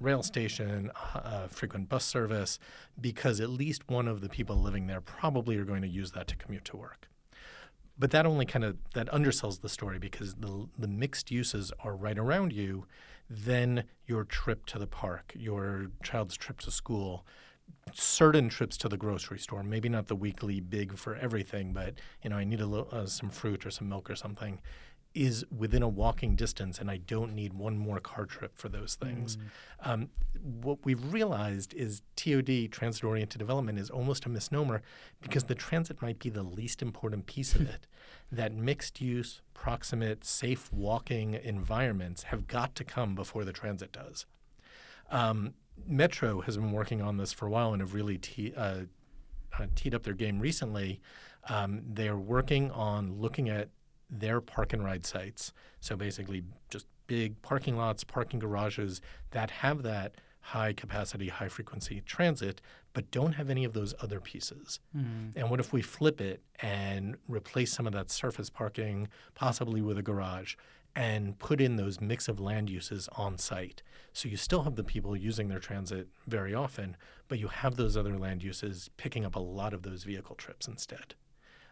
rail 0.00 0.22
station, 0.22 0.90
a 1.14 1.48
frequent 1.48 1.88
bus 1.88 2.04
service, 2.04 2.58
because 3.00 3.40
at 3.40 3.50
least 3.50 3.88
one 3.88 4.08
of 4.08 4.20
the 4.20 4.28
people 4.28 4.56
living 4.56 4.86
there 4.86 5.00
probably 5.00 5.56
are 5.56 5.64
going 5.64 5.82
to 5.82 5.88
use 5.88 6.12
that 6.12 6.26
to 6.28 6.36
commute 6.36 6.64
to 6.66 6.76
work. 6.76 7.08
But 7.98 8.10
that 8.10 8.26
only 8.26 8.44
kind 8.44 8.64
of 8.64 8.76
that 8.94 9.08
undersells 9.08 9.62
the 9.62 9.70
story 9.70 9.98
because 9.98 10.34
the 10.34 10.68
the 10.78 10.88
mixed 10.88 11.30
uses 11.30 11.72
are 11.82 11.96
right 11.96 12.18
around 12.18 12.52
you. 12.52 12.86
Then 13.28 13.84
your 14.06 14.24
trip 14.24 14.66
to 14.66 14.78
the 14.78 14.86
park, 14.86 15.32
your 15.36 15.86
child's 16.02 16.36
trip 16.36 16.60
to 16.60 16.70
school, 16.70 17.26
certain 17.92 18.48
trips 18.48 18.76
to 18.78 18.88
the 18.88 18.96
grocery 18.96 19.38
store, 19.38 19.62
maybe 19.62 19.88
not 19.88 20.06
the 20.08 20.14
weekly 20.14 20.60
big 20.60 20.96
for 20.96 21.16
everything, 21.16 21.72
but 21.72 21.94
you 22.22 22.30
know 22.30 22.36
I 22.36 22.44
need 22.44 22.60
a 22.60 22.66
little, 22.66 22.88
uh, 22.92 23.06
some 23.06 23.30
fruit 23.30 23.64
or 23.64 23.70
some 23.70 23.88
milk 23.88 24.10
or 24.10 24.14
something 24.14 24.60
is 25.16 25.44
within 25.56 25.82
a 25.82 25.88
walking 25.88 26.36
distance, 26.36 26.78
and 26.78 26.90
I 26.90 26.98
don't 26.98 27.34
need 27.34 27.54
one 27.54 27.78
more 27.78 27.98
car 28.00 28.26
trip 28.26 28.52
for 28.56 28.68
those 28.68 28.94
things. 28.94 29.36
Mm. 29.36 29.90
Um, 29.90 30.08
what 30.42 30.84
we've 30.84 31.12
realized 31.12 31.72
is 31.74 32.02
TOD, 32.16 32.70
transit 32.70 33.02
oriented 33.02 33.38
development, 33.38 33.78
is 33.78 33.88
almost 33.88 34.26
a 34.26 34.28
misnomer 34.28 34.82
because 35.22 35.44
the 35.44 35.54
transit 35.54 36.02
might 36.02 36.18
be 36.18 36.28
the 36.28 36.42
least 36.42 36.82
important 36.82 37.26
piece 37.26 37.54
of 37.54 37.62
it. 37.62 37.86
that 38.32 38.52
mixed 38.52 39.00
use, 39.00 39.40
proximate, 39.54 40.24
safe 40.24 40.70
walking 40.72 41.34
environments 41.34 42.24
have 42.24 42.46
got 42.46 42.74
to 42.74 42.84
come 42.84 43.14
before 43.14 43.44
the 43.44 43.52
transit 43.52 43.92
does. 43.92 44.26
Um, 45.10 45.54
Metro 45.86 46.40
has 46.42 46.56
been 46.56 46.72
working 46.72 47.00
on 47.00 47.16
this 47.16 47.32
for 47.32 47.46
a 47.46 47.50
while 47.50 47.72
and 47.72 47.80
have 47.80 47.94
really 47.94 48.18
te- 48.18 48.54
uh, 48.54 48.80
uh, 49.58 49.66
teed 49.74 49.94
up 49.94 50.02
their 50.02 50.14
game 50.14 50.40
recently. 50.40 51.00
Um, 51.48 51.82
they're 51.86 52.16
working 52.16 52.70
on 52.70 53.20
looking 53.20 53.48
at 53.48 53.68
their 54.08 54.40
park 54.40 54.72
and 54.72 54.84
ride 54.84 55.04
sites. 55.06 55.52
So 55.80 55.96
basically, 55.96 56.44
just 56.70 56.86
big 57.06 57.40
parking 57.42 57.76
lots, 57.76 58.04
parking 58.04 58.40
garages 58.40 59.00
that 59.30 59.50
have 59.50 59.82
that 59.82 60.16
high 60.40 60.72
capacity, 60.72 61.28
high 61.28 61.48
frequency 61.48 62.00
transit, 62.06 62.60
but 62.92 63.10
don't 63.10 63.32
have 63.32 63.50
any 63.50 63.64
of 63.64 63.72
those 63.72 63.94
other 64.00 64.20
pieces. 64.20 64.78
Mm. 64.96 65.32
And 65.34 65.50
what 65.50 65.58
if 65.58 65.72
we 65.72 65.82
flip 65.82 66.20
it 66.20 66.40
and 66.60 67.16
replace 67.26 67.72
some 67.72 67.86
of 67.86 67.92
that 67.94 68.10
surface 68.10 68.48
parking, 68.48 69.08
possibly 69.34 69.82
with 69.82 69.98
a 69.98 70.02
garage, 70.02 70.54
and 70.94 71.36
put 71.40 71.60
in 71.60 71.76
those 71.76 72.00
mix 72.00 72.28
of 72.28 72.38
land 72.38 72.70
uses 72.70 73.08
on 73.16 73.38
site? 73.38 73.82
So 74.12 74.28
you 74.28 74.36
still 74.36 74.62
have 74.62 74.76
the 74.76 74.84
people 74.84 75.16
using 75.16 75.48
their 75.48 75.58
transit 75.58 76.06
very 76.28 76.54
often, 76.54 76.96
but 77.26 77.40
you 77.40 77.48
have 77.48 77.74
those 77.74 77.96
other 77.96 78.16
land 78.16 78.44
uses 78.44 78.88
picking 78.96 79.24
up 79.24 79.34
a 79.34 79.40
lot 79.40 79.74
of 79.74 79.82
those 79.82 80.04
vehicle 80.04 80.36
trips 80.36 80.68
instead. 80.68 81.16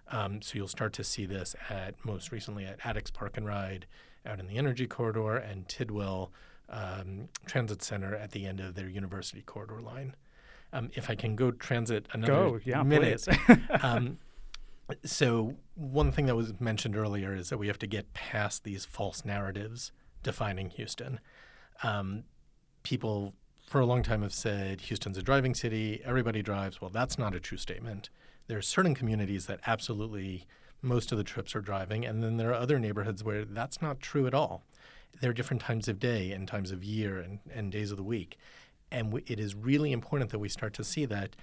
Um, 0.09 0.43
so 0.43 0.57
you'll 0.57 0.69
start 0.69 0.93
to 0.95 1.05
see 1.05 1.27
this 1.27 1.57
at 1.71 1.95
most 2.05 2.31
recently 2.31 2.65
at 2.65 2.81
Addicks 2.81 3.13
Park 3.13 3.37
and 3.37 3.47
Ride 3.47 3.87
out 4.27 4.41
in 4.41 4.47
the 4.47 4.57
Energy 4.57 4.87
Corridor 4.87 5.37
and 5.37 5.69
Tidwell 5.69 6.33
um, 6.69 7.29
Transit 7.47 7.83
Center 7.83 8.15
at 8.15 8.33
the 8.33 8.47
end 8.47 8.61
of 8.61 8.75
their 8.75 8.89
University 8.89 9.43
Corridor 9.43 9.81
line. 9.81 10.15
Um, 10.73 10.91
if 10.95 11.09
I 11.09 11.15
can 11.15 11.37
go 11.37 11.51
transit 11.53 12.07
another 12.13 12.33
go, 12.33 12.61
yeah, 12.65 12.83
minute. 12.83 13.27
Um, 13.83 14.19
so 15.05 15.55
one 15.77 16.13
thing 16.13 16.27
that 16.27 16.37
was 16.37 16.59
mentioned 16.61 16.97
earlier 16.97 17.35
is 17.35 17.49
that 17.49 17.59
we 17.59 17.69
have 17.69 17.79
to 17.79 17.87
get 17.87 18.13
past 18.13 18.65
these 18.65 18.85
false 18.85 19.25
narratives 19.25 19.93
defining 20.23 20.71
Houston. 20.71 21.21
Um, 21.83 22.25
people 22.83 23.35
for 23.67 23.81
a 23.81 23.87
long 23.87 24.03
time 24.03 24.23
have 24.23 24.35
said 24.35 24.83
Houston's 24.83 25.17
a 25.17 25.23
driving 25.23 25.55
city, 25.55 26.03
everybody 26.05 26.43
drives. 26.43 26.81
Well, 26.81 26.91
that's 26.91 27.19
not 27.19 27.35
a 27.35 27.41
true 27.41 27.57
statement 27.57 28.11
There 28.47 28.59
are 28.59 28.63
certain 28.63 28.95
communities 28.95 29.47
that 29.47 29.61
absolutely 29.67 30.47
most 30.83 31.13
of 31.13 31.19
the 31.19 31.25
trips 31.25 31.57
are 31.57 31.61
driving, 31.61 32.05
and 32.05 32.23
then 32.23 32.37
there 32.37 32.51
are 32.51 32.55
other 32.55 32.79
neighborhoods 32.79 33.25
where 33.25 33.45
that's 33.45 33.81
not 33.81 34.01
true 34.01 34.27
at 34.27 34.35
all. 34.35 34.65
There 35.21 35.31
are 35.31 35.35
different 35.35 35.63
times 35.63 35.89
of 35.89 35.99
day 35.99 36.33
and 36.33 36.47
times 36.47 36.71
of 36.71 36.85
year 36.85 37.19
and, 37.19 37.39
and 37.53 37.73
days 37.73 37.91
of 37.91 37.97
the 37.97 38.03
week. 38.03 38.37
And 38.91 39.07
w- 39.07 39.25
it 39.27 39.41
is 39.41 39.55
really 39.55 39.93
important 39.93 40.31
that 40.31 40.39
we 40.39 40.49
start 40.49 40.75
to 40.75 40.85
see 40.85 41.07
that 41.07 41.37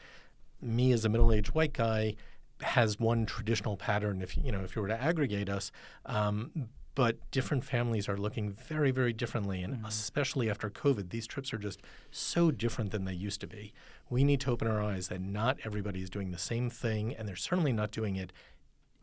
me 0.62 0.92
as 0.92 1.06
a 1.06 1.10
middle-aged 1.10 1.56
white 1.56 1.74
guy 1.74 2.16
has 2.62 3.00
one 3.00 3.26
traditional 3.26 3.76
pattern 3.76 4.22
if 4.22 4.38
you 4.38 4.52
know 4.52 4.62
if 4.62 4.76
you 4.76 4.82
were 4.82 4.88
to 4.88 5.02
aggregate 5.02 5.50
us 5.50 5.72
um, 6.06 6.52
but 6.94 7.18
different 7.32 7.64
families 7.64 8.08
are 8.08 8.18
looking 8.18 8.52
very 8.52 8.92
very 8.92 9.14
differently 9.14 9.64
and 9.64 9.78
mm-hmm. 9.78 9.86
especially 9.86 10.50
after 10.50 10.70
covid 10.70 11.10
these 11.10 11.26
trips 11.26 11.54
are 11.54 11.58
just 11.58 11.82
so 12.12 12.52
different 12.52 12.92
than 12.92 13.06
they 13.06 13.14
used 13.14 13.42
to 13.42 13.48
be 13.48 13.74
we 14.12 14.24
need 14.24 14.40
to 14.42 14.52
open 14.52 14.68
our 14.68 14.82
eyes 14.82 15.08
that 15.08 15.22
not 15.22 15.58
everybody 15.64 16.04
is 16.04 16.10
doing 16.12 16.30
the 16.30 16.38
same 16.38 16.70
thing 16.70 17.16
and 17.16 17.28
they're 17.28 17.36
certainly 17.36 17.74
not 17.74 17.90
doing 17.90 18.16
it 18.16 18.32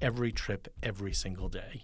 every 0.01 0.31
trip 0.31 0.69
every 0.81 1.13
single 1.13 1.49
day 1.49 1.83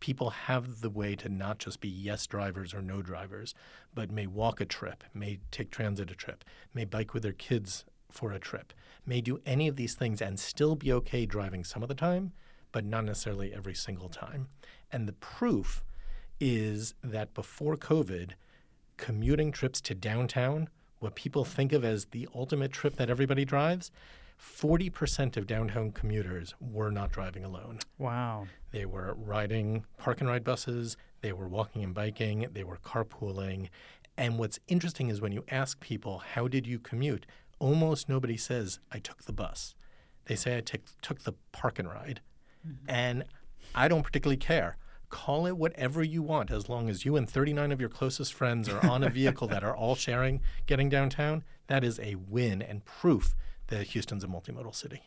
people 0.00 0.30
have 0.30 0.80
the 0.80 0.90
way 0.90 1.16
to 1.16 1.28
not 1.28 1.58
just 1.58 1.80
be 1.80 1.88
yes 1.88 2.26
drivers 2.26 2.74
or 2.74 2.82
no 2.82 3.02
drivers, 3.02 3.54
but 3.94 4.10
may 4.10 4.26
walk 4.26 4.60
a 4.60 4.64
trip, 4.64 5.04
may 5.14 5.38
take 5.50 5.70
transit 5.70 6.10
a 6.10 6.14
trip, 6.14 6.44
may 6.74 6.84
bike 6.84 7.14
with 7.14 7.22
their 7.22 7.32
kids 7.32 7.84
for 8.10 8.32
a 8.32 8.38
trip, 8.38 8.72
may 9.04 9.20
do 9.20 9.40
any 9.44 9.68
of 9.68 9.76
these 9.76 9.94
things 9.94 10.20
and 10.20 10.38
still 10.38 10.74
be 10.74 10.92
okay 10.92 11.26
driving 11.26 11.64
some 11.64 11.82
of 11.82 11.88
the 11.88 11.94
time, 11.94 12.32
but 12.72 12.84
not 12.84 13.04
necessarily 13.04 13.52
every 13.52 13.74
single 13.74 14.08
time. 14.08 14.48
And 14.92 15.08
the 15.08 15.12
proof 15.14 15.82
is 16.40 16.94
that 17.02 17.34
before 17.34 17.76
COVID, 17.76 18.32
commuting 18.96 19.52
trips 19.52 19.80
to 19.82 19.94
downtown, 19.94 20.68
what 20.98 21.14
people 21.14 21.44
think 21.44 21.72
of 21.72 21.84
as 21.84 22.06
the 22.06 22.28
ultimate 22.34 22.72
trip 22.72 22.96
that 22.96 23.10
everybody 23.10 23.44
drives, 23.44 23.90
40% 24.40 25.36
of 25.36 25.46
downtown 25.46 25.92
commuters 25.92 26.54
were 26.60 26.90
not 26.90 27.10
driving 27.10 27.44
alone. 27.44 27.78
Wow. 27.98 28.46
They 28.70 28.84
were 28.84 29.14
riding 29.14 29.84
park 29.96 30.20
and 30.20 30.28
ride 30.28 30.44
buses, 30.44 30.96
they 31.22 31.32
were 31.32 31.48
walking 31.48 31.82
and 31.82 31.94
biking, 31.94 32.46
they 32.52 32.64
were 32.64 32.76
carpooling. 32.76 33.68
And 34.16 34.38
what's 34.38 34.58
interesting 34.68 35.08
is 35.08 35.20
when 35.20 35.32
you 35.32 35.44
ask 35.50 35.80
people, 35.80 36.18
how 36.34 36.48
did 36.48 36.66
you 36.66 36.78
commute? 36.78 37.26
Almost 37.58 38.08
nobody 38.08 38.36
says, 38.36 38.78
I 38.92 38.98
took 38.98 39.24
the 39.24 39.32
bus. 39.32 39.74
They 40.26 40.36
say, 40.36 40.58
I 40.58 40.60
t- 40.60 40.80
took 41.02 41.22
the 41.22 41.34
park 41.52 41.78
and 41.78 41.88
ride. 41.88 42.20
Mm-hmm. 42.66 42.90
And 42.90 43.24
I 43.74 43.88
don't 43.88 44.02
particularly 44.02 44.36
care. 44.36 44.76
Call 45.08 45.46
it 45.46 45.56
whatever 45.56 46.02
you 46.02 46.22
want 46.22 46.50
as 46.50 46.68
long 46.68 46.88
as 46.88 47.04
you 47.04 47.16
and 47.16 47.28
39 47.28 47.72
of 47.72 47.80
your 47.80 47.88
closest 47.88 48.34
friends 48.34 48.68
are 48.68 48.84
on 48.86 49.04
a 49.04 49.10
vehicle 49.10 49.46
that 49.48 49.62
are 49.62 49.76
all 49.76 49.94
sharing 49.94 50.40
getting 50.66 50.88
downtown. 50.88 51.44
That 51.68 51.84
is 51.84 51.98
a 52.00 52.16
win 52.16 52.62
and 52.62 52.84
proof 52.84 53.34
that 53.68 53.88
Houston's 53.88 54.24
a 54.24 54.28
multimodal 54.28 54.74
city. 54.74 55.02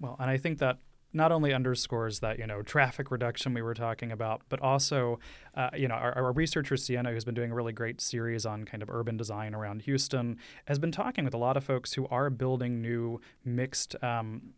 Well, 0.00 0.16
and 0.18 0.30
I 0.30 0.36
think 0.36 0.58
that 0.58 0.78
not 1.12 1.32
only 1.32 1.52
underscores 1.52 2.20
that 2.20 2.38
you 2.38 2.46
know 2.46 2.62
traffic 2.62 3.10
reduction 3.10 3.54
we 3.54 3.62
were 3.62 3.74
talking 3.74 4.10
about, 4.10 4.42
but 4.48 4.60
also 4.60 5.18
uh, 5.54 5.70
you 5.76 5.88
know 5.88 5.94
our, 5.94 6.12
our, 6.16 6.32
researcher 6.32 6.76
Sienna, 6.76 7.12
who's 7.12 7.24
been 7.24 7.34
doing 7.34 7.52
a 7.52 7.54
really 7.54 7.72
great 7.72 8.00
series 8.00 8.46
on 8.46 8.64
kind 8.64 8.82
of 8.82 8.90
urban 8.90 9.16
design 9.16 9.54
around 9.54 9.82
Houston, 9.82 10.38
has 10.66 10.78
been 10.78 10.92
talking 10.92 11.24
with 11.24 11.34
a 11.34 11.38
lot 11.38 11.56
of 11.56 11.64
folks 11.64 11.94
who 11.94 12.06
are 12.08 12.30
building 12.30 12.80
new 12.80 13.20
mixed. 13.44 13.94
Um, 14.02 14.54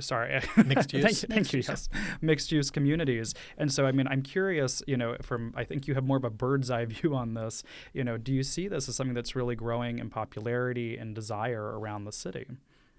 sorry, 0.00 0.40
mixed 0.64 0.92
use. 0.92 1.20
thank, 1.20 1.32
thank 1.32 1.52
you. 1.52 1.62
Yes, 1.66 1.88
mixed 2.20 2.52
use 2.52 2.70
communities. 2.70 3.34
And 3.58 3.72
so, 3.72 3.86
I 3.86 3.92
mean, 3.92 4.06
I'm 4.08 4.22
curious. 4.22 4.82
You 4.86 4.96
know, 4.96 5.16
from 5.22 5.52
I 5.56 5.64
think 5.64 5.86
you 5.86 5.94
have 5.94 6.04
more 6.04 6.16
of 6.16 6.24
a 6.24 6.30
bird's 6.30 6.70
eye 6.70 6.84
view 6.86 7.14
on 7.14 7.34
this. 7.34 7.62
You 7.92 8.04
know, 8.04 8.16
do 8.16 8.32
you 8.32 8.42
see 8.42 8.68
this 8.68 8.88
as 8.88 8.96
something 8.96 9.14
that's 9.14 9.36
really 9.36 9.56
growing 9.56 9.98
in 9.98 10.10
popularity 10.10 10.96
and 10.96 11.14
desire 11.14 11.78
around 11.78 12.04
the 12.04 12.12
city? 12.12 12.46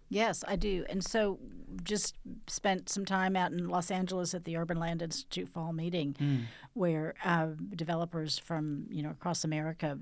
Yes, 0.09 0.43
I 0.47 0.55
do. 0.55 0.85
And 0.87 1.03
so 1.03 1.37
just 1.83 2.15
spent 2.47 2.87
some 2.87 3.03
time 3.03 3.35
out 3.35 3.51
in 3.51 3.67
Los 3.67 3.91
Angeles 3.91 4.33
at 4.33 4.45
the 4.45 4.55
Urban 4.55 4.79
Land 4.79 5.01
Institute 5.01 5.49
fall 5.49 5.73
meeting 5.73 6.15
mm. 6.19 6.43
where 6.73 7.13
uh, 7.25 7.47
developers 7.75 8.39
from, 8.39 8.85
you 8.89 9.03
know, 9.03 9.09
across 9.09 9.43
America 9.43 9.99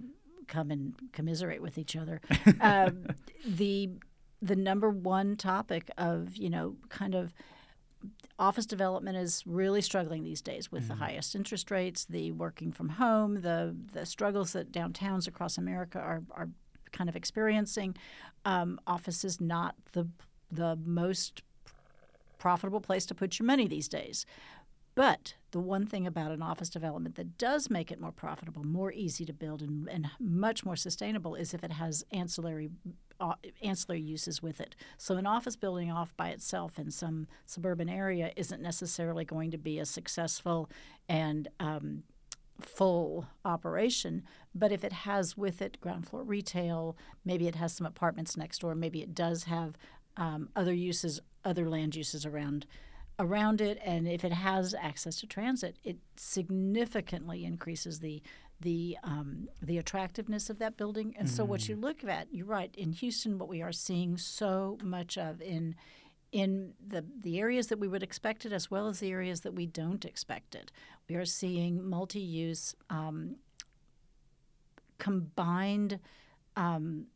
come 0.48 0.70
and 0.70 0.94
commiserate 1.12 1.62
with 1.62 1.80
each 1.80 1.96
other. 1.96 2.22
uh, 2.62 2.92
the 3.48 3.90
the 4.42 4.56
number 4.56 4.90
one 4.90 5.36
topic 5.36 5.90
of, 5.98 6.36
you 6.36 6.50
know, 6.50 6.76
kind 6.90 7.16
of 7.16 7.34
office 8.38 8.66
development 8.66 9.18
is 9.18 9.44
really 9.46 9.82
struggling 9.82 10.24
these 10.24 10.42
days 10.42 10.72
with 10.72 10.84
mm 10.84 10.88
the 10.90 10.96
highest 10.96 11.36
interest 11.36 11.72
rates, 11.72 12.06
the 12.06 12.32
working 12.32 12.72
from 12.72 12.90
home, 12.90 13.42
the 13.42 13.76
the 13.94 14.06
struggles 14.06 14.54
that 14.54 14.72
downtowns 14.72 15.28
across 15.28 15.58
America 15.58 16.00
are 16.00 16.22
are 16.32 16.50
kind 16.92 17.10
of 17.10 17.16
experiencing. 17.16 17.96
Um, 18.44 18.80
office 18.86 19.24
is 19.24 19.42
not 19.42 19.76
the 19.94 20.08
the 20.52 20.78
most 20.86 21.42
profitable 22.38 22.82
place 22.82 23.06
to 23.08 23.16
put 23.16 23.40
your 23.40 23.46
money 23.46 23.68
these 23.68 23.88
days. 23.88 24.26
But 24.94 25.36
the 25.52 25.60
one 25.60 25.86
thing 25.86 26.08
about 26.08 26.32
an 26.32 26.42
office 26.42 26.70
development 26.70 27.16
that 27.16 27.38
does 27.38 27.70
make 27.70 27.92
it 27.92 28.00
more 28.00 28.14
profitable, 28.14 28.64
more 28.64 28.94
easy 28.94 29.26
to 29.26 29.34
build, 29.34 29.62
and, 29.62 29.90
and 29.90 30.10
much 30.20 30.64
more 30.64 30.78
sustainable 30.78 31.36
is 31.36 31.54
if 31.54 31.64
it 31.64 31.74
has 31.74 32.06
ancillary 32.12 32.70
ancillary 33.62 34.02
uses 34.02 34.42
with 34.42 34.60
it. 34.60 34.76
So 34.98 35.16
an 35.16 35.26
office 35.26 35.56
building 35.56 35.92
off 35.92 36.16
by 36.18 36.30
itself 36.30 36.78
in 36.78 36.92
some 36.92 37.28
suburban 37.46 37.90
area 37.90 38.32
isn't 38.36 38.62
necessarily 38.62 39.26
going 39.26 39.52
to 39.52 39.58
be 39.58 39.80
a 39.80 39.86
successful 39.86 40.70
and 41.08 41.48
um, 41.60 42.04
full 42.60 43.28
operation. 43.44 44.24
But 44.54 44.72
if 44.72 44.84
it 44.84 44.94
has 44.94 45.38
with 45.38 45.62
it 45.62 45.80
ground 45.82 46.08
floor 46.08 46.24
retail, 46.24 46.98
maybe 47.24 47.48
it 47.48 47.56
has 47.56 47.74
some 47.74 47.88
apartments 47.88 48.38
next 48.38 48.60
door, 48.60 48.76
maybe 48.76 49.02
it 49.02 49.14
does 49.14 49.44
have 49.44 49.78
um, 50.18 50.50
other 50.56 50.74
uses, 50.74 51.20
other 51.44 51.70
land 51.70 51.96
uses 51.96 52.26
around 52.26 52.66
around 53.18 53.62
it, 53.62 53.80
and 53.84 54.08
if 54.08 54.26
it 54.26 54.34
has 54.34 54.74
access 54.74 55.16
to 55.18 55.28
transit, 55.28 55.78
it 55.84 55.98
significantly 56.18 57.46
increases 57.46 58.00
the 58.00 58.22
the 58.60 58.98
um, 59.04 59.50
the 59.62 59.78
attractiveness 59.78 60.50
of 60.50 60.60
that 60.60 60.78
building. 60.78 61.16
And 61.18 61.28
mm-hmm. 61.28 61.36
so, 61.36 61.46
what 61.46 61.68
you 61.68 61.76
mm. 61.76 61.84
look 61.84 62.04
at, 62.04 62.28
you're 62.32 62.46
right. 62.46 62.74
In 62.76 62.94
Houston, 62.94 63.38
what 63.38 63.50
we 63.50 63.62
are 63.62 63.72
seeing 63.72 64.18
so 64.18 64.78
much 64.84 65.18
of 65.18 65.42
in 65.42 65.76
in 66.32 66.74
the, 66.86 67.06
the 67.22 67.40
areas 67.40 67.68
that 67.68 67.80
we 67.80 67.88
would 67.88 68.04
expect 68.04 68.46
it 68.46 68.52
as 68.52 68.70
well 68.70 68.90
as 68.90 69.00
the 69.00 69.10
areas 69.10 69.42
that 69.42 69.54
we 69.54 69.66
don't 69.66 70.04
expect 70.04 70.54
it. 70.54 70.70
We 71.08 71.16
are 71.16 71.24
seeing 71.24 71.88
multi 71.88 72.20
use 72.20 72.76
um, 72.90 73.38
combined. 74.98 76.00
Um, 76.58 77.08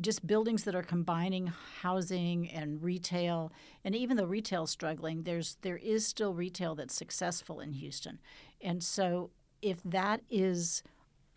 just 0.00 0.26
buildings 0.26 0.64
that 0.64 0.74
are 0.74 0.82
combining 0.82 1.52
housing 1.82 2.48
and 2.48 2.82
retail 2.82 3.52
and 3.84 3.94
even 3.94 4.16
though 4.16 4.24
retail 4.24 4.64
is 4.64 4.70
struggling 4.70 5.24
there's 5.24 5.58
there 5.60 5.76
is 5.76 6.06
still 6.06 6.32
retail 6.32 6.74
that's 6.74 6.94
successful 6.94 7.60
in 7.60 7.74
Houston 7.74 8.18
and 8.62 8.82
so 8.82 9.32
if 9.66 9.82
that 9.84 10.20
is 10.30 10.82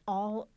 all 0.08 0.48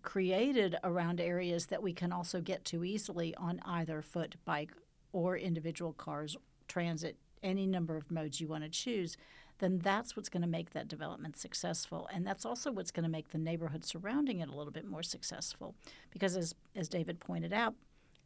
created 0.00 0.76
around 0.82 1.20
areas 1.20 1.66
that 1.66 1.82
we 1.82 1.92
can 1.92 2.12
also 2.12 2.40
get 2.40 2.64
to 2.64 2.82
easily 2.82 3.34
on 3.36 3.60
either 3.66 4.00
foot 4.00 4.36
bike 4.46 4.70
or 5.12 5.36
individual 5.36 5.92
cars, 5.92 6.36
transit, 6.66 7.16
any 7.42 7.66
number 7.66 7.94
of 7.96 8.10
modes 8.10 8.40
you 8.40 8.48
want 8.48 8.64
to 8.64 8.70
choose, 8.70 9.18
then 9.58 9.78
that's 9.80 10.16
what's 10.16 10.30
going 10.30 10.42
to 10.42 10.48
make 10.48 10.70
that 10.70 10.88
development 10.88 11.36
successful. 11.36 12.08
And 12.12 12.26
that's 12.26 12.46
also 12.46 12.72
what's 12.72 12.90
going 12.90 13.04
to 13.04 13.10
make 13.10 13.28
the 13.28 13.38
neighborhood 13.38 13.84
surrounding 13.84 14.40
it 14.40 14.48
a 14.48 14.56
little 14.56 14.72
bit 14.72 14.86
more 14.86 15.02
successful. 15.02 15.74
Because 16.10 16.36
as, 16.36 16.54
as 16.74 16.88
David 16.88 17.20
pointed 17.20 17.52
out, 17.52 17.74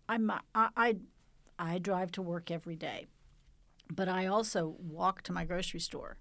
I'm, 0.09 0.31
I, 0.31 0.41
I, 0.55 0.97
I 1.59 1.79
drive 1.79 2.13
to 2.13 2.23
work 2.23 2.51
every 2.53 2.77
day, 2.77 3.07
but 3.91 4.09
I 4.09 4.27
also 4.27 4.77
walk 4.79 5.23
to 5.23 5.33
my 5.33 5.45
grocery 5.45 5.81
store. 5.81 6.19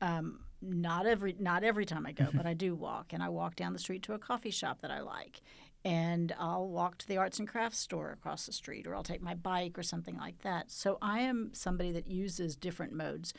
Um, 0.00 0.40
not 0.66 1.06
every 1.06 1.36
not 1.38 1.64
every 1.64 1.84
time 1.84 2.06
I 2.06 2.12
go, 2.12 2.28
but 2.32 2.46
I 2.46 2.54
do 2.54 2.74
walk, 2.74 3.12
and 3.12 3.22
I 3.22 3.28
walk 3.28 3.56
down 3.56 3.72
the 3.72 3.78
street 3.78 4.02
to 4.04 4.14
a 4.14 4.18
coffee 4.18 4.50
shop 4.50 4.80
that 4.80 4.90
I 4.90 5.00
like, 5.00 5.40
and 5.84 6.34
I'll 6.38 6.68
walk 6.68 6.98
to 6.98 7.08
the 7.08 7.18
arts 7.18 7.38
and 7.38 7.46
crafts 7.48 7.78
store 7.78 8.10
across 8.10 8.46
the 8.46 8.52
street, 8.52 8.86
or 8.86 8.94
I'll 8.94 9.02
take 9.02 9.22
my 9.22 9.34
bike 9.34 9.78
or 9.78 9.82
something 9.82 10.16
like 10.16 10.42
that. 10.42 10.70
So 10.70 10.98
I 11.02 11.20
am 11.20 11.50
somebody 11.52 11.92
that 11.92 12.08
uses 12.08 12.56
different 12.56 12.92
modes 12.92 13.34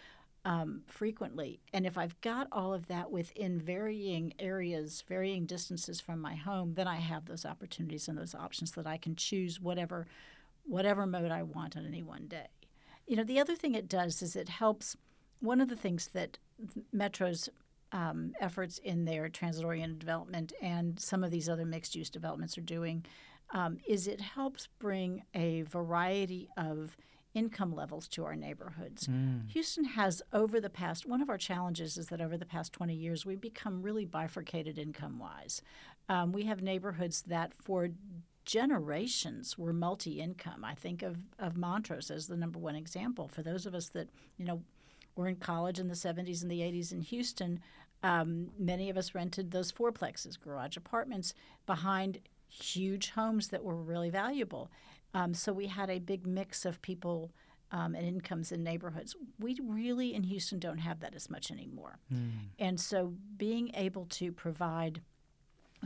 um, 0.45 0.83
frequently. 0.85 1.59
And 1.73 1.87
if 1.87 1.97
I've 1.97 2.19
got 2.21 2.47
all 2.51 2.73
of 2.73 2.87
that 2.87 3.09
within 3.09 3.59
varying 3.59 4.33
areas, 4.37 5.03
varying 5.07 5.47
distances 5.47 5.99
from 5.99 6.21
my 6.21 6.35
home, 6.35 6.75
then 6.75 6.87
I 6.87 6.97
have 6.97 7.25
those 7.25 7.45
opportunities 7.45 8.07
and 8.07 8.17
those 8.17 8.35
options 8.35 8.71
that 8.73 8.85
I 8.85 8.97
can 8.97 9.15
choose 9.15 9.59
whatever 9.59 10.05
whatever 10.67 11.05
mode 11.05 11.29
I 11.29 11.43
want 11.43 11.77
on 11.77 11.85
any 11.85 12.01
one 12.01 12.27
day. 12.27 12.47
You 13.05 13.15
know, 13.15 13.23
the 13.23 13.39
other 13.39 13.55
thing 13.55 13.75
it 13.75 13.87
does 13.87 14.21
is 14.21 14.35
it 14.35 14.49
helps. 14.49 14.95
One 15.39 15.61
of 15.61 15.67
the 15.67 15.75
things 15.75 16.09
that 16.13 16.39
Metro's 16.91 17.49
um, 17.91 18.33
efforts 18.39 18.77
in 18.79 19.05
their 19.05 19.29
transit 19.29 19.63
oriented 19.63 19.99
development 19.99 20.53
and 20.61 20.99
some 20.99 21.23
of 21.23 21.31
these 21.31 21.47
other 21.47 21.65
mixed 21.65 21.95
use 21.95 22.09
developments 22.09 22.57
are 22.57 22.61
doing 22.61 23.05
um, 23.53 23.77
is 23.87 24.07
it 24.07 24.19
helps 24.19 24.67
bring 24.79 25.23
a 25.33 25.61
variety 25.63 26.49
of 26.57 26.97
income 27.33 27.75
levels 27.75 28.07
to 28.07 28.23
our 28.23 28.35
neighborhoods. 28.35 29.07
Mm. 29.07 29.49
Houston 29.51 29.83
has, 29.83 30.21
over 30.33 30.59
the 30.59 30.69
past, 30.69 31.05
one 31.05 31.21
of 31.21 31.29
our 31.29 31.37
challenges 31.37 31.97
is 31.97 32.07
that 32.07 32.21
over 32.21 32.37
the 32.37 32.45
past 32.45 32.73
20 32.73 32.95
years, 32.95 33.25
we've 33.25 33.41
become 33.41 33.81
really 33.81 34.05
bifurcated 34.05 34.79
income 34.79 35.19
wise. 35.19 35.61
Um, 36.07 36.31
we 36.31 36.43
have 36.43 36.61
neighborhoods 36.61 37.23
that, 37.23 37.53
for 37.53 37.89
generations 38.45 39.57
were 39.57 39.73
multi-income. 39.73 40.63
I 40.63 40.75
think 40.75 41.03
of, 41.03 41.17
of 41.37 41.57
Montrose 41.57 42.09
as 42.09 42.27
the 42.27 42.37
number 42.37 42.57
one 42.57 42.75
example. 42.75 43.27
For 43.27 43.43
those 43.43 43.65
of 43.65 43.75
us 43.75 43.89
that, 43.89 44.07
you 44.37 44.45
know, 44.45 44.61
were 45.15 45.27
in 45.27 45.35
college 45.35 45.79
in 45.79 45.87
the 45.87 45.95
70s 45.95 46.41
and 46.41 46.51
the 46.51 46.61
80s 46.61 46.91
in 46.91 47.01
Houston, 47.01 47.59
um, 48.03 48.49
many 48.57 48.89
of 48.89 48.97
us 48.97 49.15
rented 49.15 49.51
those 49.51 49.71
fourplexes, 49.71 50.39
garage 50.39 50.77
apartments, 50.77 51.33
behind 51.65 52.19
huge 52.47 53.11
homes 53.11 53.49
that 53.49 53.63
were 53.63 53.75
really 53.75 54.09
valuable. 54.09 54.69
Um, 55.13 55.33
so 55.33 55.53
we 55.53 55.67
had 55.67 55.89
a 55.89 55.99
big 55.99 56.27
mix 56.27 56.65
of 56.65 56.81
people 56.81 57.31
um, 57.71 57.95
and 57.95 58.05
incomes 58.05 58.51
in 58.51 58.63
neighborhoods. 58.63 59.15
We 59.39 59.57
really 59.63 60.13
in 60.13 60.23
Houston 60.23 60.59
don't 60.59 60.77
have 60.77 60.99
that 60.99 61.15
as 61.15 61.29
much 61.29 61.51
anymore. 61.51 61.99
Mm. 62.13 62.29
And 62.59 62.79
so 62.79 63.13
being 63.37 63.71
able 63.73 64.05
to 64.05 64.31
provide 64.31 65.01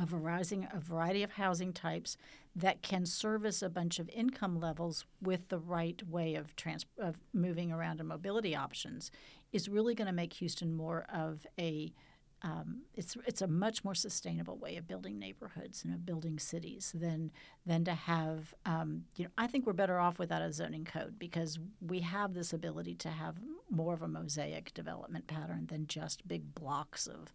a 0.02 0.06
variety, 0.06 0.68
a 0.74 0.80
variety 0.80 1.24
of 1.24 1.32
housing 1.32 1.74
types 1.74 2.18
that 2.56 2.82
can 2.82 3.06
service 3.06 3.62
a 3.62 3.70
bunch 3.70 4.00
of 4.00 4.10
income 4.10 4.60
levels 4.60 5.06
with 5.22 5.50
the 5.50 5.60
right 5.60 6.08
way 6.08 6.36
of, 6.36 6.56
trans- 6.56 6.86
of 6.98 7.18
moving 7.34 7.72
around 7.72 8.00
and 8.00 8.10
mobility 8.10 8.56
options 8.56 9.12
is 9.52 9.68
really 9.68 9.96
going 9.96 10.08
to 10.08 10.14
make 10.14 10.34
Houston 10.34 10.74
more 10.74 11.06
of 11.14 11.46
a 11.60 11.94
um, 12.42 12.84
it's 12.94 13.18
it's 13.28 13.42
a 13.42 13.48
much 13.48 13.84
more 13.84 13.96
sustainable 13.96 14.58
way 14.58 14.78
of 14.78 14.88
building 14.88 15.20
neighborhoods 15.20 15.84
and 15.84 15.94
of 15.94 16.06
building 16.06 16.40
cities 16.40 16.94
than 16.96 17.32
than 17.66 17.84
to 17.84 17.94
have 17.94 18.54
um, 18.66 19.04
you 19.18 19.26
know 19.26 19.32
I 19.38 19.48
think 19.48 19.66
we're 19.66 19.74
better 19.74 20.00
off 20.00 20.20
without 20.20 20.42
a 20.42 20.54
zoning 20.54 20.86
code 20.86 21.20
because 21.20 21.60
we 21.82 22.00
have 22.00 22.34
this 22.34 22.54
ability 22.54 22.96
to 22.96 23.10
have 23.10 23.36
more 23.70 23.94
of 23.94 24.02
a 24.02 24.08
mosaic 24.08 24.74
development 24.74 25.28
pattern 25.28 25.66
than 25.68 25.88
just 25.88 26.30
big 26.30 26.56
blocks 26.56 27.08
of 27.08 27.34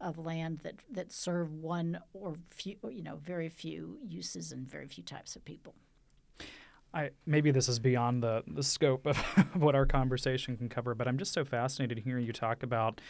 of 0.00 0.18
land 0.18 0.60
that 0.62 0.76
that 0.90 1.12
serve 1.12 1.52
one 1.52 2.00
or 2.12 2.36
few 2.50 2.76
you 2.90 3.02
know 3.02 3.16
very 3.16 3.48
few 3.48 3.98
uses 4.06 4.52
and 4.52 4.68
very 4.68 4.86
few 4.86 5.02
types 5.02 5.36
of 5.36 5.44
people. 5.44 5.74
I, 6.94 7.10
maybe 7.26 7.50
this 7.50 7.68
is 7.68 7.78
beyond 7.78 8.22
the, 8.22 8.42
the 8.46 8.62
scope 8.62 9.06
of 9.06 9.16
what 9.54 9.74
our 9.74 9.84
conversation 9.84 10.56
can 10.56 10.68
cover, 10.68 10.94
but 10.94 11.06
I'm 11.06 11.18
just 11.18 11.32
so 11.32 11.44
fascinated 11.44 11.98
hearing 11.98 12.24
you 12.24 12.32
talk 12.32 12.62
about 12.62 13.00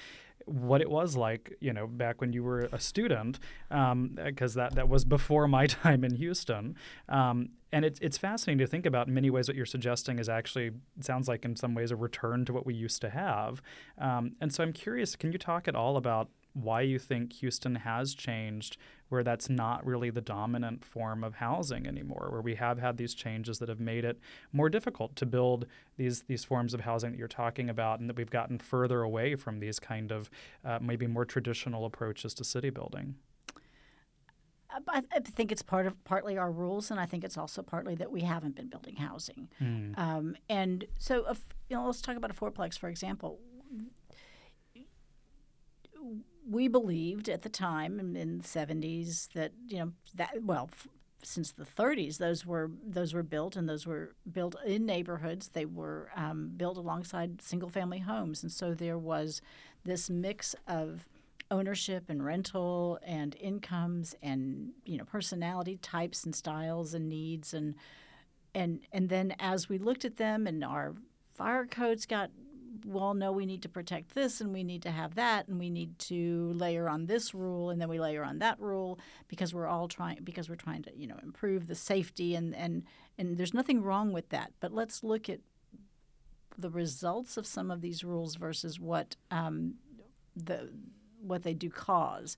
what 0.46 0.80
it 0.80 0.90
was 0.90 1.16
like, 1.16 1.56
you 1.60 1.72
know, 1.72 1.86
back 1.86 2.20
when 2.20 2.32
you 2.32 2.42
were 2.42 2.68
a 2.72 2.80
student, 2.80 3.38
because 3.68 4.56
um, 4.56 4.62
that, 4.62 4.74
that 4.74 4.88
was 4.88 5.04
before 5.04 5.46
my 5.46 5.66
time 5.66 6.04
in 6.04 6.14
Houston. 6.16 6.74
Um, 7.08 7.50
and 7.70 7.84
it's, 7.84 8.00
it's 8.00 8.16
fascinating 8.16 8.58
to 8.58 8.66
think 8.66 8.86
about 8.86 9.08
in 9.08 9.14
many 9.14 9.30
ways 9.30 9.48
what 9.48 9.56
you're 9.56 9.66
suggesting 9.66 10.18
is 10.18 10.28
actually, 10.28 10.72
sounds 11.00 11.28
like 11.28 11.44
in 11.44 11.54
some 11.54 11.74
ways, 11.74 11.90
a 11.90 11.96
return 11.96 12.44
to 12.46 12.52
what 12.52 12.64
we 12.64 12.74
used 12.74 13.00
to 13.02 13.10
have. 13.10 13.62
Um, 13.98 14.32
and 14.40 14.52
so 14.52 14.64
I'm 14.64 14.72
curious, 14.72 15.14
can 15.16 15.32
you 15.32 15.38
talk 15.38 15.68
at 15.68 15.76
all 15.76 15.96
about 15.96 16.30
why 16.54 16.80
you 16.80 16.98
think 16.98 17.32
Houston 17.34 17.76
has 17.76 18.14
changed, 18.14 18.76
where 19.08 19.22
that's 19.22 19.48
not 19.48 19.84
really 19.86 20.10
the 20.10 20.20
dominant 20.20 20.84
form 20.84 21.24
of 21.24 21.36
housing 21.36 21.86
anymore, 21.86 22.28
where 22.30 22.40
we 22.40 22.54
have 22.56 22.78
had 22.78 22.96
these 22.96 23.14
changes 23.14 23.58
that 23.58 23.68
have 23.68 23.80
made 23.80 24.04
it 24.04 24.18
more 24.52 24.68
difficult 24.68 25.16
to 25.16 25.26
build 25.26 25.66
these 25.96 26.22
these 26.22 26.44
forms 26.44 26.74
of 26.74 26.80
housing 26.80 27.12
that 27.12 27.18
you're 27.18 27.28
talking 27.28 27.70
about, 27.70 28.00
and 28.00 28.08
that 28.08 28.16
we've 28.16 28.30
gotten 28.30 28.58
further 28.58 29.02
away 29.02 29.34
from 29.34 29.60
these 29.60 29.78
kind 29.78 30.12
of 30.12 30.30
uh, 30.64 30.78
maybe 30.80 31.06
more 31.06 31.24
traditional 31.24 31.84
approaches 31.84 32.34
to 32.34 32.44
city 32.44 32.70
building. 32.70 33.14
I, 34.86 35.00
think 35.20 35.50
it's 35.50 35.62
part 35.62 35.86
of 35.86 36.04
partly 36.04 36.36
our 36.36 36.52
rules, 36.52 36.90
and 36.90 37.00
I 37.00 37.06
think 37.06 37.24
it's 37.24 37.38
also 37.38 37.62
partly 37.62 37.94
that 37.96 38.12
we 38.12 38.20
haven't 38.20 38.54
been 38.54 38.68
building 38.68 38.96
housing. 38.96 39.48
Mm. 39.60 39.98
Um, 39.98 40.36
and 40.48 40.84
so, 40.98 41.24
if, 41.28 41.40
you 41.68 41.76
know, 41.76 41.86
let's 41.86 42.02
talk 42.02 42.16
about 42.16 42.30
a 42.30 42.34
fourplex, 42.34 42.78
for 42.78 42.88
example 42.88 43.40
we 46.48 46.68
believed 46.68 47.28
at 47.28 47.42
the 47.42 47.48
time 47.48 48.00
in, 48.00 48.16
in 48.16 48.38
the 48.38 48.44
70s 48.44 49.28
that 49.34 49.52
you 49.66 49.78
know 49.78 49.92
that 50.14 50.42
well 50.42 50.70
f- 50.72 50.88
since 51.22 51.52
the 51.52 51.64
30s 51.64 52.18
those 52.18 52.46
were 52.46 52.70
those 52.84 53.12
were 53.12 53.22
built 53.22 53.56
and 53.56 53.68
those 53.68 53.86
were 53.86 54.14
built 54.30 54.54
in 54.64 54.86
neighborhoods. 54.86 55.48
They 55.48 55.64
were 55.64 56.10
um, 56.16 56.52
built 56.56 56.76
alongside 56.76 57.42
single 57.42 57.68
family 57.68 57.98
homes. 57.98 58.42
And 58.42 58.52
so 58.52 58.72
there 58.72 58.98
was 58.98 59.40
this 59.84 60.08
mix 60.08 60.54
of 60.66 61.06
ownership 61.50 62.04
and 62.08 62.24
rental 62.24 62.98
and 63.02 63.34
incomes 63.40 64.14
and 64.22 64.72
you 64.84 64.98
know 64.98 65.04
personality 65.04 65.76
types 65.76 66.24
and 66.24 66.34
styles 66.34 66.94
and 66.94 67.08
needs. 67.08 67.52
And 67.52 67.74
and 68.54 68.80
and 68.92 69.08
then 69.08 69.34
as 69.38 69.68
we 69.68 69.78
looked 69.78 70.04
at 70.04 70.16
them 70.16 70.46
and 70.46 70.64
our 70.64 70.94
fire 71.34 71.66
codes 71.66 72.06
got 72.06 72.30
well, 72.84 73.14
no, 73.14 73.32
we 73.32 73.46
need 73.46 73.62
to 73.62 73.68
protect 73.68 74.14
this 74.14 74.40
and 74.40 74.52
we 74.52 74.64
need 74.64 74.82
to 74.82 74.90
have 74.90 75.14
that 75.16 75.48
and 75.48 75.58
we 75.58 75.70
need 75.70 75.98
to 76.00 76.52
layer 76.54 76.88
on 76.88 77.06
this 77.06 77.34
rule 77.34 77.70
and 77.70 77.80
then 77.80 77.88
we 77.88 78.00
layer 78.00 78.24
on 78.24 78.38
that 78.38 78.60
rule 78.60 78.98
because 79.28 79.54
we're 79.54 79.66
all 79.66 79.88
trying 79.88 80.18
because 80.24 80.48
we're 80.48 80.56
trying 80.56 80.82
to, 80.82 80.96
you 80.96 81.06
know, 81.06 81.18
improve 81.22 81.66
the 81.66 81.74
safety 81.74 82.34
and 82.34 82.54
and 82.54 82.84
and 83.18 83.36
there's 83.36 83.54
nothing 83.54 83.82
wrong 83.82 84.12
with 84.12 84.28
that. 84.30 84.52
But 84.60 84.72
let's 84.72 85.02
look 85.02 85.28
at 85.28 85.40
the 86.58 86.70
results 86.70 87.36
of 87.36 87.46
some 87.46 87.70
of 87.70 87.80
these 87.80 88.02
rules 88.02 88.34
versus 88.34 88.80
what 88.80 89.16
um, 89.30 89.74
the 90.34 90.70
what 91.20 91.42
they 91.42 91.54
do 91.54 91.70
cause. 91.70 92.36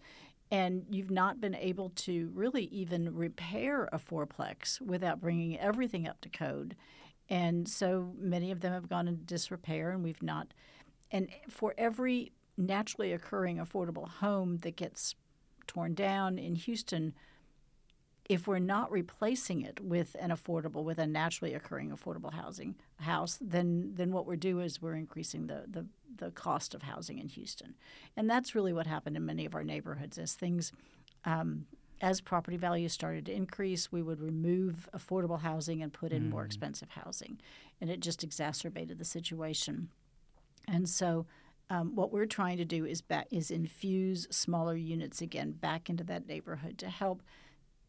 And 0.53 0.85
you've 0.91 1.11
not 1.11 1.41
been 1.41 1.55
able 1.55 1.91
to 1.91 2.31
really 2.35 2.65
even 2.65 3.15
repair 3.15 3.89
a 3.93 3.99
fourplex 3.99 4.81
without 4.81 5.21
bringing 5.21 5.59
everything 5.59 6.09
up 6.09 6.21
to 6.23 6.29
code. 6.29 6.75
And 7.31 7.69
so 7.69 8.13
many 8.19 8.51
of 8.51 8.61
them 8.61 8.73
have 8.73 8.89
gone 8.89 9.07
into 9.07 9.25
disrepair, 9.25 9.93
and 9.93 10.03
we've 10.03 10.23
not. 10.23 10.53
And 11.13 11.29
for 11.49 11.75
every 11.79 12.33
naturally 12.57 13.13
occurring 13.13 13.59
affordable 13.59 14.09
home 14.09 14.59
that 14.59 14.77
gets 14.77 15.15
torn 15.67 15.95
down 15.95 16.39
in 16.39 16.57
Houston, 16.57 17.15
if 18.29 18.47
we're 18.47 18.59
not 18.59 18.91
replacing 18.93 19.63
it 19.63 19.81
with 19.81 20.15
an 20.21 20.31
affordable, 20.31 20.85
with 20.85 20.99
a 20.99 21.07
naturally 21.07 21.55
occurring 21.55 21.91
affordable 21.91 22.33
housing 22.33 22.77
house, 22.99 23.39
then 23.41 23.93
then 23.95 24.13
what 24.13 24.27
we're 24.27 24.37
doing 24.37 24.65
is 24.65 24.83
we're 24.83 24.95
increasing 24.95 25.47
the, 25.47 25.65
the 25.69 25.87
the 26.17 26.31
cost 26.33 26.75
of 26.75 26.83
housing 26.83 27.19
in 27.19 27.29
Houston, 27.29 27.75
and 28.17 28.29
that's 28.29 28.55
really 28.55 28.73
what 28.73 28.87
happened 28.87 29.17
in 29.17 29.25
many 29.25 29.47
of 29.47 29.55
our 29.55 29.65
neighborhoods 29.65 30.19
as 30.19 30.35
things 30.35 30.73
um, 31.25 31.67
as 32.01 32.21
property 32.21 32.57
values 32.57 32.93
started 32.93 33.27
to 33.27 33.33
increase, 33.33 33.93
we 33.93 34.03
would 34.03 34.21
remove 34.21 34.89
affordable 34.95 35.41
housing 35.41 35.83
and 35.83 35.93
put 35.93 36.13
in 36.13 36.25
mm. 36.25 36.31
more 36.31 36.45
expensive 36.45 36.91
housing. 36.91 37.39
And 37.81 37.91
it 37.91 38.01
just 38.01 38.25
exacerbated 38.25 38.99
the 38.99 39.05
situation. 39.05 39.91
And 40.67 40.89
so, 40.89 41.27
um, 41.69 41.95
what 41.95 42.13
we're 42.13 42.27
trying 42.27 42.57
to 42.57 42.65
do 42.65 42.85
is 42.85 43.01
back, 43.01 43.29
is 43.31 43.51
infuse 43.51 44.27
smaller 44.31 44.75
units 44.75 45.23
again 45.23 45.53
back 45.53 45.89
into 45.89 46.03
that 46.05 46.27
neighborhood 46.27 46.79
to 46.79 46.89
help 46.89 47.23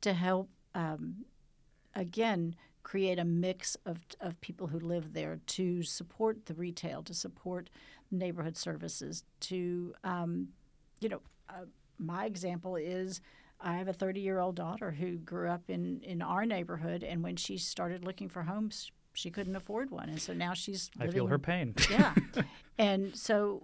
to 0.02 0.14
help 0.14 0.50
um, 0.76 1.26
again 1.96 2.56
create 2.84 3.20
a 3.20 3.26
mix 3.26 3.78
of, 3.86 4.00
of 4.20 4.40
people 4.42 4.68
who 4.68 4.80
live 4.80 5.14
there 5.14 5.40
to 5.46 5.84
support 5.84 6.46
the 6.46 6.54
retail, 6.54 7.04
to 7.04 7.14
support 7.14 7.70
neighborhood 8.12 8.58
services. 8.58 9.24
To 9.42 9.94
um, 10.04 10.50
you 11.00 11.10
know, 11.10 11.22
uh, 11.50 11.66
my 11.98 12.26
example 12.26 12.76
is 12.76 13.20
I 13.64 13.74
have 13.74 13.88
a 13.88 13.94
30 13.94 14.20
year 14.20 14.40
old 14.40 14.56
daughter 14.56 14.92
who 14.92 15.18
grew 15.18 15.50
up 15.50 15.70
in, 15.70 16.02
in 16.04 16.22
our 16.22 16.46
neighborhood, 16.46 17.04
and 17.04 17.24
when 17.24 17.36
she 17.36 17.58
started 17.58 18.04
looking 18.04 18.30
for 18.30 18.44
homes, 18.44 18.92
she 19.14 19.30
couldn't 19.30 19.56
afford 19.56 19.92
one, 19.92 20.10
and 20.10 20.22
so 20.22 20.34
now 20.34 20.54
she's. 20.54 20.90
I 21.00 21.08
feel 21.08 21.28
her 21.28 21.40
pain. 21.40 21.76
yeah, 21.90 22.14
and 22.78 23.16
so 23.16 23.62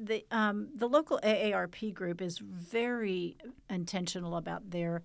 the 0.00 0.24
um, 0.30 0.68
the 0.74 0.88
local 0.88 1.18
AARP 1.22 1.92
group 1.92 2.22
is 2.22 2.38
very 2.38 3.36
intentional 3.68 4.36
about 4.36 4.70
their 4.70 5.02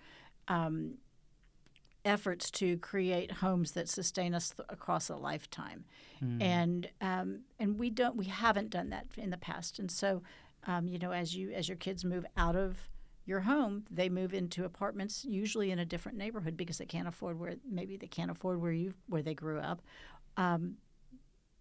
um, 0.47 0.95
efforts 2.05 2.51
to 2.51 2.77
create 2.77 3.31
homes 3.31 3.71
that 3.71 3.89
sustain 3.89 4.35
us 4.35 4.51
th- 4.51 4.67
across 4.69 5.09
a 5.09 5.15
lifetime, 5.15 5.85
mm. 6.23 6.41
and 6.41 6.89
um, 7.01 7.41
and 7.59 7.79
we 7.79 7.89
don't 7.89 8.15
we 8.15 8.25
haven't 8.25 8.69
done 8.69 8.89
that 8.89 9.07
in 9.17 9.29
the 9.29 9.37
past, 9.37 9.79
and 9.79 9.89
so 9.89 10.21
um, 10.67 10.87
you 10.87 10.99
know 10.99 11.11
as 11.11 11.35
you 11.35 11.51
as 11.51 11.67
your 11.67 11.77
kids 11.77 12.05
move 12.05 12.25
out 12.37 12.55
of 12.55 12.89
your 13.25 13.41
home, 13.41 13.85
they 13.89 14.09
move 14.09 14.33
into 14.33 14.65
apartments, 14.65 15.23
usually 15.23 15.71
in 15.71 15.79
a 15.79 15.85
different 15.85 16.17
neighborhood 16.17 16.57
because 16.57 16.77
they 16.77 16.85
can't 16.85 17.07
afford 17.07 17.39
where 17.39 17.55
maybe 17.69 17.97
they 17.97 18.07
can't 18.07 18.31
afford 18.31 18.61
where 18.61 18.71
you 18.71 18.93
where 19.07 19.21
they 19.21 19.33
grew 19.33 19.59
up. 19.59 19.81
Um, 20.35 20.75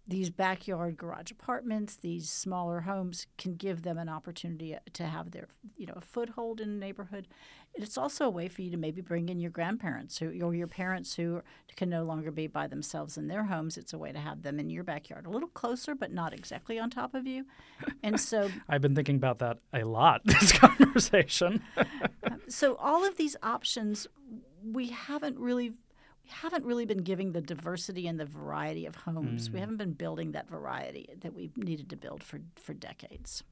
these 0.05 0.29
backyard 0.29 0.97
garage 0.97 1.31
apartments, 1.31 1.95
these 1.95 2.29
smaller 2.29 2.81
homes 2.81 3.25
can 3.37 3.55
give 3.55 3.83
them 3.83 3.97
an 3.97 4.09
opportunity 4.09 4.75
to 4.91 5.03
have 5.05 5.31
their, 5.31 5.47
you 5.77 5.85
know, 5.85 5.93
a 5.95 6.01
foothold 6.01 6.59
in 6.59 6.73
the 6.73 6.85
neighborhood. 6.85 7.27
It's 7.73 7.97
also 7.97 8.25
a 8.25 8.29
way 8.29 8.49
for 8.49 8.61
you 8.61 8.69
to 8.71 8.77
maybe 8.77 9.01
bring 9.01 9.29
in 9.29 9.39
your 9.39 9.49
grandparents 9.49 10.17
who, 10.17 10.27
or 10.41 10.53
your 10.53 10.67
parents 10.67 11.15
who 11.15 11.41
can 11.75 11.89
no 11.89 12.03
longer 12.03 12.31
be 12.31 12.47
by 12.47 12.67
themselves 12.67 13.17
in 13.17 13.27
their 13.27 13.45
homes. 13.45 13.77
It's 13.77 13.93
a 13.93 13.97
way 13.97 14.11
to 14.11 14.19
have 14.19 14.43
them 14.43 14.59
in 14.59 14.69
your 14.69 14.83
backyard, 14.83 15.25
a 15.25 15.29
little 15.29 15.49
closer, 15.49 15.95
but 15.95 16.11
not 16.11 16.33
exactly 16.33 16.77
on 16.77 16.89
top 16.89 17.15
of 17.15 17.25
you. 17.25 17.45
And 18.03 18.19
so 18.19 18.51
I've 18.69 18.81
been 18.81 18.95
thinking 18.95 19.15
about 19.15 19.39
that 19.39 19.59
a 19.73 19.83
lot 19.83 20.21
this 20.25 20.51
conversation. 20.51 21.61
So 22.49 22.75
all 22.75 23.05
of 23.05 23.17
these 23.17 23.35
options 23.41 24.05
we 24.63 24.87
haven't 24.87 25.37
really 25.37 25.73
haven't 26.27 26.65
really 26.65 26.85
been 26.85 27.03
giving 27.03 27.31
the 27.31 27.41
diversity 27.41 28.07
and 28.07 28.19
the 28.19 28.25
variety 28.25 28.85
of 28.85 28.95
homes. 28.95 29.49
Mm. 29.49 29.53
We 29.53 29.59
haven't 29.59 29.77
been 29.77 29.93
building 29.93 30.31
that 30.31 30.49
variety 30.49 31.09
that 31.21 31.33
we've 31.33 31.55
needed 31.57 31.89
to 31.89 31.95
build 31.95 32.23
for, 32.23 32.39
for 32.55 32.73
decades. 32.73 33.43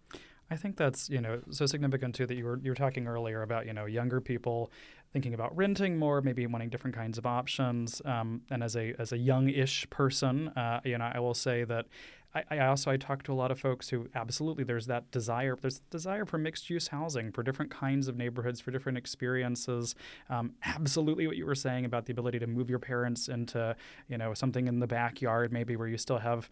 I 0.50 0.58
think 0.58 0.76
that's 0.76 1.10
you 1.10 1.22
know 1.22 1.40
so 1.50 1.66
significant 1.66 2.14
too 2.14 2.26
that 2.26 2.36
you 2.36 2.44
were 2.44 2.60
you 2.62 2.72
were 2.72 2.76
talking 2.76 3.08
earlier 3.08 3.42
about 3.42 3.66
you 3.66 3.72
know 3.72 3.86
younger 3.86 4.20
people 4.20 4.70
thinking 5.14 5.34
about 5.34 5.56
renting 5.56 5.98
more, 5.98 6.22
maybe 6.22 6.46
wanting 6.48 6.70
different 6.70 6.96
kinds 6.96 7.18
of 7.18 7.26
options. 7.26 8.02
Um, 8.06 8.42
and 8.50 8.64
as 8.64 8.76
a 8.76 8.94
as 9.00 9.14
a 9.14 9.18
young-ish 9.18 9.90
person, 9.90 10.50
uh, 10.50 10.82
you 10.84 10.98
know, 10.98 11.10
I 11.14 11.20
will 11.20 11.34
say 11.34 11.64
that 11.66 11.88
I, 12.34 12.44
I, 12.50 12.60
also 12.68 12.92
I 12.92 12.98
talk 12.98 13.24
to 13.24 13.34
a 13.34 13.36
lot 13.36 13.52
of 13.52 13.60
folks 13.60 13.90
who 13.90 14.08
absolutely 14.16 14.64
there's 14.64 14.88
that 14.88 15.12
desire 15.12 15.58
there's 15.60 15.80
desire 15.90 16.26
for 16.26 16.38
mixed 16.38 16.70
use 16.70 16.88
housing 16.88 17.32
for 17.32 17.44
different 17.44 17.72
kinds 17.72 18.08
of 18.08 18.16
neighborhoods 18.16 18.62
for 18.62 18.72
different 18.72 18.98
experiences. 18.98 19.96
Um, 20.30 20.54
absolutely, 20.66 21.28
what 21.28 21.38
you 21.38 21.46
were 21.46 21.56
saying 21.56 21.86
about 21.86 22.06
the 22.06 22.12
ability 22.12 22.40
to 22.40 22.48
move 22.48 22.70
your 22.70 22.80
parents 22.80 23.28
into 23.28 23.76
you 24.08 24.18
know 24.18 24.34
something 24.34 24.68
in 24.68 24.80
the 24.80 24.88
backyard, 24.88 25.52
maybe 25.52 25.76
where 25.76 25.88
you 25.88 25.98
still 25.98 26.20
have 26.20 26.50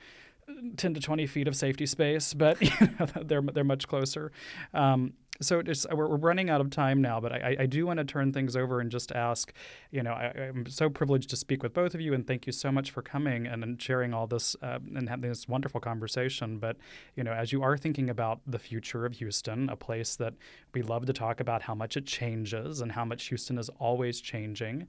10 0.78 0.94
to 0.94 1.00
20 1.00 1.28
feet 1.28 1.48
of 1.48 1.56
safety 1.56 1.86
space, 1.86 2.34
but 2.34 2.62
you 2.62 2.72
know, 3.00 3.08
they're 3.24 3.42
they're 3.42 3.64
much 3.64 3.88
closer. 3.88 4.32
Um, 4.74 5.14
so 5.42 5.62
we're, 5.92 6.08
we're, 6.08 6.18
running 6.18 6.50
out 6.50 6.60
of 6.60 6.70
time 6.70 7.02
now, 7.02 7.22
but 7.22 7.32
I, 7.32 7.56
I 7.62 7.66
do 7.66 7.86
want 7.86 7.98
to 8.00 8.04
turn 8.04 8.34
things 8.34 8.58
over 8.58 8.82
and 8.82 8.92
just 8.92 9.14
ask. 9.14 9.54
You 9.92 10.04
know, 10.04 10.12
I, 10.12 10.34
am 10.36 10.66
so 10.68 10.90
privileged 10.90 11.30
to 11.30 11.38
speak 11.38 11.64
with 11.64 11.74
both 11.74 11.94
of 11.94 12.02
you, 12.02 12.14
and 12.14 12.28
thank 12.28 12.46
you 12.46 12.52
so 12.52 12.72
much 12.72 12.92
for 12.92 13.02
coming 13.02 13.48
and, 13.48 13.82
sharing 13.82 14.14
all 14.14 14.28
this 14.28 14.56
uh, 14.62 14.80
and 14.96 15.08
having 15.08 15.30
this 15.30 15.48
wonderful 15.48 15.80
conversation. 15.80 16.58
But 16.60 16.76
you 17.16 17.24
know, 17.24 17.32
as 17.32 17.54
you 17.54 17.64
are 17.64 17.78
thinking 17.78 18.10
about 18.10 18.42
the 18.48 18.60
future 18.60 19.06
of 19.06 19.14
Houston, 19.14 19.70
a 19.70 19.78
place 19.78 20.16
that 20.18 20.34
we 20.74 20.82
love 20.82 21.06
to 21.06 21.14
talk 21.14 21.40
about 21.40 21.62
how 21.62 21.76
much 21.76 21.96
it 21.96 22.06
changes 22.06 22.82
and 22.82 22.92
how 22.92 23.06
much 23.06 23.28
Houston 23.28 23.58
is 23.58 23.70
always 23.80 24.20
changing. 24.20 24.88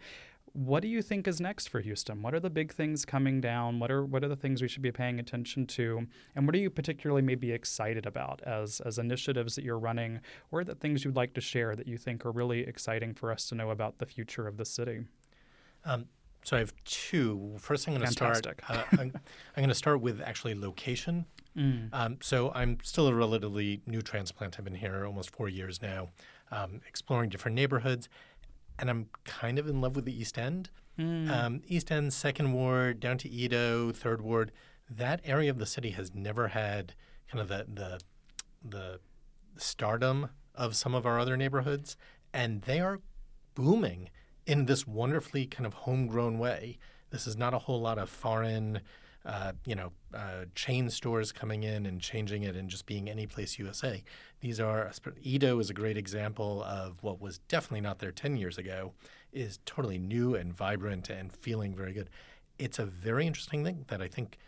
What 0.53 0.83
do 0.83 0.89
you 0.89 1.01
think 1.01 1.29
is 1.29 1.41
next 1.41 1.69
for 1.69 1.81
Houston? 1.81 2.23
What 2.23 2.35
are 2.35 2.41
the 2.41 2.51
big 2.51 2.73
things 2.73 3.05
coming 3.05 3.41
down? 3.41 3.79
What 3.79 3.91
are 3.91 4.05
what 4.05 4.25
are 4.25 4.29
the 4.29 4.37
things 4.37 4.61
we 4.61 4.69
should 4.69 4.83
be 4.83 4.91
paying 4.93 5.21
attention 5.21 5.67
to? 5.69 6.07
And 6.35 6.47
what 6.47 6.55
are 6.55 6.59
you 6.59 6.71
particularly 6.71 7.23
maybe 7.23 7.53
excited 7.53 8.07
about 8.07 8.43
as 8.43 8.81
as 8.81 8.99
initiatives 8.99 9.55
that 9.55 9.65
you're 9.65 9.79
running 9.79 10.21
or 10.51 10.65
the 10.65 10.75
things 10.75 11.05
you'd 11.05 11.17
like 11.17 11.35
to 11.35 11.41
share 11.41 11.77
that 11.77 11.87
you 11.87 11.97
think 11.97 12.27
are 12.27 12.33
really 12.33 12.61
exciting 12.61 13.15
for 13.15 13.31
us 13.31 13.49
to 13.49 13.55
know 13.55 13.71
about 13.71 13.99
the 13.99 14.07
future 14.07 14.49
of 14.49 14.57
the 14.57 14.65
city? 14.65 15.05
Um, 15.85 16.07
so 16.43 16.57
I 16.57 16.61
have 16.61 16.73
two. 16.85 17.55
First, 17.59 17.87
I'm 17.87 17.95
going 17.95 18.07
to 18.07 18.13
start. 18.13 18.47
Uh, 18.47 18.83
I'm, 18.93 18.99
I'm 19.01 19.13
going 19.57 19.69
to 19.69 19.75
start 19.75 20.01
with 20.01 20.21
actually 20.21 20.55
location. 20.55 21.27
Mm. 21.57 21.89
Um, 21.93 22.19
so 22.21 22.53
I'm 22.55 22.79
still 22.83 23.09
a 23.09 23.15
relatively 23.15 23.83
new 23.87 24.03
transplant. 24.03 24.57
I've 24.59 24.65
been 24.65 24.75
here 24.75 25.05
almost 25.05 25.31
four 25.31 25.49
years 25.49 25.83
now, 25.83 26.09
um, 26.51 26.81
exploring 26.89 27.29
different 27.29 27.57
neighborhoods 27.57 28.09
and 28.79 28.91
I'm 28.91 29.09
kind 29.25 29.59
of 29.59 29.69
in 29.69 29.81
love 29.81 29.97
with 29.97 30.05
the 30.05 30.19
East 30.19 30.39
End. 30.39 30.71
Mm. 30.99 31.31
Um, 31.31 31.63
East 31.67 31.91
End, 31.91 32.13
Second 32.13 32.53
Ward, 32.53 33.01
down 33.01 33.19
to 33.19 33.29
EaDo, 33.29 33.95
Third 33.95 34.23
Ward. 34.23 34.53
That 34.89 35.21
area 35.25 35.51
of 35.51 35.59
the 35.59 35.67
city 35.67 35.91
has 35.91 36.15
never 36.15 36.49
had 36.49 36.95
kind 37.31 37.41
of 37.41 37.49
the 37.49 37.67
the 37.73 38.01
the 38.63 39.01
stardom 39.57 40.31
of 40.55 40.77
some 40.77 40.95
of 40.95 41.07
our 41.07 41.19
other 41.19 41.37
neighborhoods, 41.37 41.97
and 42.33 42.63
they 42.63 42.81
are 42.81 43.01
booming 43.55 44.11
in 44.47 44.67
this 44.67 44.87
wonderfully 44.87 45.47
kind 45.47 45.67
of 45.67 45.75
homegrown 45.75 46.39
way. 46.39 46.79
This 47.11 47.27
is 47.27 47.37
not 47.37 47.55
a 47.55 47.59
whole 47.61 47.81
lot 47.81 47.99
of 47.99 48.09
foreign 48.09 48.81
uh, 49.25 49.53
you 49.67 49.75
know, 49.75 49.93
uh, 50.15 50.45
chain 50.55 50.89
stores 50.89 51.31
coming 51.33 51.63
in 51.63 51.87
and 51.87 52.01
changing 52.01 52.43
it 52.43 52.57
and 52.57 52.71
just 52.71 52.87
being 52.87 53.09
any 53.09 53.27
place 53.27 53.59
USA. 53.59 54.03
These 54.41 54.61
are 54.61 54.91
EaDo 55.23 55.61
is 55.61 55.71
a 55.71 55.75
great 55.75 55.97
example 55.97 56.63
of 56.65 57.03
what 57.03 57.21
was 57.21 57.39
definitely 57.41 57.83
not 57.83 57.99
there 57.99 58.13
10 58.13 58.37
years 58.37 58.57
ago, 58.57 58.93
is 59.33 59.59
totally 59.67 59.99
new 59.99 60.35
and 60.35 60.55
vibrant 60.55 61.11
and 61.11 61.33
feeling 61.33 61.75
very 61.75 61.93
good. 61.93 62.09
It's 62.59 62.79
a 62.79 62.87
very 62.87 63.27
interesting 63.27 63.65
thing 63.65 63.85
that 63.89 64.01
I 64.01 64.09
think 64.09 64.39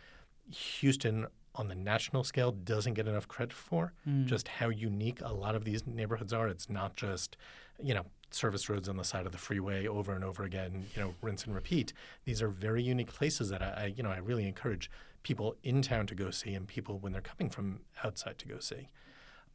Houston 0.50 1.26
on 1.54 1.68
the 1.68 1.74
national 1.74 2.24
scale 2.24 2.50
doesn't 2.50 2.94
get 2.94 3.06
enough 3.06 3.28
credit 3.28 3.52
for 3.52 3.92
mm. 4.08 4.24
just 4.24 4.48
how 4.48 4.70
unique 4.70 5.20
a 5.22 5.32
lot 5.32 5.54
of 5.54 5.64
these 5.64 5.86
neighborhoods 5.86 6.32
are. 6.32 6.48
It's 6.48 6.70
not 6.70 6.96
just, 6.96 7.36
you 7.82 7.92
know, 7.92 8.06
service 8.34 8.68
roads 8.68 8.88
on 8.88 8.96
the 8.96 9.04
side 9.04 9.26
of 9.26 9.32
the 9.32 9.38
freeway 9.38 9.86
over 9.86 10.12
and 10.12 10.24
over 10.24 10.44
again, 10.44 10.86
you 10.94 11.02
know, 11.02 11.14
rinse 11.22 11.44
and 11.44 11.54
repeat. 11.54 11.92
These 12.24 12.42
are 12.42 12.48
very 12.48 12.82
unique 12.82 13.12
places 13.12 13.48
that 13.50 13.62
I, 13.62 13.66
I, 13.66 13.94
you 13.96 14.02
know, 14.02 14.10
I 14.10 14.18
really 14.18 14.46
encourage 14.46 14.90
people 15.22 15.56
in 15.62 15.82
town 15.82 16.06
to 16.08 16.14
go 16.14 16.30
see 16.30 16.54
and 16.54 16.66
people 16.66 16.98
when 16.98 17.12
they're 17.12 17.20
coming 17.20 17.50
from 17.50 17.80
outside 18.04 18.38
to 18.38 18.48
go 18.48 18.58
see. 18.58 18.88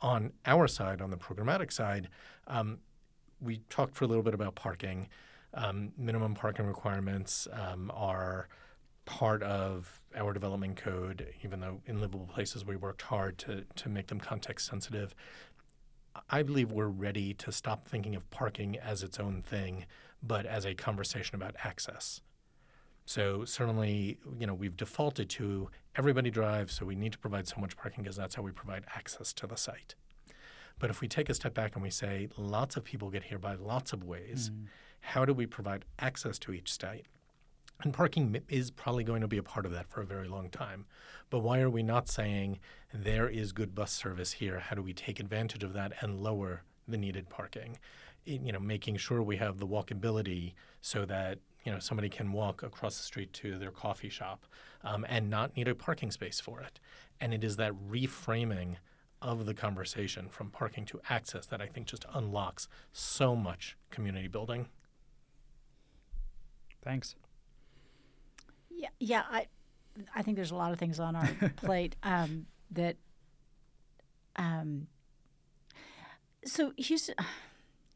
On 0.01 0.31
our 0.45 0.67
side, 0.67 1.01
on 1.01 1.09
the 1.09 1.17
programmatic 1.17 1.71
side, 1.71 2.09
um, 2.47 2.79
we 3.41 3.61
talked 3.69 3.95
for 3.95 4.05
a 4.05 4.07
little 4.07 4.23
bit 4.23 4.33
about 4.33 4.55
parking. 4.55 5.07
Um, 5.53 5.91
minimum 5.97 6.35
parking 6.35 6.65
requirements 6.65 7.47
um, 7.51 7.91
are 7.93 8.47
part 9.05 9.41
of 9.41 10.01
our 10.15 10.33
development 10.33 10.75
code, 10.75 11.33
even 11.43 11.61
though 11.61 11.81
in 11.85 11.99
livable 11.99 12.27
places 12.27 12.65
we 12.65 12.75
worked 12.75 13.01
hard 13.01 13.37
to, 13.39 13.63
to 13.75 13.89
make 13.89 14.07
them 14.07 14.19
context 14.19 14.67
sensitive. 14.67 15.15
I 16.29 16.43
believe 16.43 16.71
we're 16.71 16.87
ready 16.87 17.33
to 17.35 17.51
stop 17.51 17.87
thinking 17.87 18.15
of 18.15 18.29
parking 18.29 18.77
as 18.77 19.03
its 19.03 19.19
own 19.19 19.41
thing, 19.41 19.85
but 20.21 20.45
as 20.45 20.65
a 20.65 20.73
conversation 20.73 21.35
about 21.35 21.55
access. 21.63 22.21
So 23.05 23.45
certainly, 23.45 24.17
you 24.37 24.45
know, 24.45 24.53
we've 24.53 24.75
defaulted 24.75 25.29
to 25.31 25.69
everybody 25.95 26.29
drives, 26.29 26.73
so 26.73 26.85
we 26.85 26.95
need 26.95 27.13
to 27.13 27.17
provide 27.17 27.47
so 27.47 27.55
much 27.59 27.77
parking 27.77 28.03
because 28.03 28.17
that's 28.17 28.35
how 28.35 28.41
we 28.41 28.51
provide 28.51 28.85
access 28.95 29.31
to 29.33 29.47
the 29.47 29.55
site. 29.55 29.95
But 30.79 30.89
if 30.89 31.01
we 31.01 31.07
take 31.07 31.29
a 31.29 31.33
step 31.33 31.53
back 31.53 31.75
and 31.75 31.83
we 31.83 31.89
say 31.89 32.29
lots 32.37 32.75
of 32.75 32.83
people 32.83 33.09
get 33.09 33.23
here 33.23 33.39
by 33.39 33.55
lots 33.55 33.93
of 33.93 34.03
ways, 34.03 34.51
mm. 34.53 34.65
how 34.99 35.25
do 35.25 35.33
we 35.33 35.45
provide 35.45 35.85
access 35.99 36.37
to 36.39 36.51
each 36.51 36.71
site? 36.77 37.05
And 37.83 37.93
parking 37.93 38.41
is 38.49 38.71
probably 38.71 39.03
going 39.03 39.21
to 39.21 39.27
be 39.27 39.37
a 39.37 39.43
part 39.43 39.65
of 39.65 39.71
that 39.71 39.87
for 39.87 40.01
a 40.01 40.05
very 40.05 40.27
long 40.27 40.49
time. 40.49 40.85
But 41.29 41.39
why 41.39 41.59
are 41.61 41.69
we 41.69 41.83
not 41.83 42.07
saying 42.07 42.59
there 42.93 43.29
is 43.29 43.51
good 43.51 43.75
bus 43.75 43.91
service 43.91 44.33
here? 44.33 44.59
How 44.59 44.75
do 44.75 44.81
we 44.81 44.93
take 44.93 45.19
advantage 45.19 45.63
of 45.63 45.73
that 45.73 45.93
and 46.01 46.19
lower 46.19 46.63
the 46.87 46.97
needed 46.97 47.29
parking? 47.29 47.77
you 48.27 48.51
know, 48.51 48.59
making 48.59 48.97
sure 48.97 49.23
we 49.23 49.37
have 49.37 49.57
the 49.57 49.67
walkability 49.67 50.53
so 50.81 51.05
that 51.05 51.39
you 51.63 51.71
know 51.71 51.79
somebody 51.79 52.09
can 52.09 52.31
walk 52.31 52.61
across 52.61 52.97
the 52.97 53.03
street 53.03 53.31
to 53.33 53.57
their 53.57 53.71
coffee 53.71 54.09
shop 54.09 54.45
um, 54.83 55.05
and 55.07 55.29
not 55.29 55.55
need 55.55 55.67
a 55.67 55.75
parking 55.75 56.11
space 56.11 56.39
for 56.39 56.61
it. 56.61 56.79
And 57.21 57.33
it 57.33 57.43
is 57.43 57.55
that 57.55 57.71
reframing 57.89 58.75
of 59.21 59.45
the 59.45 59.53
conversation 59.53 60.27
from 60.29 60.51
parking 60.51 60.85
to 60.85 61.01
access 61.09 61.45
that 61.47 61.61
I 61.61 61.67
think 61.67 61.87
just 61.87 62.05
unlocks 62.13 62.67
so 62.91 63.35
much 63.35 63.77
community 63.89 64.27
building. 64.27 64.67
Thanks. 66.83 67.15
Yeah, 68.77 68.89
yeah. 68.99 69.23
I, 69.29 69.47
I 70.15 70.21
think 70.21 70.37
there's 70.37 70.51
a 70.51 70.55
lot 70.55 70.71
of 70.71 70.77
things 70.77 70.99
on 70.99 71.15
our 71.15 71.27
plate 71.55 71.95
um, 72.03 72.45
that. 72.71 72.95
Um, 74.35 74.87
so 76.45 76.71
Houston, 76.77 77.15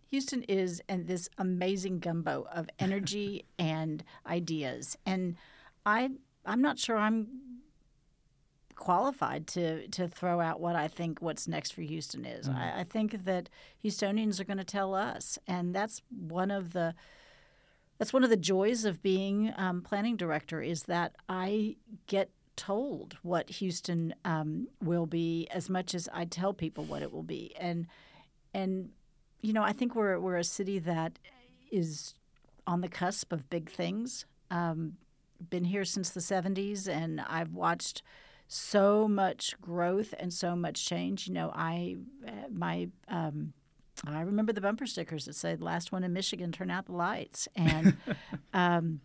Houston 0.09 0.43
is 0.43 0.81
and 0.89 1.07
this 1.07 1.29
amazing 1.37 1.99
gumbo 1.99 2.47
of 2.51 2.67
energy 2.79 3.45
and 3.59 4.03
ideas, 4.25 4.97
and 5.05 5.35
I 5.85 6.09
I'm 6.45 6.61
not 6.61 6.79
sure 6.79 6.97
I'm 6.97 7.27
qualified 8.75 9.45
to 9.45 9.87
to 9.89 10.07
throw 10.07 10.41
out 10.41 10.59
what 10.59 10.75
I 10.75 10.87
think 10.87 11.21
what's 11.21 11.47
next 11.47 11.71
for 11.73 11.83
Houston 11.83 12.25
is. 12.25 12.49
Mm-hmm. 12.49 12.57
I, 12.57 12.79
I 12.79 12.83
think 12.83 13.25
that 13.25 13.49
Houstonians 13.83 14.39
are 14.39 14.43
going 14.43 14.57
to 14.57 14.63
tell 14.63 14.95
us, 14.95 15.37
and 15.47 15.75
that's 15.75 16.01
one 16.09 16.49
of 16.49 16.73
the 16.73 16.95
that's 18.01 18.13
one 18.13 18.23
of 18.23 18.31
the 18.31 18.35
joys 18.35 18.83
of 18.83 19.03
being 19.03 19.53
um, 19.57 19.83
planning 19.83 20.15
director 20.15 20.59
is 20.59 20.85
that 20.85 21.13
I 21.29 21.75
get 22.07 22.31
told 22.55 23.15
what 23.21 23.47
Houston 23.51 24.15
um, 24.25 24.69
will 24.81 25.05
be 25.05 25.47
as 25.51 25.69
much 25.69 25.93
as 25.93 26.09
I 26.11 26.25
tell 26.25 26.51
people 26.51 26.83
what 26.83 27.03
it 27.03 27.11
will 27.11 27.21
be, 27.21 27.53
and 27.59 27.85
and 28.55 28.89
you 29.41 29.53
know 29.53 29.61
I 29.61 29.71
think 29.71 29.93
we're 29.93 30.19
we're 30.19 30.37
a 30.37 30.43
city 30.43 30.79
that 30.79 31.19
is 31.71 32.15
on 32.65 32.81
the 32.81 32.87
cusp 32.87 33.31
of 33.31 33.47
big 33.51 33.69
things. 33.69 34.25
Um, 34.49 34.93
been 35.51 35.65
here 35.65 35.85
since 35.85 36.09
the 36.09 36.21
'70s, 36.21 36.87
and 36.87 37.21
I've 37.21 37.53
watched 37.53 38.01
so 38.47 39.07
much 39.07 39.53
growth 39.61 40.15
and 40.17 40.33
so 40.33 40.55
much 40.55 40.83
change. 40.87 41.27
You 41.27 41.35
know, 41.35 41.51
I 41.53 41.97
uh, 42.27 42.49
my 42.51 42.89
um, 43.07 43.53
I 44.05 44.21
remember 44.21 44.51
the 44.51 44.61
bumper 44.61 44.87
stickers 44.87 45.25
that 45.25 45.35
said 45.35 45.61
"Last 45.61 45.91
one 45.91 46.03
in 46.03 46.13
Michigan, 46.13 46.51
turn 46.51 46.71
out 46.71 46.85
the 46.85 46.93
lights," 46.93 47.47
and 47.55 47.97
um, 48.53 49.01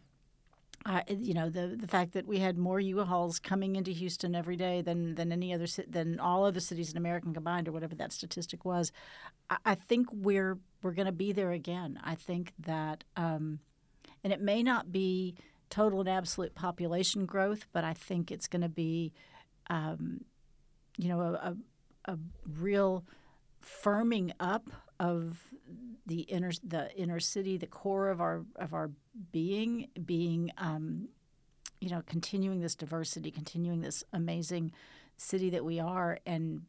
I, 0.86 1.02
you 1.08 1.34
know 1.34 1.50
the 1.50 1.76
the 1.78 1.86
fact 1.88 2.12
that 2.12 2.26
we 2.26 2.38
had 2.38 2.56
more 2.56 2.80
U-Hauls 2.80 3.38
coming 3.38 3.76
into 3.76 3.90
Houston 3.90 4.34
every 4.34 4.56
day 4.56 4.80
than 4.80 5.16
than 5.16 5.32
any 5.32 5.52
other 5.52 5.66
than 5.88 6.18
all 6.20 6.44
other 6.44 6.60
cities 6.60 6.90
in 6.90 6.96
America 6.96 7.28
combined, 7.32 7.68
or 7.68 7.72
whatever 7.72 7.94
that 7.96 8.12
statistic 8.12 8.64
was. 8.64 8.92
I, 9.50 9.56
I 9.66 9.74
think 9.74 10.08
we're 10.12 10.58
we're 10.82 10.92
going 10.92 11.06
to 11.06 11.12
be 11.12 11.32
there 11.32 11.50
again. 11.50 11.98
I 12.04 12.14
think 12.14 12.52
that, 12.60 13.04
um, 13.16 13.58
and 14.22 14.32
it 14.32 14.40
may 14.40 14.62
not 14.62 14.92
be 14.92 15.34
total 15.68 16.00
and 16.00 16.08
absolute 16.08 16.54
population 16.54 17.26
growth, 17.26 17.66
but 17.72 17.82
I 17.82 17.92
think 17.92 18.30
it's 18.30 18.46
going 18.46 18.62
to 18.62 18.68
be, 18.68 19.12
um, 19.68 20.20
you 20.96 21.08
know, 21.08 21.20
a, 21.20 21.32
a, 21.32 22.12
a 22.12 22.18
real 22.46 23.04
firming 23.60 24.30
up 24.38 24.70
of 25.00 25.38
the 26.06 26.20
inner 26.20 26.52
the 26.66 26.94
inner 26.96 27.20
city, 27.20 27.56
the 27.56 27.66
core 27.66 28.08
of 28.08 28.20
our 28.20 28.44
of 28.56 28.74
our 28.74 28.90
being, 29.32 29.88
being 30.04 30.50
um, 30.58 31.08
you 31.80 31.90
know, 31.90 32.02
continuing 32.06 32.60
this 32.60 32.74
diversity, 32.74 33.30
continuing 33.30 33.80
this 33.80 34.04
amazing 34.12 34.72
city 35.16 35.50
that 35.50 35.64
we 35.64 35.80
are, 35.80 36.18
and 36.26 36.62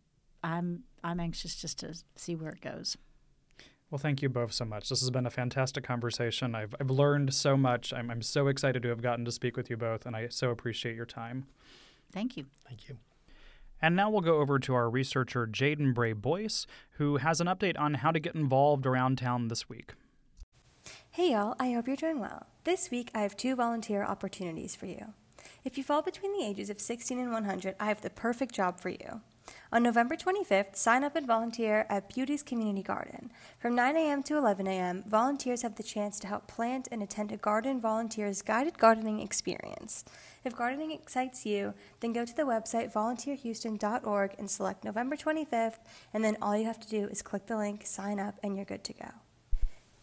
I'm 0.44 0.84
I'm 1.04 1.20
anxious 1.20 1.56
just 1.56 1.80
to 1.80 1.96
see 2.16 2.36
where 2.36 2.52
it 2.52 2.62
goes. 2.62 2.98
Well, 3.90 4.00
thank 4.00 4.22
you 4.22 4.28
both 4.28 4.52
so 4.52 4.66
much. 4.66 4.90
This 4.90 5.00
has 5.00 5.10
been 5.12 5.26
a 5.26 5.30
fantastic 5.30 5.84
conversation. 5.86 6.56
I've, 6.56 6.76
I've 6.78 6.90
learned 6.90 7.34
so 7.34 7.56
much. 7.56 7.94
I'm, 7.94 8.12
I'm 8.12 8.22
so 8.22 8.48
excited 8.48 8.84
to 8.84 8.90
have 8.90 9.02
gotten 9.02 9.24
to 9.24 9.32
speak 9.32 9.56
with 9.56 9.70
you 9.70 9.78
both, 9.78 10.06
and 10.06 10.14
I 10.14 10.28
so 10.28 10.50
appreciate 10.50 10.96
your 10.96 11.06
time. 11.06 11.46
Thank 12.12 12.36
you. 12.36 12.48
Thank 12.68 12.90
you. 12.90 12.98
And 13.82 13.96
now 13.96 14.10
we'll 14.10 14.22
go 14.22 14.38
over 14.38 14.60
to 14.60 14.74
our 14.74 14.90
researcher, 14.90 15.46
Jaden 15.46 15.94
Bray 15.94 16.14
Boyce, 16.14 16.66
who 16.92 17.18
has 17.18 17.40
an 17.40 17.48
update 17.48 17.80
on 17.80 17.96
how 17.96 18.12
to 18.12 18.20
get 18.20 18.36
involved 18.36 18.86
around 18.86 19.20
town 19.20 19.48
this 19.48 19.70
week. 19.70 19.94
Hey, 21.12 21.32
y'all, 21.32 21.56
I 21.60 21.72
hope 21.72 21.88
you're 21.88 21.96
doing 21.96 22.20
well. 22.20 22.48
This 22.64 22.90
week, 22.92 23.12
I 23.14 23.22
have 23.22 23.38
two 23.38 23.56
volunteer 23.56 24.04
opportunities 24.04 24.76
for 24.76 24.86
you. 24.86 25.14
If 25.64 25.78
you 25.78 25.84
fall 25.84 26.02
between 26.02 26.34
the 26.34 26.46
ages 26.46 26.70
of 26.70 26.80
16 26.80 27.20
and 27.20 27.32
100, 27.32 27.76
I 27.80 27.86
have 27.86 28.02
the 28.02 28.10
perfect 28.10 28.54
job 28.54 28.80
for 28.80 28.90
you. 28.90 29.22
On 29.72 29.84
November 29.84 30.16
25th, 30.16 30.76
sign 30.76 31.04
up 31.04 31.16
and 31.16 31.28
volunteer 31.28 31.86
at 31.90 32.14
Beauty's 32.14 32.44
Community 32.44 32.82
Garden. 32.82 33.32
From 33.60 33.76
9 33.76 33.98
a.m. 33.98 34.24
to 34.24 34.38
11 34.38 34.66
a.m., 34.68 35.04
volunteers 35.08 35.62
have 35.62 35.76
the 35.76 35.84
chance 35.84 36.20
to 36.20 36.28
help 36.28 36.48
plant 36.48 36.88
and 36.92 37.04
attend 37.04 37.32
a 37.32 37.38
Garden 37.38 37.82
Volunteers 37.82 38.42
guided 38.42 38.78
gardening 38.78 39.20
experience. 39.20 40.06
If 40.44 40.56
gardening 40.56 40.92
excites 40.92 41.46
you, 41.46 41.74
then 42.00 42.14
go 42.14 42.24
to 42.24 42.36
the 42.36 42.44
website 42.44 42.94
volunteerhouston.org 42.94 44.36
and 44.40 44.50
select 44.50 44.86
November 44.86 45.18
25th, 45.18 45.80
and 46.14 46.24
then 46.24 46.38
all 46.42 46.58
you 46.58 46.66
have 46.66 46.80
to 46.80 46.88
do 46.88 47.08
is 47.08 47.22
click 47.22 47.48
the 47.48 47.58
link, 47.58 47.86
sign 47.86 48.20
up, 48.20 48.36
and 48.42 48.56
you're 48.56 48.66
good 48.66 48.84
to 48.86 48.94
go. 48.94 49.10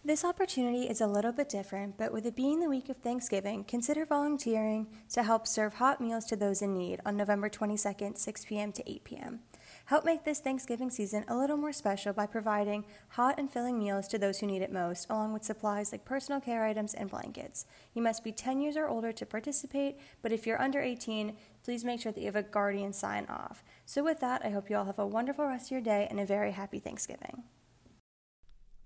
This 0.06 0.22
opportunity 0.22 0.82
is 0.82 1.00
a 1.00 1.06
little 1.06 1.32
bit 1.32 1.48
different, 1.48 1.96
but 1.96 2.12
with 2.12 2.26
it 2.26 2.36
being 2.36 2.60
the 2.60 2.68
week 2.68 2.90
of 2.90 2.98
Thanksgiving, 2.98 3.64
consider 3.64 4.04
volunteering 4.04 4.86
to 5.14 5.22
help 5.22 5.46
serve 5.46 5.72
hot 5.72 5.98
meals 5.98 6.26
to 6.26 6.36
those 6.36 6.60
in 6.60 6.74
need 6.74 7.00
on 7.06 7.16
November 7.16 7.48
22nd, 7.48 8.18
6 8.18 8.44
p.m. 8.44 8.70
to 8.72 8.90
8 8.90 9.04
p.m. 9.04 9.40
Help 9.86 10.04
make 10.04 10.24
this 10.24 10.40
Thanksgiving 10.40 10.90
season 10.90 11.24
a 11.26 11.34
little 11.34 11.56
more 11.56 11.72
special 11.72 12.12
by 12.12 12.26
providing 12.26 12.84
hot 13.08 13.36
and 13.38 13.50
filling 13.50 13.78
meals 13.78 14.06
to 14.08 14.18
those 14.18 14.40
who 14.40 14.46
need 14.46 14.60
it 14.60 14.70
most, 14.70 15.08
along 15.08 15.32
with 15.32 15.42
supplies 15.42 15.90
like 15.90 16.04
personal 16.04 16.38
care 16.38 16.66
items 16.66 16.92
and 16.92 17.08
blankets. 17.08 17.64
You 17.94 18.02
must 18.02 18.22
be 18.22 18.30
10 18.30 18.60
years 18.60 18.76
or 18.76 18.86
older 18.86 19.10
to 19.10 19.24
participate, 19.24 19.96
but 20.20 20.32
if 20.32 20.46
you're 20.46 20.60
under 20.60 20.82
18, 20.82 21.34
please 21.64 21.82
make 21.82 22.02
sure 22.02 22.12
that 22.12 22.20
you 22.20 22.26
have 22.26 22.36
a 22.36 22.42
guardian 22.42 22.92
sign 22.92 23.24
off. 23.30 23.64
So, 23.86 24.04
with 24.04 24.20
that, 24.20 24.44
I 24.44 24.50
hope 24.50 24.68
you 24.68 24.76
all 24.76 24.84
have 24.84 24.98
a 24.98 25.06
wonderful 25.06 25.46
rest 25.46 25.68
of 25.68 25.70
your 25.70 25.80
day 25.80 26.06
and 26.10 26.20
a 26.20 26.26
very 26.26 26.50
happy 26.50 26.78
Thanksgiving. 26.78 27.44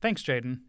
Thanks, 0.00 0.22
Jaden. 0.22 0.60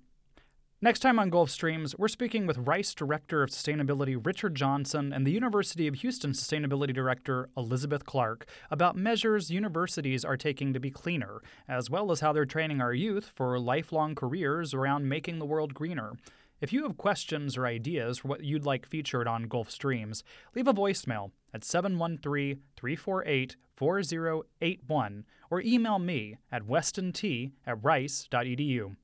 Next 0.82 1.02
time 1.02 1.20
on 1.20 1.30
Gulf 1.30 1.50
Streams, 1.50 1.94
we're 1.98 2.08
speaking 2.08 2.48
with 2.48 2.58
Rice 2.58 2.94
Director 2.94 3.44
of 3.44 3.50
Sustainability 3.50 4.18
Richard 4.26 4.56
Johnson 4.56 5.12
and 5.12 5.28
the 5.28 5.32
University 5.32 5.88
of 5.88 5.96
Houston 5.96 6.32
Sustainability 6.32 6.94
Director 6.94 7.50
Elizabeth 7.58 8.06
Clark 8.06 8.46
about 8.72 8.96
measures 8.96 9.52
universities 9.52 10.24
are 10.24 10.38
taking 10.38 10.72
to 10.72 10.80
be 10.80 10.90
cleaner, 10.90 11.42
as 11.68 11.90
well 11.90 12.14
as 12.14 12.22
how 12.22 12.32
they're 12.32 12.46
training 12.46 12.80
our 12.80 12.94
youth 12.94 13.30
for 13.36 13.60
lifelong 13.60 14.16
careers 14.16 14.74
around 14.74 15.10
making 15.10 15.40
the 15.40 15.46
world 15.46 15.74
greener. 15.74 16.14
If 16.62 16.72
you 16.72 16.84
have 16.84 16.96
questions 16.96 17.58
or 17.58 17.66
ideas 17.66 18.20
for 18.20 18.30
what 18.30 18.46
you'd 18.46 18.66
like 18.66 18.86
featured 18.86 19.28
on 19.28 19.50
Gulf 19.50 19.70
Streams, 19.70 20.24
leave 20.56 20.70
a 20.70 20.74
voicemail 20.74 21.32
at 21.54 21.66
713 21.66 22.62
348 22.78 23.58
4081 23.76 25.26
or 25.52 25.62
email 25.62 26.00
me 26.00 26.38
at 26.50 26.64
westont 26.64 27.52
at 27.68 27.84
rice.edu. 27.84 28.96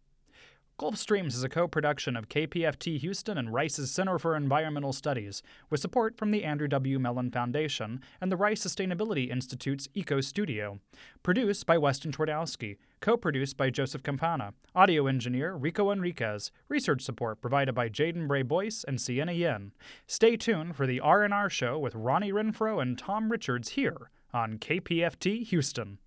Gulf 0.78 0.98
Streams 0.98 1.38
is 1.38 1.44
a 1.44 1.48
co 1.48 1.70
production 1.70 2.18
of 2.18 2.28
KPFT 2.28 3.00
Houston 3.00 3.38
and 3.38 3.54
Rice's 3.54 3.92
Center 3.92 4.20
for 4.20 4.36
Environmental 4.36 4.92
Studies, 4.92 5.42
with 5.70 5.80
support 5.80 6.18
from 6.18 6.32
the 6.32 6.44
Andrew 6.44 6.68
W. 6.68 7.00
Mellon 7.00 7.32
Foundation 7.32 8.02
and 8.20 8.30
the 8.30 8.36
Rice 8.36 8.62
Sustainability 8.62 9.30
Institute's 9.30 9.88
Eco 9.94 10.20
Studio. 10.20 10.82
Produced 11.24 11.66
by 11.66 11.78
Weston 11.78 12.12
Twardowski, 12.12 12.76
co 13.00 13.16
produced 13.16 13.56
by 13.56 13.70
Joseph 13.70 14.04
Campana, 14.04 14.54
audio 14.76 15.08
engineer 15.08 15.56
Rico 15.56 15.92
Enriquez, 15.92 16.52
research 16.68 17.04
support 17.04 17.40
provided 17.40 17.74
by 17.74 17.88
Jaden 17.88 18.28
Bray 18.28 18.42
Boyce 18.42 18.84
and 18.86 19.00
Sienna 19.00 19.32
Yen. 19.32 19.72
Stay 20.08 20.36
tuned 20.36 20.76
for 20.76 20.86
the 20.86 21.00
R&R 21.00 21.50
show 21.50 21.80
with 21.80 21.96
Ronnie 21.96 22.34
Renfro 22.34 22.82
and 22.82 22.98
Tom 22.98 23.32
Richards 23.32 23.70
here 23.70 24.10
on 24.34 24.58
KPFT 24.58 25.46
Houston. 25.46 26.00